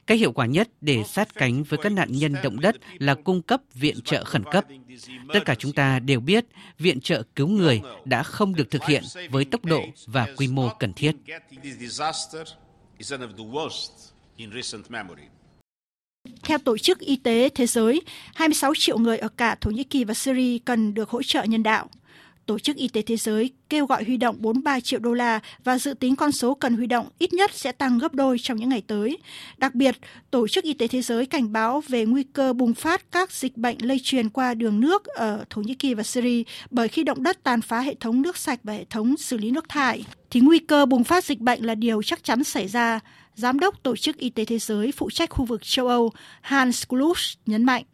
Cách 0.06 0.18
hiệu 0.18 0.32
quả 0.32 0.46
nhất 0.46 0.68
để 0.80 1.02
sát 1.06 1.34
cánh 1.34 1.62
với 1.62 1.78
các 1.82 1.92
nạn 1.92 2.12
nhân 2.12 2.34
động 2.42 2.60
đất 2.60 2.76
là 2.98 3.14
cung 3.14 3.42
cấp 3.42 3.60
viện 3.74 4.00
trợ 4.04 4.24
khẩn 4.24 4.44
cấp. 4.44 4.64
Tất 5.32 5.40
cả 5.44 5.54
chúng 5.54 5.72
ta 5.72 5.98
đều 5.98 6.20
biết 6.20 6.44
viện 6.78 7.00
trợ 7.00 7.22
cứu 7.36 7.48
người 7.48 7.80
đã 8.04 8.22
không 8.22 8.54
được 8.54 8.70
thực 8.70 8.84
hiện 8.84 9.02
với 9.30 9.44
tốc 9.44 9.64
độ 9.64 9.82
và 10.06 10.28
quy 10.36 10.48
mô 10.48 10.68
cần 10.78 10.92
thiết. 10.92 11.12
Theo 16.42 16.58
Tổ 16.58 16.78
chức 16.78 16.98
Y 16.98 17.16
tế 17.16 17.48
Thế 17.54 17.66
giới, 17.66 18.02
26 18.34 18.72
triệu 18.76 18.98
người 18.98 19.18
ở 19.18 19.28
cả 19.28 19.54
Thổ 19.60 19.70
Nhĩ 19.70 19.84
Kỳ 19.84 20.04
và 20.04 20.14
Syria 20.14 20.58
cần 20.58 20.94
được 20.94 21.10
hỗ 21.10 21.22
trợ 21.22 21.44
nhân 21.44 21.62
đạo. 21.62 21.88
Tổ 22.46 22.58
chức 22.58 22.76
Y 22.76 22.88
tế 22.88 23.02
Thế 23.02 23.16
giới 23.16 23.50
kêu 23.68 23.86
gọi 23.86 24.04
huy 24.04 24.16
động 24.16 24.36
43 24.38 24.80
triệu 24.80 25.00
đô 25.00 25.12
la 25.12 25.40
và 25.64 25.78
dự 25.78 25.94
tính 25.94 26.16
con 26.16 26.32
số 26.32 26.54
cần 26.54 26.74
huy 26.74 26.86
động 26.86 27.08
ít 27.18 27.32
nhất 27.32 27.50
sẽ 27.54 27.72
tăng 27.72 27.98
gấp 27.98 28.14
đôi 28.14 28.36
trong 28.42 28.56
những 28.56 28.68
ngày 28.68 28.82
tới. 28.86 29.18
Đặc 29.56 29.74
biệt, 29.74 29.96
Tổ 30.30 30.48
chức 30.48 30.64
Y 30.64 30.74
tế 30.74 30.88
Thế 30.88 31.02
giới 31.02 31.26
cảnh 31.26 31.52
báo 31.52 31.82
về 31.88 32.06
nguy 32.06 32.22
cơ 32.22 32.52
bùng 32.52 32.74
phát 32.74 33.12
các 33.12 33.32
dịch 33.32 33.56
bệnh 33.56 33.86
lây 33.86 34.00
truyền 34.02 34.28
qua 34.28 34.54
đường 34.54 34.80
nước 34.80 35.04
ở 35.04 35.44
Thổ 35.50 35.62
Nhĩ 35.62 35.74
Kỳ 35.74 35.94
và 35.94 36.02
Syria 36.02 36.42
bởi 36.70 36.88
khi 36.88 37.04
động 37.04 37.22
đất 37.22 37.42
tàn 37.42 37.60
phá 37.60 37.80
hệ 37.80 37.94
thống 37.94 38.22
nước 38.22 38.36
sạch 38.36 38.60
và 38.62 38.72
hệ 38.72 38.84
thống 38.84 39.16
xử 39.16 39.36
lý 39.36 39.50
nước 39.50 39.68
thải, 39.68 40.04
thì 40.30 40.40
nguy 40.40 40.58
cơ 40.58 40.86
bùng 40.86 41.04
phát 41.04 41.24
dịch 41.24 41.38
bệnh 41.38 41.66
là 41.66 41.74
điều 41.74 42.02
chắc 42.02 42.24
chắn 42.24 42.44
xảy 42.44 42.68
ra. 42.68 43.00
Giám 43.38 43.58
đốc 43.58 43.82
Tổ 43.82 43.96
chức 43.96 44.16
Y 44.16 44.30
tế 44.30 44.44
Thế 44.44 44.58
giới 44.58 44.92
phụ 44.92 45.10
trách 45.10 45.30
khu 45.30 45.44
vực 45.44 45.60
châu 45.64 45.88
Âu 45.88 46.12
Hans 46.40 46.88
Kluge 46.88 47.20
nhấn 47.46 47.64
mạnh. 47.64 47.84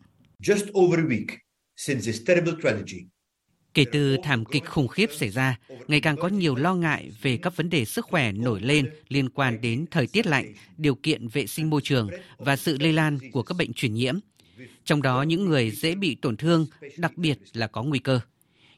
Just 0.43 0.73
over 0.73 0.99
a 0.99 1.03
week 1.03 1.27
since 1.77 2.07
this 2.07 2.21
terrible 2.27 2.53
tragedy, 2.63 2.99
Kể 3.75 3.85
từ 3.93 4.17
thảm 4.23 4.45
kịch 4.45 4.65
khủng 4.67 4.89
khiếp 4.89 5.11
xảy 5.13 5.29
ra, 5.29 5.59
ngày 5.89 6.01
càng 6.01 6.17
có 6.17 6.29
nhiều 6.29 6.55
lo 6.55 6.75
ngại 6.75 7.11
về 7.23 7.37
các 7.37 7.57
vấn 7.57 7.71
đề 7.71 7.85
sức 7.85 8.05
khỏe 8.05 8.33
nổi 8.33 8.61
lên 8.61 8.91
liên 9.09 9.29
quan 9.29 9.61
đến 9.61 9.87
thời 9.91 10.07
tiết 10.07 10.27
lạnh, 10.27 10.55
điều 10.77 10.95
kiện 10.95 11.29
vệ 11.29 11.47
sinh 11.47 11.71
môi 11.71 11.81
trường 11.85 12.11
và 12.39 12.57
sự 12.57 12.77
lây 12.81 12.93
lan 12.93 13.19
của 13.33 13.43
các 13.43 13.55
bệnh 13.59 13.73
truyền 13.73 13.95
nhiễm. 13.95 14.19
Trong 14.85 15.03
đó 15.03 15.23
những 15.23 15.45
người 15.45 15.71
dễ 15.71 15.95
bị 15.95 16.15
tổn 16.15 16.37
thương, 16.37 16.67
đặc 16.97 17.17
biệt 17.17 17.39
là 17.53 17.67
có 17.67 17.83
nguy 17.83 17.99
cơ. 17.99 18.21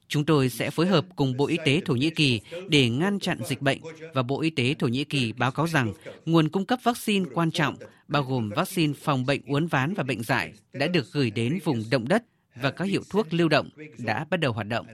Chúng 0.09 0.25
tôi 0.25 0.49
sẽ 0.49 0.71
phối 0.71 0.87
hợp 0.87 1.07
cùng 1.17 1.37
Bộ 1.37 1.47
Y 1.47 1.57
tế 1.65 1.81
Thổ 1.85 1.95
Nhĩ 1.95 2.11
Kỳ 2.11 2.41
để 2.69 2.89
ngăn 2.89 3.19
chặn 3.19 3.39
dịch 3.49 3.63
bệnh 3.63 3.79
và 4.15 4.23
Bộ 4.23 4.41
Y 4.41 4.51
tế 4.51 4.75
Thổ 4.75 4.89
Nhĩ 4.89 5.05
Kỳ 5.05 5.33
báo 5.33 5.51
cáo 5.51 5.67
rằng 5.67 5.93
nguồn 6.27 6.49
cung 6.49 6.65
cấp 6.65 6.79
vaccine 6.83 7.25
quan 7.35 7.51
trọng, 7.51 7.77
bao 8.09 8.23
gồm 8.23 8.51
vaccine 8.57 8.93
phòng 9.03 9.27
bệnh 9.27 9.41
uốn 9.47 9.67
ván 9.67 9.95
và 9.95 10.03
bệnh 10.03 10.23
dại, 10.23 10.53
đã 10.73 10.87
được 10.87 11.07
gửi 11.13 11.31
đến 11.31 11.59
vùng 11.65 11.83
động 11.91 12.09
đất 12.09 12.25
và 12.63 12.71
các 12.71 12.85
hiệu 12.85 13.03
thuốc 13.11 13.27
lưu 13.35 13.49
động 13.49 13.69
đã 13.99 14.27
bắt 14.31 14.41
đầu 14.41 14.53
hoạt 14.53 14.67
động. 14.67 14.87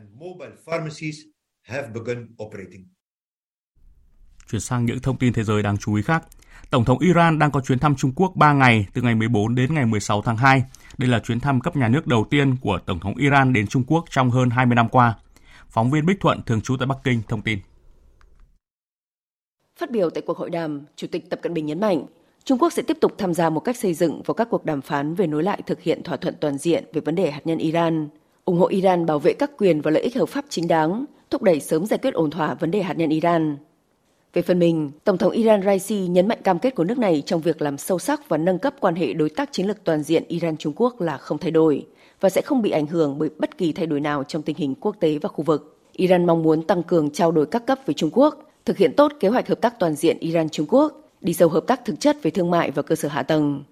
Chuyển 4.50 4.60
sang 4.60 4.86
những 4.86 4.98
thông 5.00 5.18
tin 5.18 5.32
thế 5.32 5.44
giới 5.44 5.62
đáng 5.62 5.78
chú 5.78 5.94
ý 5.94 6.02
khác. 6.02 6.24
Tổng 6.72 6.84
thống 6.84 6.98
Iran 6.98 7.38
đang 7.38 7.50
có 7.50 7.60
chuyến 7.60 7.78
thăm 7.78 7.94
Trung 7.96 8.12
Quốc 8.16 8.32
3 8.36 8.52
ngày 8.52 8.86
từ 8.94 9.02
ngày 9.02 9.14
14 9.14 9.54
đến 9.54 9.74
ngày 9.74 9.86
16 9.86 10.22
tháng 10.22 10.36
2. 10.36 10.64
Đây 10.98 11.10
là 11.10 11.18
chuyến 11.18 11.40
thăm 11.40 11.60
cấp 11.60 11.76
nhà 11.76 11.88
nước 11.88 12.06
đầu 12.06 12.26
tiên 12.30 12.56
của 12.60 12.78
Tổng 12.86 13.00
thống 13.00 13.16
Iran 13.16 13.52
đến 13.52 13.66
Trung 13.66 13.84
Quốc 13.86 14.04
trong 14.10 14.30
hơn 14.30 14.50
20 14.50 14.74
năm 14.74 14.88
qua. 14.88 15.14
Phóng 15.68 15.90
viên 15.90 16.06
Bích 16.06 16.20
Thuận 16.20 16.42
thường 16.42 16.60
trú 16.60 16.76
tại 16.76 16.86
Bắc 16.86 16.98
Kinh 17.04 17.22
thông 17.28 17.42
tin. 17.42 17.58
Phát 19.78 19.90
biểu 19.90 20.10
tại 20.10 20.22
cuộc 20.26 20.38
hội 20.38 20.50
đàm, 20.50 20.80
Chủ 20.96 21.06
tịch 21.12 21.30
Tập 21.30 21.38
Cận 21.42 21.54
Bình 21.54 21.66
nhấn 21.66 21.80
mạnh, 21.80 22.04
Trung 22.44 22.58
Quốc 22.58 22.72
sẽ 22.72 22.82
tiếp 22.82 22.96
tục 23.00 23.14
tham 23.18 23.34
gia 23.34 23.50
một 23.50 23.60
cách 23.60 23.76
xây 23.76 23.94
dựng 23.94 24.22
vào 24.22 24.34
các 24.34 24.48
cuộc 24.50 24.64
đàm 24.64 24.80
phán 24.80 25.14
về 25.14 25.26
nối 25.26 25.42
lại 25.42 25.62
thực 25.66 25.82
hiện 25.82 26.02
thỏa 26.02 26.16
thuận 26.16 26.34
toàn 26.40 26.58
diện 26.58 26.84
về 26.92 27.00
vấn 27.00 27.14
đề 27.14 27.30
hạt 27.30 27.40
nhân 27.44 27.58
Iran, 27.58 28.08
ủng 28.44 28.58
hộ 28.58 28.66
Iran 28.66 29.06
bảo 29.06 29.18
vệ 29.18 29.32
các 29.32 29.50
quyền 29.58 29.80
và 29.80 29.90
lợi 29.90 30.02
ích 30.02 30.16
hợp 30.16 30.28
pháp 30.28 30.44
chính 30.48 30.68
đáng, 30.68 31.04
thúc 31.30 31.42
đẩy 31.42 31.60
sớm 31.60 31.86
giải 31.86 31.98
quyết 32.02 32.14
ổn 32.14 32.30
thỏa 32.30 32.54
vấn 32.54 32.70
đề 32.70 32.82
hạt 32.82 32.94
nhân 32.94 33.10
Iran. 33.10 33.56
Về 34.32 34.42
phần 34.42 34.58
mình, 34.58 34.90
Tổng 35.04 35.18
thống 35.18 35.32
Iran 35.32 35.62
Raisi 35.62 35.96
nhấn 35.96 36.28
mạnh 36.28 36.38
cam 36.44 36.58
kết 36.58 36.74
của 36.74 36.84
nước 36.84 36.98
này 36.98 37.22
trong 37.26 37.40
việc 37.40 37.62
làm 37.62 37.78
sâu 37.78 37.98
sắc 37.98 38.28
và 38.28 38.36
nâng 38.36 38.58
cấp 38.58 38.74
quan 38.80 38.94
hệ 38.94 39.12
đối 39.12 39.30
tác 39.30 39.52
chiến 39.52 39.66
lược 39.66 39.84
toàn 39.84 40.02
diện 40.02 40.24
Iran-Trung 40.28 40.72
Quốc 40.76 41.00
là 41.00 41.16
không 41.16 41.38
thay 41.38 41.50
đổi 41.50 41.86
và 42.20 42.30
sẽ 42.30 42.42
không 42.42 42.62
bị 42.62 42.70
ảnh 42.70 42.86
hưởng 42.86 43.18
bởi 43.18 43.30
bất 43.38 43.58
kỳ 43.58 43.72
thay 43.72 43.86
đổi 43.86 44.00
nào 44.00 44.24
trong 44.24 44.42
tình 44.42 44.56
hình 44.56 44.74
quốc 44.74 44.96
tế 45.00 45.18
và 45.18 45.28
khu 45.28 45.44
vực. 45.44 45.78
Iran 45.92 46.26
mong 46.26 46.42
muốn 46.42 46.62
tăng 46.62 46.82
cường 46.82 47.10
trao 47.10 47.32
đổi 47.32 47.46
các 47.46 47.66
cấp 47.66 47.78
với 47.86 47.94
Trung 47.94 48.10
Quốc, 48.12 48.50
thực 48.64 48.76
hiện 48.76 48.92
tốt 48.96 49.12
kế 49.20 49.28
hoạch 49.28 49.48
hợp 49.48 49.60
tác 49.60 49.78
toàn 49.78 49.94
diện 49.94 50.16
Iran-Trung 50.20 50.66
Quốc, 50.68 51.00
đi 51.20 51.34
sâu 51.34 51.48
hợp 51.48 51.64
tác 51.66 51.84
thực 51.84 52.00
chất 52.00 52.22
về 52.22 52.30
thương 52.30 52.50
mại 52.50 52.70
và 52.70 52.82
cơ 52.82 52.94
sở 52.94 53.08
hạ 53.08 53.22
tầng. 53.22 53.64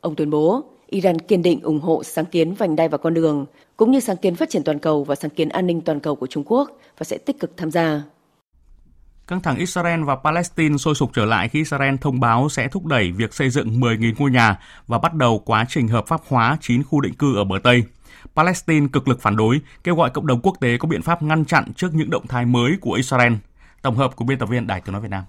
Ông 0.00 0.14
tuyên 0.14 0.30
bố, 0.30 0.64
Iran 0.86 1.18
kiên 1.18 1.42
định 1.42 1.60
ủng 1.62 1.80
hộ 1.80 2.02
sáng 2.04 2.24
kiến 2.24 2.54
vành 2.54 2.76
đai 2.76 2.88
và 2.88 2.98
con 2.98 3.14
đường, 3.14 3.46
cũng 3.76 3.90
như 3.90 4.00
sáng 4.00 4.16
kiến 4.16 4.34
phát 4.34 4.50
triển 4.50 4.62
toàn 4.64 4.78
cầu 4.78 5.04
và 5.04 5.14
sáng 5.14 5.30
kiến 5.30 5.48
an 5.48 5.66
ninh 5.66 5.80
toàn 5.80 6.00
cầu 6.00 6.16
của 6.16 6.26
Trung 6.26 6.44
Quốc 6.46 6.78
và 6.98 7.04
sẽ 7.04 7.18
tích 7.18 7.40
cực 7.40 7.56
tham 7.56 7.70
gia. 7.70 8.02
Căng 9.26 9.40
thẳng 9.40 9.56
Israel 9.56 10.04
và 10.04 10.16
Palestine 10.16 10.76
sôi 10.76 10.94
sục 10.94 11.10
trở 11.14 11.24
lại 11.24 11.48
khi 11.48 11.58
Israel 11.58 11.94
thông 12.00 12.20
báo 12.20 12.48
sẽ 12.48 12.68
thúc 12.68 12.86
đẩy 12.86 13.12
việc 13.12 13.34
xây 13.34 13.50
dựng 13.50 13.80
10.000 13.80 14.14
ngôi 14.18 14.30
nhà 14.30 14.58
và 14.86 14.98
bắt 14.98 15.14
đầu 15.14 15.38
quá 15.38 15.64
trình 15.68 15.88
hợp 15.88 16.06
pháp 16.06 16.20
hóa 16.28 16.58
9 16.60 16.82
khu 16.82 17.00
định 17.00 17.14
cư 17.14 17.36
ở 17.36 17.44
bờ 17.44 17.58
Tây. 17.62 17.82
Palestine 18.36 18.86
cực 18.92 19.08
lực 19.08 19.22
phản 19.22 19.36
đối, 19.36 19.60
kêu 19.84 19.94
gọi 19.94 20.10
cộng 20.10 20.26
đồng 20.26 20.40
quốc 20.40 20.56
tế 20.60 20.76
có 20.78 20.88
biện 20.88 21.02
pháp 21.02 21.22
ngăn 21.22 21.44
chặn 21.44 21.72
trước 21.76 21.94
những 21.94 22.10
động 22.10 22.26
thái 22.26 22.46
mới 22.46 22.72
của 22.80 22.92
Israel. 22.92 23.32
Tổng 23.82 23.96
hợp 23.96 24.16
của 24.16 24.24
biên 24.24 24.38
tập 24.38 24.46
viên 24.46 24.66
Đài 24.66 24.80
tiếng 24.80 24.92
nói 24.92 25.02
Việt 25.02 25.10
Nam. 25.10 25.24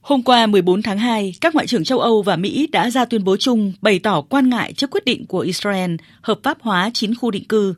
Hôm 0.00 0.22
qua 0.22 0.46
14 0.46 0.82
tháng 0.82 0.98
2, 0.98 1.34
các 1.40 1.54
ngoại 1.54 1.66
trưởng 1.66 1.84
châu 1.84 2.00
Âu 2.00 2.22
và 2.22 2.36
Mỹ 2.36 2.66
đã 2.72 2.90
ra 2.90 3.04
tuyên 3.04 3.24
bố 3.24 3.36
chung 3.36 3.72
bày 3.80 3.98
tỏ 3.98 4.20
quan 4.20 4.48
ngại 4.48 4.72
trước 4.72 4.90
quyết 4.90 5.04
định 5.04 5.26
của 5.26 5.40
Israel 5.40 5.94
hợp 6.22 6.40
pháp 6.42 6.58
hóa 6.60 6.90
9 6.94 7.14
khu 7.14 7.30
định 7.30 7.48
cư. 7.48 7.74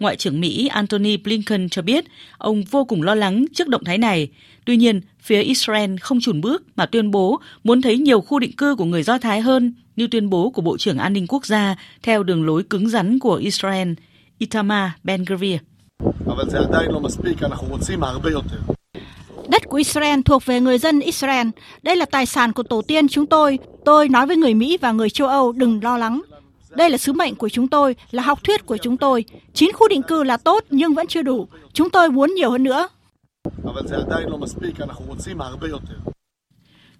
Ngoại 0.00 0.16
trưởng 0.16 0.40
Mỹ 0.40 0.66
Antony 0.66 1.16
Blinken 1.16 1.68
cho 1.68 1.82
biết 1.82 2.04
ông 2.38 2.64
vô 2.70 2.84
cùng 2.84 3.02
lo 3.02 3.14
lắng 3.14 3.44
trước 3.54 3.68
động 3.68 3.84
thái 3.84 3.98
này. 3.98 4.28
Tuy 4.64 4.76
nhiên, 4.76 5.00
phía 5.20 5.42
Israel 5.42 5.96
không 6.00 6.20
chùn 6.20 6.40
bước 6.40 6.62
mà 6.76 6.86
tuyên 6.86 7.10
bố 7.10 7.40
muốn 7.64 7.82
thấy 7.82 7.98
nhiều 7.98 8.20
khu 8.20 8.38
định 8.38 8.56
cư 8.56 8.74
của 8.74 8.84
người 8.84 9.02
Do 9.02 9.18
Thái 9.18 9.40
hơn 9.40 9.74
như 9.96 10.06
tuyên 10.06 10.30
bố 10.30 10.50
của 10.50 10.62
Bộ 10.62 10.78
trưởng 10.78 10.98
An 10.98 11.12
ninh 11.12 11.26
Quốc 11.26 11.46
gia 11.46 11.76
theo 12.02 12.22
đường 12.22 12.46
lối 12.46 12.62
cứng 12.62 12.88
rắn 12.88 13.18
của 13.18 13.34
Israel, 13.34 13.92
Itamar 14.38 14.90
Ben-Gvir. 15.04 15.58
Đất 19.48 19.62
của 19.68 19.76
Israel 19.76 20.20
thuộc 20.24 20.46
về 20.46 20.60
người 20.60 20.78
dân 20.78 21.00
Israel. 21.00 21.48
Đây 21.82 21.96
là 21.96 22.06
tài 22.06 22.26
sản 22.26 22.52
của 22.52 22.62
tổ 22.62 22.82
tiên 22.82 23.08
chúng 23.08 23.26
tôi. 23.26 23.58
Tôi 23.84 24.08
nói 24.08 24.26
với 24.26 24.36
người 24.36 24.54
Mỹ 24.54 24.78
và 24.80 24.92
người 24.92 25.10
châu 25.10 25.28
Âu 25.28 25.52
đừng 25.52 25.82
lo 25.82 25.98
lắng. 25.98 26.20
Đây 26.78 26.90
là 26.90 26.98
sứ 26.98 27.12
mệnh 27.12 27.34
của 27.34 27.48
chúng 27.48 27.68
tôi, 27.68 27.96
là 28.10 28.22
học 28.22 28.44
thuyết 28.44 28.66
của 28.66 28.76
chúng 28.76 28.96
tôi. 28.96 29.24
Chín 29.54 29.72
khu 29.72 29.88
định 29.88 30.02
cư 30.02 30.22
là 30.22 30.36
tốt 30.36 30.64
nhưng 30.70 30.94
vẫn 30.94 31.06
chưa 31.06 31.22
đủ. 31.22 31.48
Chúng 31.72 31.90
tôi 31.90 32.10
muốn 32.10 32.34
nhiều 32.34 32.50
hơn 32.50 32.62
nữa. 32.62 32.88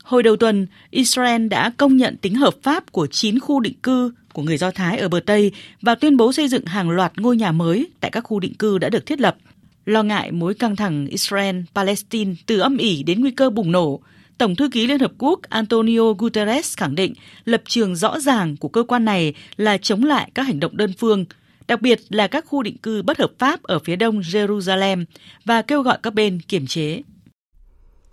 Hồi 0.05 0.23
đầu 0.23 0.37
tuần, 0.37 0.67
Israel 0.91 1.49
đã 1.49 1.73
công 1.77 1.97
nhận 1.97 2.17
tính 2.17 2.35
hợp 2.35 2.55
pháp 2.63 2.93
của 2.93 3.07
9 3.07 3.39
khu 3.39 3.61
định 3.61 3.81
cư 3.83 4.13
của 4.33 4.43
người 4.43 4.57
Do 4.57 4.71
Thái 4.71 4.99
ở 4.99 5.09
bờ 5.09 5.21
Tây 5.27 5.53
và 5.83 5.95
tuyên 5.95 6.17
bố 6.17 6.33
xây 6.33 6.49
dựng 6.49 6.65
hàng 6.65 6.91
loạt 6.91 7.13
ngôi 7.17 7.37
nhà 7.37 7.53
mới 7.53 7.89
tại 8.01 8.11
các 8.11 8.21
khu 8.21 8.41
định 8.41 8.55
cư 8.55 8.79
đã 8.79 8.89
được 8.89 9.07
thiết 9.07 9.21
lập. 9.21 9.37
Lo 9.85 10.03
ngại 10.03 10.33
mối 10.33 10.55
căng 10.55 10.77
thẳng 10.77 11.07
Israel-Palestine 11.07 12.35
từ 12.47 12.59
âm 12.59 12.77
ỉ 12.77 13.03
đến 13.03 13.21
nguy 13.21 13.31
cơ 13.31 13.51
bùng 13.51 13.73
nổ, 13.73 14.01
Tổng 14.39 14.57
thư 14.57 14.69
ký 14.69 14.87
Liên 14.87 15.01
Hợp 15.01 15.13
Quốc 15.19 15.41
Antonio 15.43 16.13
Guterres 16.19 16.77
khẳng 16.77 16.95
định 16.95 17.15
lập 17.45 17.63
trường 17.67 17.97
rõ 17.97 18.21
ràng 18.21 18.57
của 18.57 18.69
cơ 18.69 18.83
quan 18.83 19.05
này 19.05 19.35
là 19.57 19.79
chống 19.79 20.05
lại 20.05 20.31
các 20.35 20.43
hành 20.43 20.61
động 20.61 20.77
đơn 20.77 20.93
phương, 20.99 21.25
đặc 21.69 21.83
biệt 21.83 22.01
là 22.09 22.27
các 22.27 22.45
khu 22.47 22.63
định 22.63 22.79
cư 22.79 23.03
bất 23.03 23.19
hợp 23.19 23.31
pháp 23.39 23.63
ở 23.63 23.79
phía 23.79 23.97
đông 23.97 24.21
Jerusalem 24.21 25.05
và 25.45 25.63
kêu 25.63 25.83
gọi 25.83 25.99
các 26.03 26.15
bên 26.15 26.41
kiềm 26.41 26.67
chế. 26.67 27.03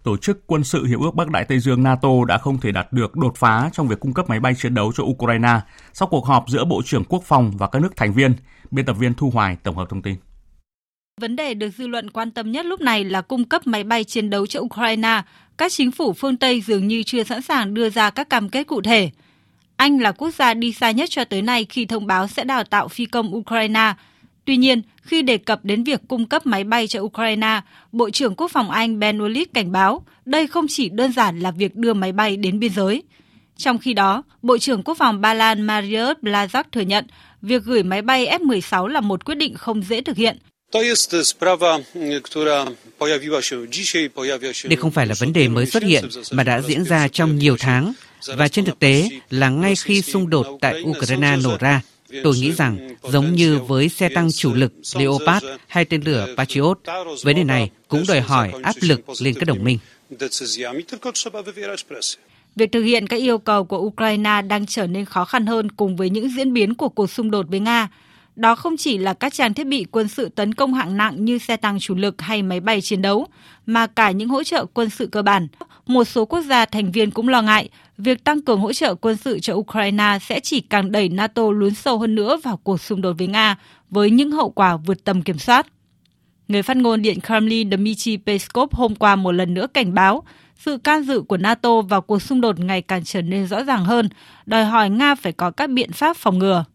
Tổ 0.03 0.17
chức 0.17 0.47
quân 0.47 0.63
sự 0.63 0.85
Hiệp 0.85 0.99
ước 0.99 1.15
Bắc 1.15 1.29
Đại 1.29 1.45
Tây 1.45 1.59
Dương 1.59 1.83
NATO 1.83 2.09
đã 2.27 2.37
không 2.37 2.59
thể 2.59 2.71
đạt 2.71 2.93
được 2.93 3.15
đột 3.15 3.33
phá 3.35 3.69
trong 3.73 3.87
việc 3.87 3.99
cung 3.99 4.13
cấp 4.13 4.29
máy 4.29 4.39
bay 4.39 4.53
chiến 4.55 4.73
đấu 4.73 4.91
cho 4.95 5.03
Ukraine 5.03 5.59
sau 5.93 6.07
cuộc 6.07 6.25
họp 6.25 6.45
giữa 6.47 6.65
Bộ 6.65 6.81
trưởng 6.85 7.03
Quốc 7.03 7.23
phòng 7.25 7.51
và 7.57 7.67
các 7.67 7.81
nước 7.81 7.95
thành 7.95 8.13
viên. 8.13 8.33
Biên 8.71 8.85
tập 8.85 8.93
viên 8.99 9.13
Thu 9.13 9.29
Hoài 9.29 9.57
tổng 9.63 9.75
hợp 9.75 9.89
thông 9.89 10.01
tin. 10.01 10.15
Vấn 11.21 11.35
đề 11.35 11.53
được 11.53 11.69
dư 11.77 11.87
luận 11.87 12.09
quan 12.09 12.31
tâm 12.31 12.51
nhất 12.51 12.65
lúc 12.65 12.81
này 12.81 13.03
là 13.03 13.21
cung 13.21 13.45
cấp 13.45 13.67
máy 13.67 13.83
bay 13.83 14.03
chiến 14.03 14.29
đấu 14.29 14.47
cho 14.47 14.59
Ukraine. 14.59 15.21
Các 15.57 15.71
chính 15.71 15.91
phủ 15.91 16.13
phương 16.13 16.37
Tây 16.37 16.61
dường 16.61 16.87
như 16.87 17.03
chưa 17.03 17.23
sẵn 17.23 17.41
sàng 17.41 17.73
đưa 17.73 17.89
ra 17.89 18.09
các 18.09 18.29
cam 18.29 18.49
kết 18.49 18.67
cụ 18.67 18.81
thể. 18.81 19.09
Anh 19.75 19.99
là 19.99 20.11
quốc 20.11 20.33
gia 20.35 20.53
đi 20.53 20.71
xa 20.71 20.91
nhất 20.91 21.09
cho 21.09 21.25
tới 21.25 21.41
nay 21.41 21.65
khi 21.69 21.85
thông 21.85 22.07
báo 22.07 22.27
sẽ 22.27 22.43
đào 22.43 22.63
tạo 22.63 22.87
phi 22.87 23.05
công 23.05 23.35
Ukraine. 23.35 23.93
Tuy 24.45 24.57
nhiên, 24.57 24.81
khi 25.01 25.21
đề 25.21 25.37
cập 25.37 25.65
đến 25.65 25.83
việc 25.83 26.01
cung 26.07 26.25
cấp 26.25 26.45
máy 26.45 26.63
bay 26.63 26.87
cho 26.87 27.01
Ukraine, 27.01 27.61
Bộ 27.91 28.09
trưởng 28.09 28.35
Quốc 28.35 28.51
phòng 28.51 28.71
Anh 28.71 28.99
Ben 28.99 29.19
Wallace 29.19 29.45
cảnh 29.53 29.71
báo 29.71 30.05
đây 30.25 30.47
không 30.47 30.65
chỉ 30.69 30.89
đơn 30.89 31.11
giản 31.11 31.39
là 31.39 31.51
việc 31.51 31.75
đưa 31.75 31.93
máy 31.93 32.11
bay 32.11 32.37
đến 32.37 32.59
biên 32.59 32.71
giới. 32.73 33.03
Trong 33.57 33.77
khi 33.77 33.93
đó, 33.93 34.23
Bộ 34.41 34.57
trưởng 34.57 34.83
Quốc 34.83 34.97
phòng 34.97 35.21
Ba 35.21 35.33
Lan 35.33 35.67
Mariusz 35.67 36.15
Blazak 36.21 36.63
thừa 36.71 36.81
nhận 36.81 37.05
việc 37.41 37.63
gửi 37.63 37.83
máy 37.83 38.01
bay 38.01 38.27
F-16 38.39 38.87
là 38.87 39.01
một 39.01 39.25
quyết 39.25 39.35
định 39.35 39.53
không 39.53 39.81
dễ 39.81 40.01
thực 40.01 40.17
hiện 40.17 40.37
đây 44.63 44.77
không 44.77 44.91
phải 44.91 45.07
là 45.07 45.15
vấn 45.19 45.33
đề 45.33 45.47
mới 45.47 45.65
xuất 45.65 45.83
hiện 45.83 46.09
mà 46.31 46.43
đã 46.43 46.61
diễn 46.61 46.83
ra 46.83 47.07
trong 47.07 47.37
nhiều 47.37 47.57
tháng 47.59 47.93
và 48.27 48.47
trên 48.47 48.65
thực 48.65 48.79
tế 48.79 49.09
là 49.29 49.49
ngay 49.49 49.75
khi 49.75 50.01
xung 50.01 50.29
đột 50.29 50.57
tại 50.61 50.81
Ukraine 50.81 51.37
nổ 51.43 51.57
ra, 51.59 51.81
tôi 52.23 52.35
nghĩ 52.35 52.51
rằng 52.51 52.95
giống 53.03 53.35
như 53.35 53.59
với 53.59 53.89
xe 53.89 54.09
tăng 54.09 54.31
chủ 54.31 54.53
lực 54.53 54.73
Leopard 54.95 55.45
hay 55.67 55.85
tên 55.85 56.01
lửa 56.01 56.27
Patriot, 56.37 56.79
vấn 57.23 57.35
đề 57.35 57.43
này 57.43 57.69
cũng 57.87 58.03
đòi 58.07 58.21
hỏi 58.21 58.51
áp 58.63 58.75
lực 58.81 59.01
lên 59.21 59.33
các 59.33 59.45
đồng 59.45 59.63
minh. 59.63 59.79
Việc 62.55 62.71
thực 62.71 62.81
hiện 62.81 63.07
các 63.07 63.17
yêu 63.17 63.37
cầu 63.37 63.63
của 63.63 63.77
Ukraine 63.77 64.41
đang 64.41 64.65
trở 64.65 64.87
nên 64.87 65.05
khó 65.05 65.25
khăn 65.25 65.45
hơn 65.45 65.71
cùng 65.71 65.95
với 65.95 66.09
những 66.09 66.29
diễn 66.37 66.53
biến 66.53 66.75
của 66.75 66.89
cuộc 66.89 67.11
xung 67.11 67.31
đột 67.31 67.45
với 67.49 67.59
Nga. 67.59 67.89
Đó 68.35 68.55
không 68.55 68.77
chỉ 68.77 68.97
là 68.97 69.13
các 69.13 69.33
trang 69.33 69.53
thiết 69.53 69.67
bị 69.67 69.85
quân 69.91 70.07
sự 70.07 70.29
tấn 70.29 70.53
công 70.53 70.73
hạng 70.73 70.97
nặng 70.97 71.25
như 71.25 71.37
xe 71.37 71.57
tăng 71.57 71.79
chủ 71.79 71.95
lực 71.95 72.21
hay 72.21 72.41
máy 72.41 72.59
bay 72.59 72.81
chiến 72.81 73.01
đấu, 73.01 73.27
mà 73.65 73.87
cả 73.87 74.11
những 74.11 74.29
hỗ 74.29 74.43
trợ 74.43 74.65
quân 74.73 74.89
sự 74.89 75.07
cơ 75.07 75.21
bản. 75.21 75.47
Một 75.85 76.03
số 76.03 76.25
quốc 76.25 76.41
gia 76.41 76.65
thành 76.65 76.91
viên 76.91 77.11
cũng 77.11 77.27
lo 77.27 77.41
ngại 77.41 77.69
việc 77.97 78.23
tăng 78.23 78.41
cường 78.41 78.59
hỗ 78.59 78.73
trợ 78.73 78.95
quân 78.95 79.17
sự 79.17 79.39
cho 79.39 79.53
Ukraine 79.53 80.17
sẽ 80.21 80.39
chỉ 80.39 80.61
càng 80.61 80.91
đẩy 80.91 81.09
NATO 81.09 81.51
lún 81.51 81.73
sâu 81.75 81.99
hơn 81.99 82.15
nữa 82.15 82.37
vào 82.43 82.57
cuộc 82.57 82.81
xung 82.81 83.01
đột 83.01 83.13
với 83.17 83.27
Nga, 83.27 83.55
với 83.89 84.11
những 84.11 84.31
hậu 84.31 84.49
quả 84.49 84.77
vượt 84.77 85.03
tầm 85.03 85.21
kiểm 85.21 85.37
soát. 85.37 85.67
Người 86.47 86.61
phát 86.61 86.77
ngôn 86.77 87.01
Điện 87.01 87.21
Kremlin 87.21 87.71
Dmitry 87.71 88.17
Peskov 88.17 88.69
hôm 88.73 88.95
qua 88.95 89.15
một 89.15 89.31
lần 89.31 89.53
nữa 89.53 89.67
cảnh 89.67 89.93
báo 89.93 90.23
sự 90.57 90.77
can 90.77 91.03
dự 91.03 91.21
của 91.21 91.37
NATO 91.37 91.81
vào 91.81 92.01
cuộc 92.01 92.21
xung 92.21 92.41
đột 92.41 92.59
ngày 92.59 92.81
càng 92.81 93.03
trở 93.03 93.21
nên 93.21 93.47
rõ 93.47 93.63
ràng 93.63 93.85
hơn, 93.85 94.09
đòi 94.45 94.65
hỏi 94.65 94.89
Nga 94.89 95.15
phải 95.15 95.31
có 95.31 95.51
các 95.51 95.69
biện 95.69 95.91
pháp 95.91 96.17
phòng 96.17 96.39
ngừa. 96.39 96.65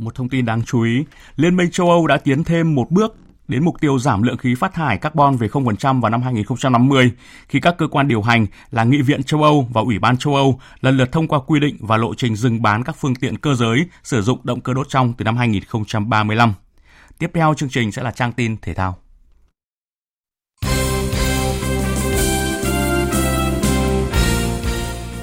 Một 0.00 0.14
thông 0.14 0.28
tin 0.28 0.44
đáng 0.44 0.62
chú 0.66 0.82
ý, 0.82 1.04
Liên 1.36 1.56
minh 1.56 1.70
châu 1.70 1.90
Âu 1.90 2.06
đã 2.06 2.16
tiến 2.16 2.44
thêm 2.44 2.74
một 2.74 2.90
bước 2.90 3.16
đến 3.48 3.64
mục 3.64 3.80
tiêu 3.80 3.98
giảm 3.98 4.22
lượng 4.22 4.36
khí 4.36 4.54
phát 4.54 4.74
thải 4.74 4.98
carbon 4.98 5.36
về 5.36 5.48
0% 5.48 6.00
vào 6.00 6.10
năm 6.10 6.22
2050 6.22 7.12
khi 7.48 7.60
các 7.60 7.74
cơ 7.78 7.86
quan 7.86 8.08
điều 8.08 8.22
hành 8.22 8.46
là 8.70 8.84
Nghị 8.84 9.02
viện 9.02 9.22
châu 9.22 9.42
Âu 9.42 9.68
và 9.72 9.80
Ủy 9.80 9.98
ban 9.98 10.16
châu 10.16 10.34
Âu 10.34 10.60
lần 10.80 10.96
lượt 10.96 11.12
thông 11.12 11.28
qua 11.28 11.40
quy 11.46 11.60
định 11.60 11.76
và 11.80 11.96
lộ 11.96 12.14
trình 12.14 12.36
dừng 12.36 12.62
bán 12.62 12.84
các 12.84 12.96
phương 12.98 13.14
tiện 13.14 13.38
cơ 13.38 13.54
giới 13.54 13.86
sử 14.02 14.22
dụng 14.22 14.38
động 14.44 14.60
cơ 14.60 14.74
đốt 14.74 14.88
trong 14.88 15.12
từ 15.12 15.24
năm 15.24 15.36
2035. 15.36 16.54
Tiếp 17.18 17.30
theo 17.34 17.54
chương 17.54 17.68
trình 17.68 17.92
sẽ 17.92 18.02
là 18.02 18.10
trang 18.10 18.32
tin 18.32 18.56
thể 18.56 18.74
thao. 18.74 18.96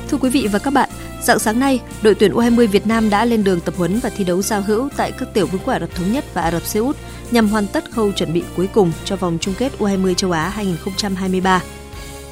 Thưa 0.09 0.17
quý 0.17 0.29
vị 0.29 0.47
và 0.51 0.59
các 0.59 0.73
bạn, 0.73 0.89
Dạng 1.27 1.39
sáng 1.39 1.59
nay, 1.59 1.81
đội 2.01 2.15
tuyển 2.15 2.33
U20 2.33 2.67
Việt 2.67 2.87
Nam 2.87 3.09
đã 3.09 3.25
lên 3.25 3.43
đường 3.43 3.59
tập 3.59 3.73
huấn 3.77 3.99
và 3.99 4.09
thi 4.09 4.23
đấu 4.23 4.41
giao 4.41 4.61
hữu 4.61 4.89
tại 4.97 5.11
các 5.11 5.33
tiểu 5.33 5.47
vương 5.47 5.61
quốc 5.65 5.73
Ả 5.73 5.79
Rập 5.79 5.95
Thống 5.95 6.11
Nhất 6.11 6.25
và 6.33 6.41
Ả 6.41 6.51
Rập 6.51 6.61
Xê 6.61 6.79
Út 6.79 6.95
nhằm 7.31 7.49
hoàn 7.49 7.67
tất 7.67 7.91
khâu 7.91 8.11
chuẩn 8.11 8.33
bị 8.33 8.43
cuối 8.55 8.69
cùng 8.73 8.91
cho 9.05 9.15
vòng 9.15 9.37
chung 9.41 9.53
kết 9.57 9.71
U20 9.79 10.13
châu 10.13 10.31
Á 10.31 10.49
2023. 10.49 11.63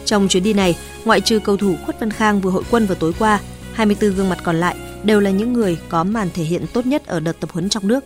Trong 0.05 0.27
chuyến 0.27 0.43
đi 0.43 0.53
này, 0.53 0.77
ngoại 1.05 1.21
trừ 1.21 1.39
cầu 1.39 1.57
thủ 1.57 1.75
Khuất 1.85 1.99
Văn 1.99 2.11
Khang 2.11 2.41
vừa 2.41 2.49
hội 2.49 2.63
quân 2.71 2.85
vào 2.85 2.95
tối 2.95 3.13
qua, 3.19 3.39
24 3.73 4.11
gương 4.11 4.29
mặt 4.29 4.37
còn 4.43 4.55
lại 4.55 4.75
đều 5.03 5.19
là 5.19 5.29
những 5.29 5.53
người 5.53 5.77
có 5.89 6.03
màn 6.03 6.29
thể 6.33 6.43
hiện 6.43 6.65
tốt 6.73 6.85
nhất 6.85 7.05
ở 7.05 7.19
đợt 7.19 7.39
tập 7.39 7.49
huấn 7.53 7.69
trong 7.69 7.87
nước. 7.87 8.03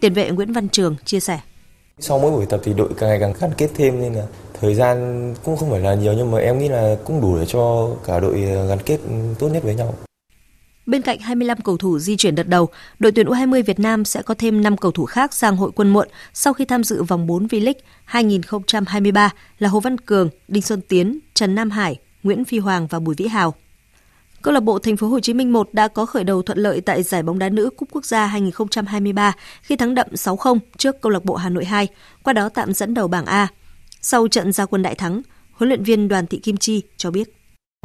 Tiền 0.00 0.14
vệ 0.14 0.30
Nguyễn 0.30 0.52
Văn 0.52 0.68
Trường 0.68 0.96
chia 1.04 1.20
sẻ. 1.20 1.40
Sau 1.98 2.18
mỗi 2.18 2.30
buổi 2.30 2.46
tập 2.46 2.60
thì 2.64 2.72
đội 2.72 2.88
càng 2.98 3.08
ngày 3.08 3.18
càng 3.20 3.32
gắn 3.40 3.50
kết 3.56 3.70
thêm 3.74 4.00
nên 4.00 4.14
là 4.14 4.22
thời 4.60 4.74
gian 4.74 5.34
cũng 5.44 5.56
không 5.56 5.70
phải 5.70 5.80
là 5.80 5.94
nhiều 5.94 6.12
nhưng 6.12 6.30
mà 6.30 6.38
em 6.38 6.58
nghĩ 6.58 6.68
là 6.68 6.96
cũng 7.04 7.20
đủ 7.20 7.38
để 7.38 7.46
cho 7.46 7.90
cả 8.06 8.20
đội 8.20 8.40
gắn 8.68 8.78
kết 8.86 8.98
tốt 9.38 9.48
nhất 9.48 9.62
với 9.62 9.74
nhau. 9.74 9.94
Bên 10.86 11.02
cạnh 11.02 11.18
25 11.18 11.58
cầu 11.60 11.76
thủ 11.76 11.98
di 11.98 12.16
chuyển 12.16 12.34
đợt 12.34 12.48
đầu, 12.48 12.68
đội 12.98 13.12
tuyển 13.12 13.26
U20 13.26 13.62
Việt 13.62 13.80
Nam 13.80 14.04
sẽ 14.04 14.22
có 14.22 14.34
thêm 14.34 14.62
5 14.62 14.76
cầu 14.76 14.92
thủ 14.92 15.04
khác 15.04 15.34
sang 15.34 15.56
hội 15.56 15.70
quân 15.74 15.92
muộn 15.92 16.08
sau 16.32 16.52
khi 16.52 16.64
tham 16.64 16.84
dự 16.84 17.02
vòng 17.02 17.26
4 17.26 17.46
V-League 17.46 17.80
2023 18.04 19.30
là 19.58 19.68
Hồ 19.68 19.80
Văn 19.80 19.98
Cường, 19.98 20.28
Đinh 20.48 20.62
Xuân 20.62 20.80
Tiến, 20.88 21.18
Trần 21.34 21.54
Nam 21.54 21.70
Hải, 21.70 21.96
Nguyễn 22.22 22.44
Phi 22.44 22.58
Hoàng 22.58 22.86
và 22.86 22.98
Bùi 22.98 23.14
Vĩ 23.14 23.26
Hào. 23.26 23.54
Câu 24.42 24.54
lạc 24.54 24.60
bộ 24.60 24.78
Thành 24.78 24.96
phố 24.96 25.08
Hồ 25.08 25.20
Chí 25.20 25.34
Minh 25.34 25.52
1 25.52 25.68
đã 25.72 25.88
có 25.88 26.06
khởi 26.06 26.24
đầu 26.24 26.42
thuận 26.42 26.58
lợi 26.58 26.80
tại 26.80 27.02
giải 27.02 27.22
bóng 27.22 27.38
đá 27.38 27.48
nữ 27.48 27.70
Cúp 27.76 27.88
Quốc 27.92 28.04
gia 28.04 28.26
2023 28.26 29.32
khi 29.62 29.76
thắng 29.76 29.94
đậm 29.94 30.06
6-0 30.12 30.58
trước 30.76 31.00
câu 31.00 31.12
lạc 31.12 31.24
bộ 31.24 31.34
Hà 31.34 31.48
Nội 31.48 31.64
2, 31.64 31.88
qua 32.22 32.32
đó 32.32 32.48
tạm 32.48 32.72
dẫn 32.72 32.94
đầu 32.94 33.08
bảng 33.08 33.26
A. 33.26 33.48
Sau 34.00 34.28
trận 34.28 34.52
gia 34.52 34.66
quân 34.66 34.82
đại 34.82 34.94
thắng, 34.94 35.22
huấn 35.52 35.68
luyện 35.68 35.84
viên 35.84 36.08
Đoàn 36.08 36.26
Thị 36.26 36.38
Kim 36.38 36.56
Chi 36.56 36.82
cho 36.96 37.10
biết 37.10 37.35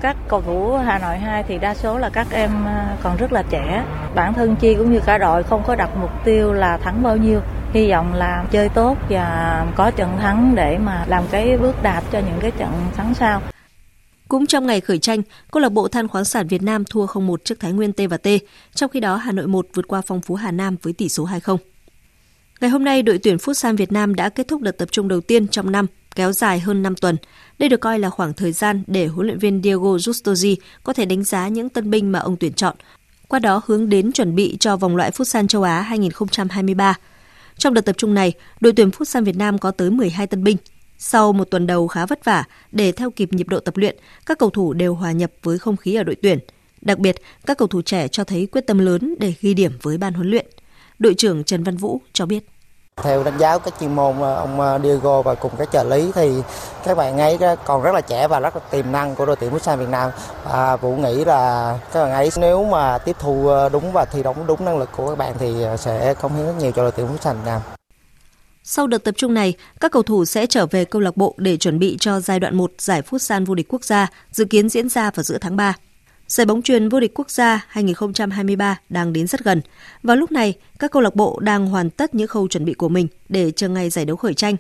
các 0.02 0.18
cầu 0.28 0.42
thủ 0.42 0.78
Hà 0.78 1.00
Nội 1.00 1.18
2 1.18 1.44
thì 1.48 1.58
đa 1.58 1.76
số 1.76 1.98
là 1.98 2.10
các 2.10 2.28
em 2.32 2.66
à, 2.66 2.98
còn 3.04 3.18
rất 3.18 3.34
là 3.34 3.44
trẻ. 3.50 3.86
Bản 4.16 4.34
thân 4.34 4.56
Chi 4.56 4.76
cũng 4.76 4.94
như 4.94 5.00
cả 5.06 5.18
đội 5.18 5.44
không 5.44 5.64
có 5.68 5.76
đặt 5.76 5.90
mục 6.02 6.12
tiêu 6.26 6.54
là 6.54 6.78
thắng 6.78 7.04
bao 7.04 7.18
nhiêu. 7.18 7.42
Hy 7.74 7.92
vọng 7.92 8.14
là 8.14 8.46
chơi 8.52 8.70
tốt 8.70 8.98
và 9.10 9.66
có 9.76 9.92
trận 9.92 10.18
thắng 10.20 10.56
để 10.56 10.78
mà 10.78 11.06
làm 11.08 11.24
cái 11.32 11.58
bước 11.58 11.84
đạp 11.84 12.02
cho 12.12 12.20
những 12.20 12.38
cái 12.42 12.52
trận 12.52 12.72
thắng 12.96 13.14
sau. 13.14 13.42
Cũng 14.28 14.46
trong 14.46 14.68
ngày 14.68 14.82
khởi 14.82 15.00
tranh, 15.00 15.22
câu 15.52 15.62
lạc 15.62 15.70
bộ 15.70 15.88
Than 15.88 16.08
khoáng 16.08 16.26
sản 16.26 16.48
Việt 16.48 16.62
Nam 16.62 16.84
thua 16.86 17.06
0-1 17.06 17.38
trước 17.38 17.60
Thái 17.60 17.72
Nguyên 17.72 17.94
T&T, 17.94 18.28
trong 18.76 18.90
khi 18.90 19.00
đó 19.00 19.16
Hà 19.16 19.32
Nội 19.32 19.48
1 19.48 19.68
vượt 19.74 19.88
qua 19.88 20.02
Phong 20.08 20.22
Phú 20.22 20.36
Hà 20.36 20.52
Nam 20.52 20.76
với 20.82 20.94
tỷ 20.94 21.10
số 21.10 21.28
2-0. 21.28 21.58
Ngày 22.62 22.70
hôm 22.70 22.84
nay, 22.84 23.02
đội 23.02 23.20
tuyển 23.24 23.38
Futsal 23.38 23.76
Việt 23.76 23.92
Nam 23.92 24.16
đã 24.16 24.30
kết 24.30 24.48
thúc 24.48 24.62
đợt 24.62 24.78
tập 24.78 24.88
trung 24.92 25.08
đầu 25.08 25.22
tiên 25.22 25.48
trong 25.48 25.72
năm 25.72 25.86
kéo 26.16 26.32
dài 26.32 26.60
hơn 26.60 26.84
5 26.84 26.96
tuần. 26.96 27.18
Đây 27.62 27.70
được 27.70 27.82
coi 27.82 28.00
là 28.00 28.10
khoảng 28.10 28.34
thời 28.34 28.52
gian 28.52 28.84
để 28.88 29.08
huấn 29.08 29.28
luyện 29.28 29.40
viên 29.40 29.62
Diego 29.64 29.96
Justosi 29.96 30.56
có 30.84 30.94
thể 30.94 31.06
đánh 31.06 31.24
giá 31.24 31.48
những 31.48 31.70
tân 31.70 31.90
binh 31.92 32.12
mà 32.12 32.20
ông 32.20 32.36
tuyển 32.40 32.54
chọn, 32.54 32.76
qua 33.28 33.40
đó 33.40 33.62
hướng 33.66 33.90
đến 33.90 34.12
chuẩn 34.12 34.36
bị 34.36 34.58
cho 34.60 34.78
vòng 34.78 34.96
loại 34.96 35.12
Futsal 35.12 35.48
châu 35.48 35.64
Á 35.64 35.82
2023. 35.82 36.96
Trong 37.58 37.74
đợt 37.74 37.82
tập 37.82 37.96
trung 37.98 38.14
này, 38.14 38.34
đội 38.60 38.74
tuyển 38.74 38.90
Futsal 38.90 39.24
Việt 39.24 39.36
Nam 39.36 39.58
có 39.58 39.72
tới 39.72 39.92
12 39.92 40.28
tân 40.28 40.44
binh. 40.44 40.58
Sau 40.98 41.34
một 41.34 41.44
tuần 41.52 41.68
đầu 41.68 41.88
khá 41.88 42.06
vất 42.06 42.26
vả 42.26 42.44
để 42.72 42.92
theo 42.92 43.12
kịp 43.12 43.34
nhịp 43.34 43.48
độ 43.48 43.60
tập 43.60 43.78
luyện, 43.78 43.96
các 44.26 44.40
cầu 44.40 44.50
thủ 44.50 44.74
đều 44.74 44.94
hòa 44.94 45.12
nhập 45.12 45.32
với 45.44 45.60
không 45.60 45.78
khí 45.78 45.96
ở 45.96 46.04
đội 46.04 46.16
tuyển. 46.16 46.40
Đặc 46.82 47.00
biệt, 47.00 47.16
các 47.46 47.58
cầu 47.58 47.68
thủ 47.68 47.82
trẻ 47.82 48.08
cho 48.08 48.24
thấy 48.24 48.48
quyết 48.52 48.68
tâm 48.68 48.78
lớn 48.78 49.16
để 49.20 49.34
ghi 49.42 49.54
điểm 49.54 49.72
với 49.82 49.98
ban 49.98 50.14
huấn 50.14 50.30
luyện. 50.30 50.46
Đội 51.00 51.14
trưởng 51.14 51.44
Trần 51.44 51.64
Văn 51.64 51.78
Vũ 51.78 52.02
cho 52.14 52.26
biết. 52.26 52.51
Theo 52.98 53.24
đánh 53.24 53.38
giá 53.38 53.58
của 53.58 53.64
các 53.66 53.80
chuyên 53.80 53.96
môn 53.96 54.22
ờ, 54.22 54.36
ông 54.36 54.60
ờ, 54.60 54.80
Diego 54.84 55.22
và 55.22 55.36
cùng 55.36 55.52
các 55.58 55.72
trợ 55.72 55.84
lý 55.84 56.12
thì 56.16 56.32
các 56.84 56.98
bạn 56.98 57.18
ấy 57.18 57.38
còn 57.66 57.82
rất 57.82 57.92
là 57.92 58.02
trẻ 58.02 58.28
và 58.28 58.40
rất 58.40 58.56
là 58.56 58.62
tiềm 58.72 58.92
năng 58.92 59.16
của 59.16 59.26
đội 59.26 59.36
tuyển 59.36 59.52
Futsal 59.54 59.78
Việt 59.78 59.90
Nam. 59.90 60.12
và 60.44 60.76
Vũ 60.76 60.96
nghĩ 60.96 61.26
là 61.26 61.80
các 61.94 62.04
bạn 62.04 62.12
ấy 62.12 62.30
nếu 62.38 62.64
mà 62.66 62.98
tiếp 62.98 63.16
thu 63.20 63.48
ờ, 63.48 63.70
đúng 63.70 63.92
và 63.92 64.06
thi 64.06 64.24
đấu 64.24 64.36
đúng 64.48 64.66
năng 64.66 64.78
lực 64.78 64.90
của 64.98 65.10
các 65.10 65.18
bạn 65.18 65.36
thì 65.40 65.54
sẽ 65.78 66.14
cống 66.14 66.36
hiến 66.36 66.46
rất 66.46 66.54
nhiều 66.60 66.72
cho 66.72 66.82
đội 66.82 66.92
tuyển 66.92 67.08
Futsal 67.08 67.34
Việt 67.34 67.46
Nam. 67.46 67.62
Sau 68.64 68.88
đợt 68.88 69.04
tập 69.04 69.16
trung 69.18 69.34
này, 69.34 69.54
các 69.80 69.92
cầu 69.92 70.04
thủ 70.04 70.26
sẽ 70.26 70.46
trở 70.46 70.66
về 70.66 70.86
câu 70.86 71.02
lạc 71.02 71.18
bộ 71.18 71.36
để 71.38 71.58
chuẩn 71.58 71.80
bị 71.80 71.98
cho 72.00 72.20
giai 72.20 72.40
đoạn 72.40 72.56
1 72.56 72.72
giải 72.78 73.02
Phút 73.02 73.22
San 73.22 73.46
vô 73.46 73.56
địch 73.56 73.68
quốc 73.70 73.84
gia, 73.84 74.08
dự 74.32 74.46
kiến 74.46 74.70
diễn 74.70 74.90
ra 74.90 75.12
vào 75.16 75.24
giữa 75.24 75.38
tháng 75.42 75.56
3. 75.56 75.74
Giải 76.32 76.46
bóng 76.46 76.62
truyền 76.62 76.90
vô 76.90 77.00
địch 77.00 77.12
quốc 77.16 77.32
gia 77.32 77.66
2023 77.68 78.80
đang 78.90 79.14
đến 79.14 79.28
rất 79.28 79.44
gần. 79.44 79.62
Vào 80.04 80.16
lúc 80.16 80.32
này, 80.32 80.54
các 80.80 80.92
câu 80.92 81.02
lạc 81.02 81.16
bộ 81.16 81.40
đang 81.40 81.68
hoàn 81.68 81.90
tất 81.90 82.16
những 82.16 82.28
khâu 82.28 82.48
chuẩn 82.48 82.66
bị 82.66 82.74
của 82.74 82.90
mình 82.90 83.08
để 83.30 83.52
chờ 83.52 83.70
ngày 83.70 83.90
giải 83.90 84.06
đấu 84.06 84.16
khởi 84.16 84.34
tranh. 84.34 84.56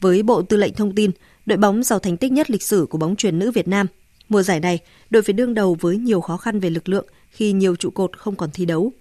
Với 0.00 0.22
Bộ 0.22 0.42
Tư 0.42 0.56
lệnh 0.56 0.74
Thông 0.74 0.94
tin, 0.94 1.10
đội 1.46 1.58
bóng 1.58 1.82
giàu 1.82 1.98
thành 1.98 2.16
tích 2.16 2.32
nhất 2.32 2.50
lịch 2.50 2.62
sử 2.62 2.86
của 2.90 2.98
bóng 2.98 3.16
truyền 3.16 3.38
nữ 3.38 3.50
Việt 3.50 3.68
Nam, 3.68 3.86
mùa 4.28 4.42
giải 4.42 4.60
này, 4.60 4.78
đội 5.10 5.22
phải 5.22 5.32
đương 5.32 5.54
đầu 5.54 5.76
với 5.80 5.96
nhiều 5.96 6.20
khó 6.20 6.36
khăn 6.36 6.60
về 6.60 6.70
lực 6.70 6.88
lượng 6.88 7.06
khi 7.30 7.52
nhiều 7.52 7.76
trụ 7.76 7.90
cột 7.90 8.18
không 8.18 8.36
còn 8.36 8.50
thi 8.50 8.64
đấu. 8.64 8.92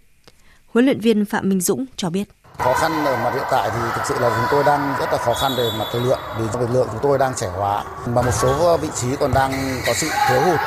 Huấn 0.67 0.85
luyện 0.85 0.99
viên 0.99 1.25
Phạm 1.25 1.49
Minh 1.49 1.61
Dũng 1.61 1.85
cho 1.95 2.09
biết. 2.09 2.27
Khó 2.57 2.73
khăn 2.73 2.91
ở 3.05 3.17
mặt 3.23 3.31
hiện 3.33 3.47
tại 3.51 3.69
thì 3.73 3.79
thực 3.95 4.01
sự 4.05 4.15
là 4.19 4.29
chúng 4.37 4.47
tôi 4.51 4.63
đang 4.63 4.95
rất 4.99 5.11
là 5.11 5.17
khó 5.17 5.33
khăn 5.33 5.51
về 5.57 5.69
mặt 5.79 5.85
lực 5.93 6.03
lượng 6.03 6.19
vì 6.39 6.45
lực 6.59 6.69
lượng 6.73 6.87
chúng 6.91 7.01
tôi 7.03 7.17
đang 7.17 7.33
trẻ 7.35 7.47
hóa 7.57 7.83
và 8.05 8.21
một 8.21 8.31
số 8.31 8.77
vị 8.77 8.87
trí 8.95 9.07
còn 9.19 9.33
đang 9.33 9.51
có 9.87 9.93
sự 9.93 10.07
thiếu 10.29 10.41
hụt 10.41 10.59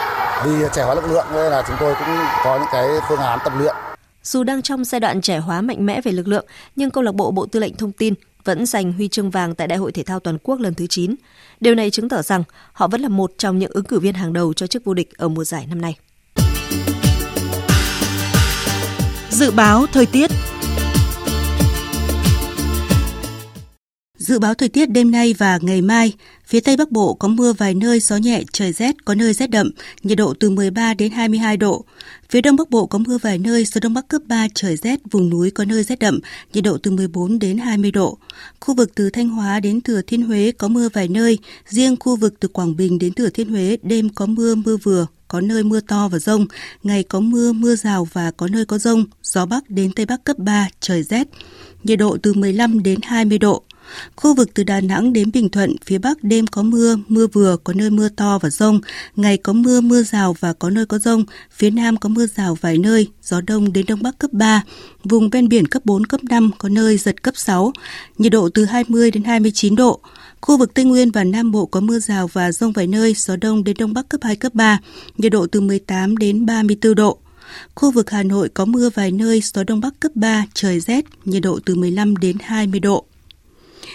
vì 0.45 0.67
trẻ 0.75 0.83
hóa 0.83 0.95
lực 0.95 1.05
lượng 1.09 1.27
nên 1.35 1.51
là 1.51 1.65
chúng 1.67 1.77
tôi 1.81 1.95
cũng 1.99 2.17
có 2.45 2.59
những 2.59 2.69
cái 2.73 2.89
phương 3.09 3.19
án 3.21 3.39
tập 3.45 3.53
luyện. 3.59 3.75
Dù 4.23 4.43
đang 4.43 4.63
trong 4.63 4.85
giai 4.85 5.01
đoạn 5.01 5.21
trẻ 5.21 5.39
hóa 5.39 5.61
mạnh 5.61 5.87
mẽ 5.87 6.01
về 6.01 6.13
lực 6.13 6.29
lượng, 6.29 6.47
nhưng 6.77 6.91
câu 6.91 7.05
lạc 7.05 7.15
bộ 7.15 7.31
Bộ 7.31 7.47
Tư 7.47 7.61
lệnh 7.61 7.77
Thông 7.77 7.93
tin 7.93 8.15
vẫn 8.45 8.67
giành 8.67 8.93
huy 8.93 9.09
chương 9.09 9.31
vàng 9.31 9.55
tại 9.55 9.69
Đại 9.69 9.79
hội 9.79 9.93
thể 9.93 10.03
thao 10.03 10.21
toàn 10.21 10.39
quốc 10.43 10.61
lần 10.61 10.75
thứ 10.75 10.87
9. 10.87 11.15
Điều 11.61 11.75
này 11.75 11.91
chứng 11.91 12.09
tỏ 12.09 12.23
rằng 12.23 12.43
họ 12.73 12.89
vẫn 12.89 13.01
là 13.01 13.09
một 13.09 13.33
trong 13.39 13.59
những 13.59 13.71
ứng 13.75 13.85
cử 13.85 14.01
viên 14.01 14.15
hàng 14.15 14.33
đầu 14.33 14.53
cho 14.53 14.67
chức 14.67 14.85
vô 14.85 14.95
địch 14.95 15.19
ở 15.19 15.29
mùa 15.29 15.45
giải 15.45 15.67
năm 15.67 15.81
nay. 15.81 15.97
Dự 19.31 19.51
báo 19.51 19.87
thời 19.93 20.07
tiết 20.07 20.31
Dự 24.27 24.39
báo 24.39 24.55
thời 24.55 24.69
tiết 24.69 24.91
đêm 24.91 25.11
nay 25.11 25.35
và 25.39 25.59
ngày 25.63 25.83
mai, 25.83 26.13
phía 26.47 26.61
Tây 26.61 26.77
Bắc 26.77 26.91
Bộ 26.91 27.15
có 27.15 27.29
mưa 27.29 27.53
vài 27.53 27.75
nơi, 27.75 28.01
gió 28.01 28.17
nhẹ, 28.17 28.43
trời 28.53 28.73
rét, 28.73 29.05
có 29.05 29.15
nơi 29.15 29.33
rét 29.33 29.47
đậm, 29.51 29.71
nhiệt 30.03 30.19
độ 30.19 30.35
từ 30.41 30.51
13 30.51 30.95
đến 30.95 31.13
22 31.13 31.57
độ. 31.57 31.85
Phía 32.31 32.41
Đông 32.41 32.57
Bắc 32.57 32.71
Bộ 32.71 32.87
có 32.87 32.99
mưa 32.99 33.19
vài 33.23 33.39
nơi, 33.39 33.65
gió 33.65 33.79
Đông 33.83 33.95
Bắc 33.95 34.09
cấp 34.09 34.23
3, 34.27 34.47
trời 34.55 34.77
rét, 34.77 35.01
vùng 35.11 35.31
núi 35.31 35.51
có 35.51 35.65
nơi 35.65 35.83
rét 35.83 35.99
đậm, 35.99 36.21
nhiệt 36.53 36.65
độ 36.65 36.79
từ 36.83 36.91
14 36.91 37.39
đến 37.39 37.59
20 37.59 37.91
độ. 37.91 38.19
Khu 38.61 38.75
vực 38.75 38.91
từ 38.95 39.11
Thanh 39.11 39.29
Hóa 39.29 39.61
đến 39.61 39.81
Thừa 39.81 40.01
Thiên 40.07 40.23
Huế 40.23 40.53
có 40.59 40.69
mưa 40.69 40.89
vài 40.93 41.09
nơi, 41.09 41.39
riêng 41.69 41.97
khu 42.01 42.17
vực 42.17 42.35
từ 42.41 42.49
Quảng 42.49 42.77
Bình 42.77 42.99
đến 42.99 43.13
Thừa 43.13 43.29
Thiên 43.29 43.49
Huế 43.49 43.77
đêm 43.83 44.09
có 44.09 44.27
mưa, 44.27 44.55
mưa 44.55 44.77
vừa, 44.77 45.07
có 45.29 45.41
nơi 45.41 45.63
mưa 45.65 45.81
to 45.81 46.09
và 46.09 46.19
rông, 46.19 46.47
ngày 46.83 47.03
có 47.03 47.21
mưa, 47.21 47.53
mưa 47.53 47.77
rào 47.77 48.09
và 48.13 48.31
có 48.31 48.49
nơi 48.49 48.65
có 48.65 48.79
rông, 48.79 49.05
gió 49.23 49.47
Bắc 49.47 49.71
đến 49.71 49.93
Tây 49.93 50.07
Bắc 50.07 50.25
cấp 50.25 50.39
3, 50.39 50.69
trời 50.81 51.03
rét, 51.03 51.29
nhiệt 51.83 51.99
độ 51.99 52.17
từ 52.23 52.33
15 52.35 52.83
đến 52.83 52.99
20 53.03 53.39
độ. 53.39 53.63
Khu 54.17 54.35
vực 54.35 54.55
từ 54.55 54.65
Đà 54.65 54.81
Nẵng 54.81 55.13
đến 55.13 55.31
Bình 55.33 55.49
Thuận, 55.49 55.77
phía 55.85 55.99
Bắc 55.99 56.25
đêm 56.25 56.47
có 56.47 56.63
mưa, 56.63 56.97
mưa 57.09 57.27
vừa, 57.27 57.57
có 57.65 57.73
nơi 57.73 57.91
mưa 57.91 58.09
to 58.09 58.39
và 58.39 58.51
rông. 58.51 58.81
Ngày 59.17 59.37
có 59.37 59.53
mưa, 59.53 59.81
mưa 59.81 60.03
rào 60.03 60.37
và 60.41 60.53
có 60.53 60.71
nơi 60.71 60.87
có 60.87 60.99
rông. 60.99 61.25
Phía 61.53 61.71
Nam 61.71 61.97
có 61.97 62.09
mưa 62.09 62.27
rào 62.27 62.55
vài 62.61 62.79
nơi, 62.79 63.09
gió 63.23 63.41
đông 63.41 63.73
đến 63.73 63.87
Đông 63.89 64.03
Bắc 64.03 64.19
cấp 64.19 64.33
3. 64.33 64.63
Vùng 65.05 65.31
ven 65.31 65.49
biển 65.49 65.67
cấp 65.67 65.83
4, 65.85 66.07
cấp 66.07 66.25
5, 66.25 66.51
có 66.59 66.69
nơi 66.69 66.97
giật 66.97 67.23
cấp 67.23 67.35
6. 67.37 67.73
Nhiệt 68.19 68.33
độ 68.33 68.49
từ 68.49 68.65
20 68.65 69.11
đến 69.11 69.25
29 69.25 69.77
độ. 69.77 70.01
Khu 70.41 70.57
vực 70.57 70.75
Tây 70.75 70.85
Nguyên 70.85 71.11
và 71.11 71.25
Nam 71.25 71.53
Bộ 71.53 71.67
có 71.67 71.81
mưa 71.81 71.99
rào 71.99 72.27
và 72.27 72.53
rông 72.53 72.73
vài 72.73 72.87
nơi, 72.87 73.15
gió 73.17 73.37
đông 73.37 73.65
đến 73.65 73.77
đông 73.79 73.93
bắc 73.93 74.09
cấp 74.09 74.21
2, 74.25 74.37
cấp 74.37 74.55
3, 74.55 74.79
nhiệt 75.19 75.33
độ 75.33 75.47
từ 75.47 75.61
18 75.61 76.17
đến 76.17 76.47
34 76.47 76.95
độ. 76.95 77.19
Khu 77.75 77.91
vực 77.91 78.11
Hà 78.11 78.23
Nội 78.23 78.49
có 78.49 78.65
mưa 78.65 78.91
vài 78.95 79.11
nơi, 79.11 79.41
gió 79.41 79.65
đông 79.65 79.81
bắc 79.81 80.01
cấp 80.01 80.13
3, 80.15 80.45
trời 80.55 80.81
rét, 80.81 81.05
nhiệt 81.25 81.43
độ 81.43 81.61
từ 81.67 81.75
15 81.75 82.17
đến 82.17 82.37
20 82.41 82.81
độ. 82.81 83.07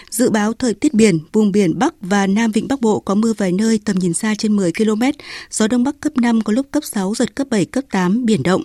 Dự 0.10 0.30
báo 0.30 0.54
thời 0.54 0.74
tiết 0.74 0.94
biển, 0.94 1.20
vùng 1.34 1.52
biển 1.52 1.80
Bắc 1.80 1.94
và 2.02 2.28
Nam 2.28 2.52
Vịnh 2.52 2.68
Bắc 2.68 2.82
Bộ 2.82 3.00
có 3.00 3.16
mưa 3.16 3.34
vài 3.38 3.52
nơi 3.52 3.80
tầm 3.86 4.00
nhìn 4.00 4.14
xa 4.14 4.36
trên 4.36 4.56
10 4.56 4.72
km, 4.72 5.04
gió 5.52 5.68
Đông 5.68 5.84
Bắc 5.84 6.00
cấp 6.00 6.18
5 6.18 6.42
có 6.42 6.54
lúc 6.54 6.66
cấp 6.72 6.84
6, 6.84 7.14
giật 7.16 7.36
cấp 7.36 7.48
7, 7.50 7.66
cấp 7.66 7.84
8, 7.92 8.26
biển 8.26 8.44
động. 8.44 8.64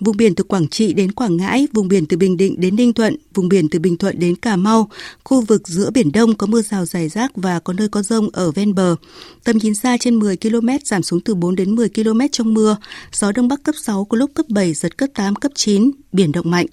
Vùng 0.00 0.16
biển 0.16 0.34
từ 0.34 0.44
Quảng 0.44 0.68
Trị 0.68 0.92
đến 0.92 1.12
Quảng 1.12 1.36
Ngãi, 1.36 1.66
vùng 1.72 1.88
biển 1.88 2.06
từ 2.06 2.16
Bình 2.16 2.36
Định 2.36 2.60
đến 2.60 2.76
Ninh 2.76 2.92
Thuận, 2.92 3.16
vùng 3.34 3.48
biển 3.48 3.68
từ 3.68 3.78
Bình 3.78 3.96
Thuận 3.96 4.18
đến 4.18 4.36
Cà 4.36 4.56
Mau, 4.56 4.90
khu 5.24 5.40
vực 5.40 5.68
giữa 5.68 5.90
Biển 5.90 6.12
Đông 6.12 6.34
có 6.34 6.46
mưa 6.46 6.62
rào 6.62 6.84
rải 6.84 7.08
rác 7.08 7.36
và 7.36 7.58
có 7.58 7.72
nơi 7.72 7.88
có 7.88 8.02
rông 8.02 8.28
ở 8.32 8.50
ven 8.50 8.74
bờ. 8.74 8.96
Tầm 9.44 9.58
nhìn 9.58 9.74
xa 9.74 9.96
trên 10.00 10.18
10 10.18 10.36
km, 10.36 10.68
giảm 10.84 11.02
xuống 11.02 11.20
từ 11.20 11.34
4 11.34 11.56
đến 11.56 11.74
10 11.74 11.88
km 11.88 12.20
trong 12.32 12.54
mưa. 12.54 12.76
Gió 13.12 13.32
Đông 13.32 13.48
Bắc 13.48 13.62
cấp 13.62 13.74
6, 13.82 14.04
có 14.04 14.16
lúc 14.16 14.30
cấp 14.34 14.46
7, 14.48 14.74
giật 14.74 14.98
cấp 14.98 15.10
8, 15.14 15.34
cấp 15.34 15.52
9, 15.54 15.90
biển 16.12 16.32
động 16.32 16.50
mạnh. 16.50 16.66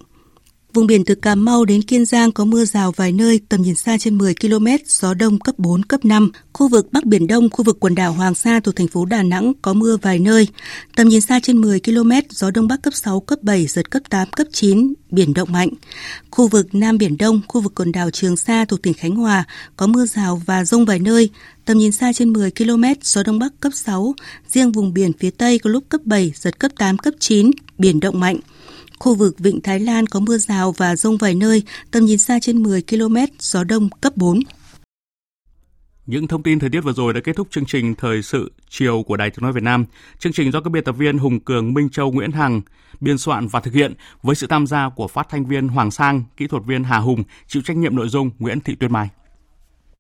Vùng 0.73 0.87
biển 0.87 1.05
từ 1.05 1.15
Cà 1.15 1.35
Mau 1.35 1.65
đến 1.65 1.81
Kiên 1.81 2.05
Giang 2.05 2.31
có 2.31 2.45
mưa 2.45 2.65
rào 2.65 2.91
vài 2.91 3.11
nơi, 3.11 3.39
tầm 3.49 3.61
nhìn 3.61 3.75
xa 3.75 3.97
trên 3.97 4.17
10 4.17 4.35
km, 4.41 4.67
gió 4.85 5.13
đông 5.13 5.39
cấp 5.39 5.59
4, 5.59 5.83
cấp 5.83 6.05
5. 6.05 6.31
Khu 6.53 6.67
vực 6.67 6.87
Bắc 6.91 7.05
Biển 7.05 7.27
Đông, 7.27 7.49
khu 7.49 7.63
vực 7.63 7.77
quần 7.79 7.95
đảo 7.95 8.13
Hoàng 8.13 8.35
Sa 8.35 8.59
thuộc 8.59 8.75
thành 8.75 8.87
phố 8.87 9.05
Đà 9.05 9.23
Nẵng 9.23 9.53
có 9.61 9.73
mưa 9.73 9.97
vài 10.01 10.19
nơi. 10.19 10.47
Tầm 10.95 11.07
nhìn 11.07 11.21
xa 11.21 11.39
trên 11.39 11.61
10 11.61 11.79
km, 11.79 12.11
gió 12.29 12.51
đông 12.51 12.67
bắc 12.67 12.81
cấp 12.81 12.93
6, 12.93 13.19
cấp 13.19 13.39
7, 13.41 13.67
giật 13.67 13.91
cấp 13.91 14.03
8, 14.09 14.27
cấp 14.31 14.47
9, 14.51 14.93
biển 15.11 15.33
động 15.33 15.51
mạnh. 15.51 15.69
Khu 16.31 16.47
vực 16.47 16.75
Nam 16.75 16.97
Biển 16.97 17.17
Đông, 17.17 17.41
khu 17.47 17.61
vực 17.61 17.75
quần 17.75 17.91
đảo 17.91 18.09
Trường 18.11 18.37
Sa 18.37 18.65
thuộc 18.65 18.81
tỉnh 18.81 18.93
Khánh 18.93 19.15
Hòa 19.15 19.43
có 19.77 19.87
mưa 19.87 20.05
rào 20.05 20.41
và 20.45 20.65
rông 20.65 20.85
vài 20.85 20.99
nơi. 20.99 21.29
Tầm 21.65 21.77
nhìn 21.77 21.91
xa 21.91 22.13
trên 22.13 22.33
10 22.33 22.51
km, 22.51 22.83
gió 23.03 23.23
đông 23.23 23.39
bắc 23.39 23.59
cấp 23.59 23.71
6. 23.75 24.15
Riêng 24.49 24.71
vùng 24.71 24.93
biển 24.93 25.11
phía 25.19 25.29
Tây 25.29 25.59
có 25.59 25.69
lúc 25.69 25.83
cấp 25.89 26.01
7, 26.05 26.31
giật 26.35 26.59
cấp 26.59 26.71
8, 26.77 26.97
cấp 26.97 27.13
9, 27.19 27.51
biển 27.77 27.99
động 27.99 28.19
mạnh. 28.19 28.39
Khu 28.99 29.15
vực 29.15 29.39
Vịnh 29.39 29.61
Thái 29.61 29.79
Lan 29.79 30.07
có 30.07 30.19
mưa 30.19 30.37
rào 30.37 30.71
và 30.71 30.95
rông 30.95 31.17
vài 31.17 31.35
nơi, 31.35 31.63
tầm 31.91 32.05
nhìn 32.05 32.17
xa 32.17 32.39
trên 32.41 32.63
10 32.63 32.81
km, 32.81 33.15
gió 33.39 33.63
đông 33.63 33.89
cấp 34.01 34.17
4. 34.17 34.39
Những 36.05 36.27
thông 36.27 36.43
tin 36.43 36.59
thời 36.59 36.69
tiết 36.69 36.81
vừa 36.81 36.93
rồi 36.93 37.13
đã 37.13 37.19
kết 37.23 37.35
thúc 37.35 37.47
chương 37.51 37.65
trình 37.65 37.95
Thời 37.95 38.21
sự 38.21 38.51
chiều 38.69 39.03
của 39.03 39.17
Đài 39.17 39.29
Tiếng 39.29 39.43
Nói 39.43 39.53
Việt 39.53 39.63
Nam. 39.63 39.85
Chương 40.19 40.33
trình 40.33 40.51
do 40.51 40.61
các 40.61 40.69
biên 40.69 40.83
tập 40.83 40.91
viên 40.91 41.17
Hùng 41.17 41.39
Cường, 41.39 41.73
Minh 41.73 41.89
Châu, 41.89 42.11
Nguyễn 42.11 42.31
Hằng 42.31 42.61
biên 42.99 43.17
soạn 43.17 43.47
và 43.47 43.59
thực 43.59 43.73
hiện 43.73 43.93
với 44.23 44.35
sự 44.35 44.47
tham 44.47 44.67
gia 44.67 44.89
của 44.89 45.07
phát 45.07 45.29
thanh 45.29 45.45
viên 45.45 45.67
Hoàng 45.67 45.91
Sang, 45.91 46.23
kỹ 46.37 46.47
thuật 46.47 46.63
viên 46.65 46.83
Hà 46.83 46.97
Hùng, 46.97 47.23
chịu 47.47 47.61
trách 47.65 47.77
nhiệm 47.77 47.95
nội 47.95 48.09
dung 48.09 48.31
Nguyễn 48.39 48.59
Thị 48.59 48.75
Tuyết 48.75 48.91
Mai. 48.91 49.09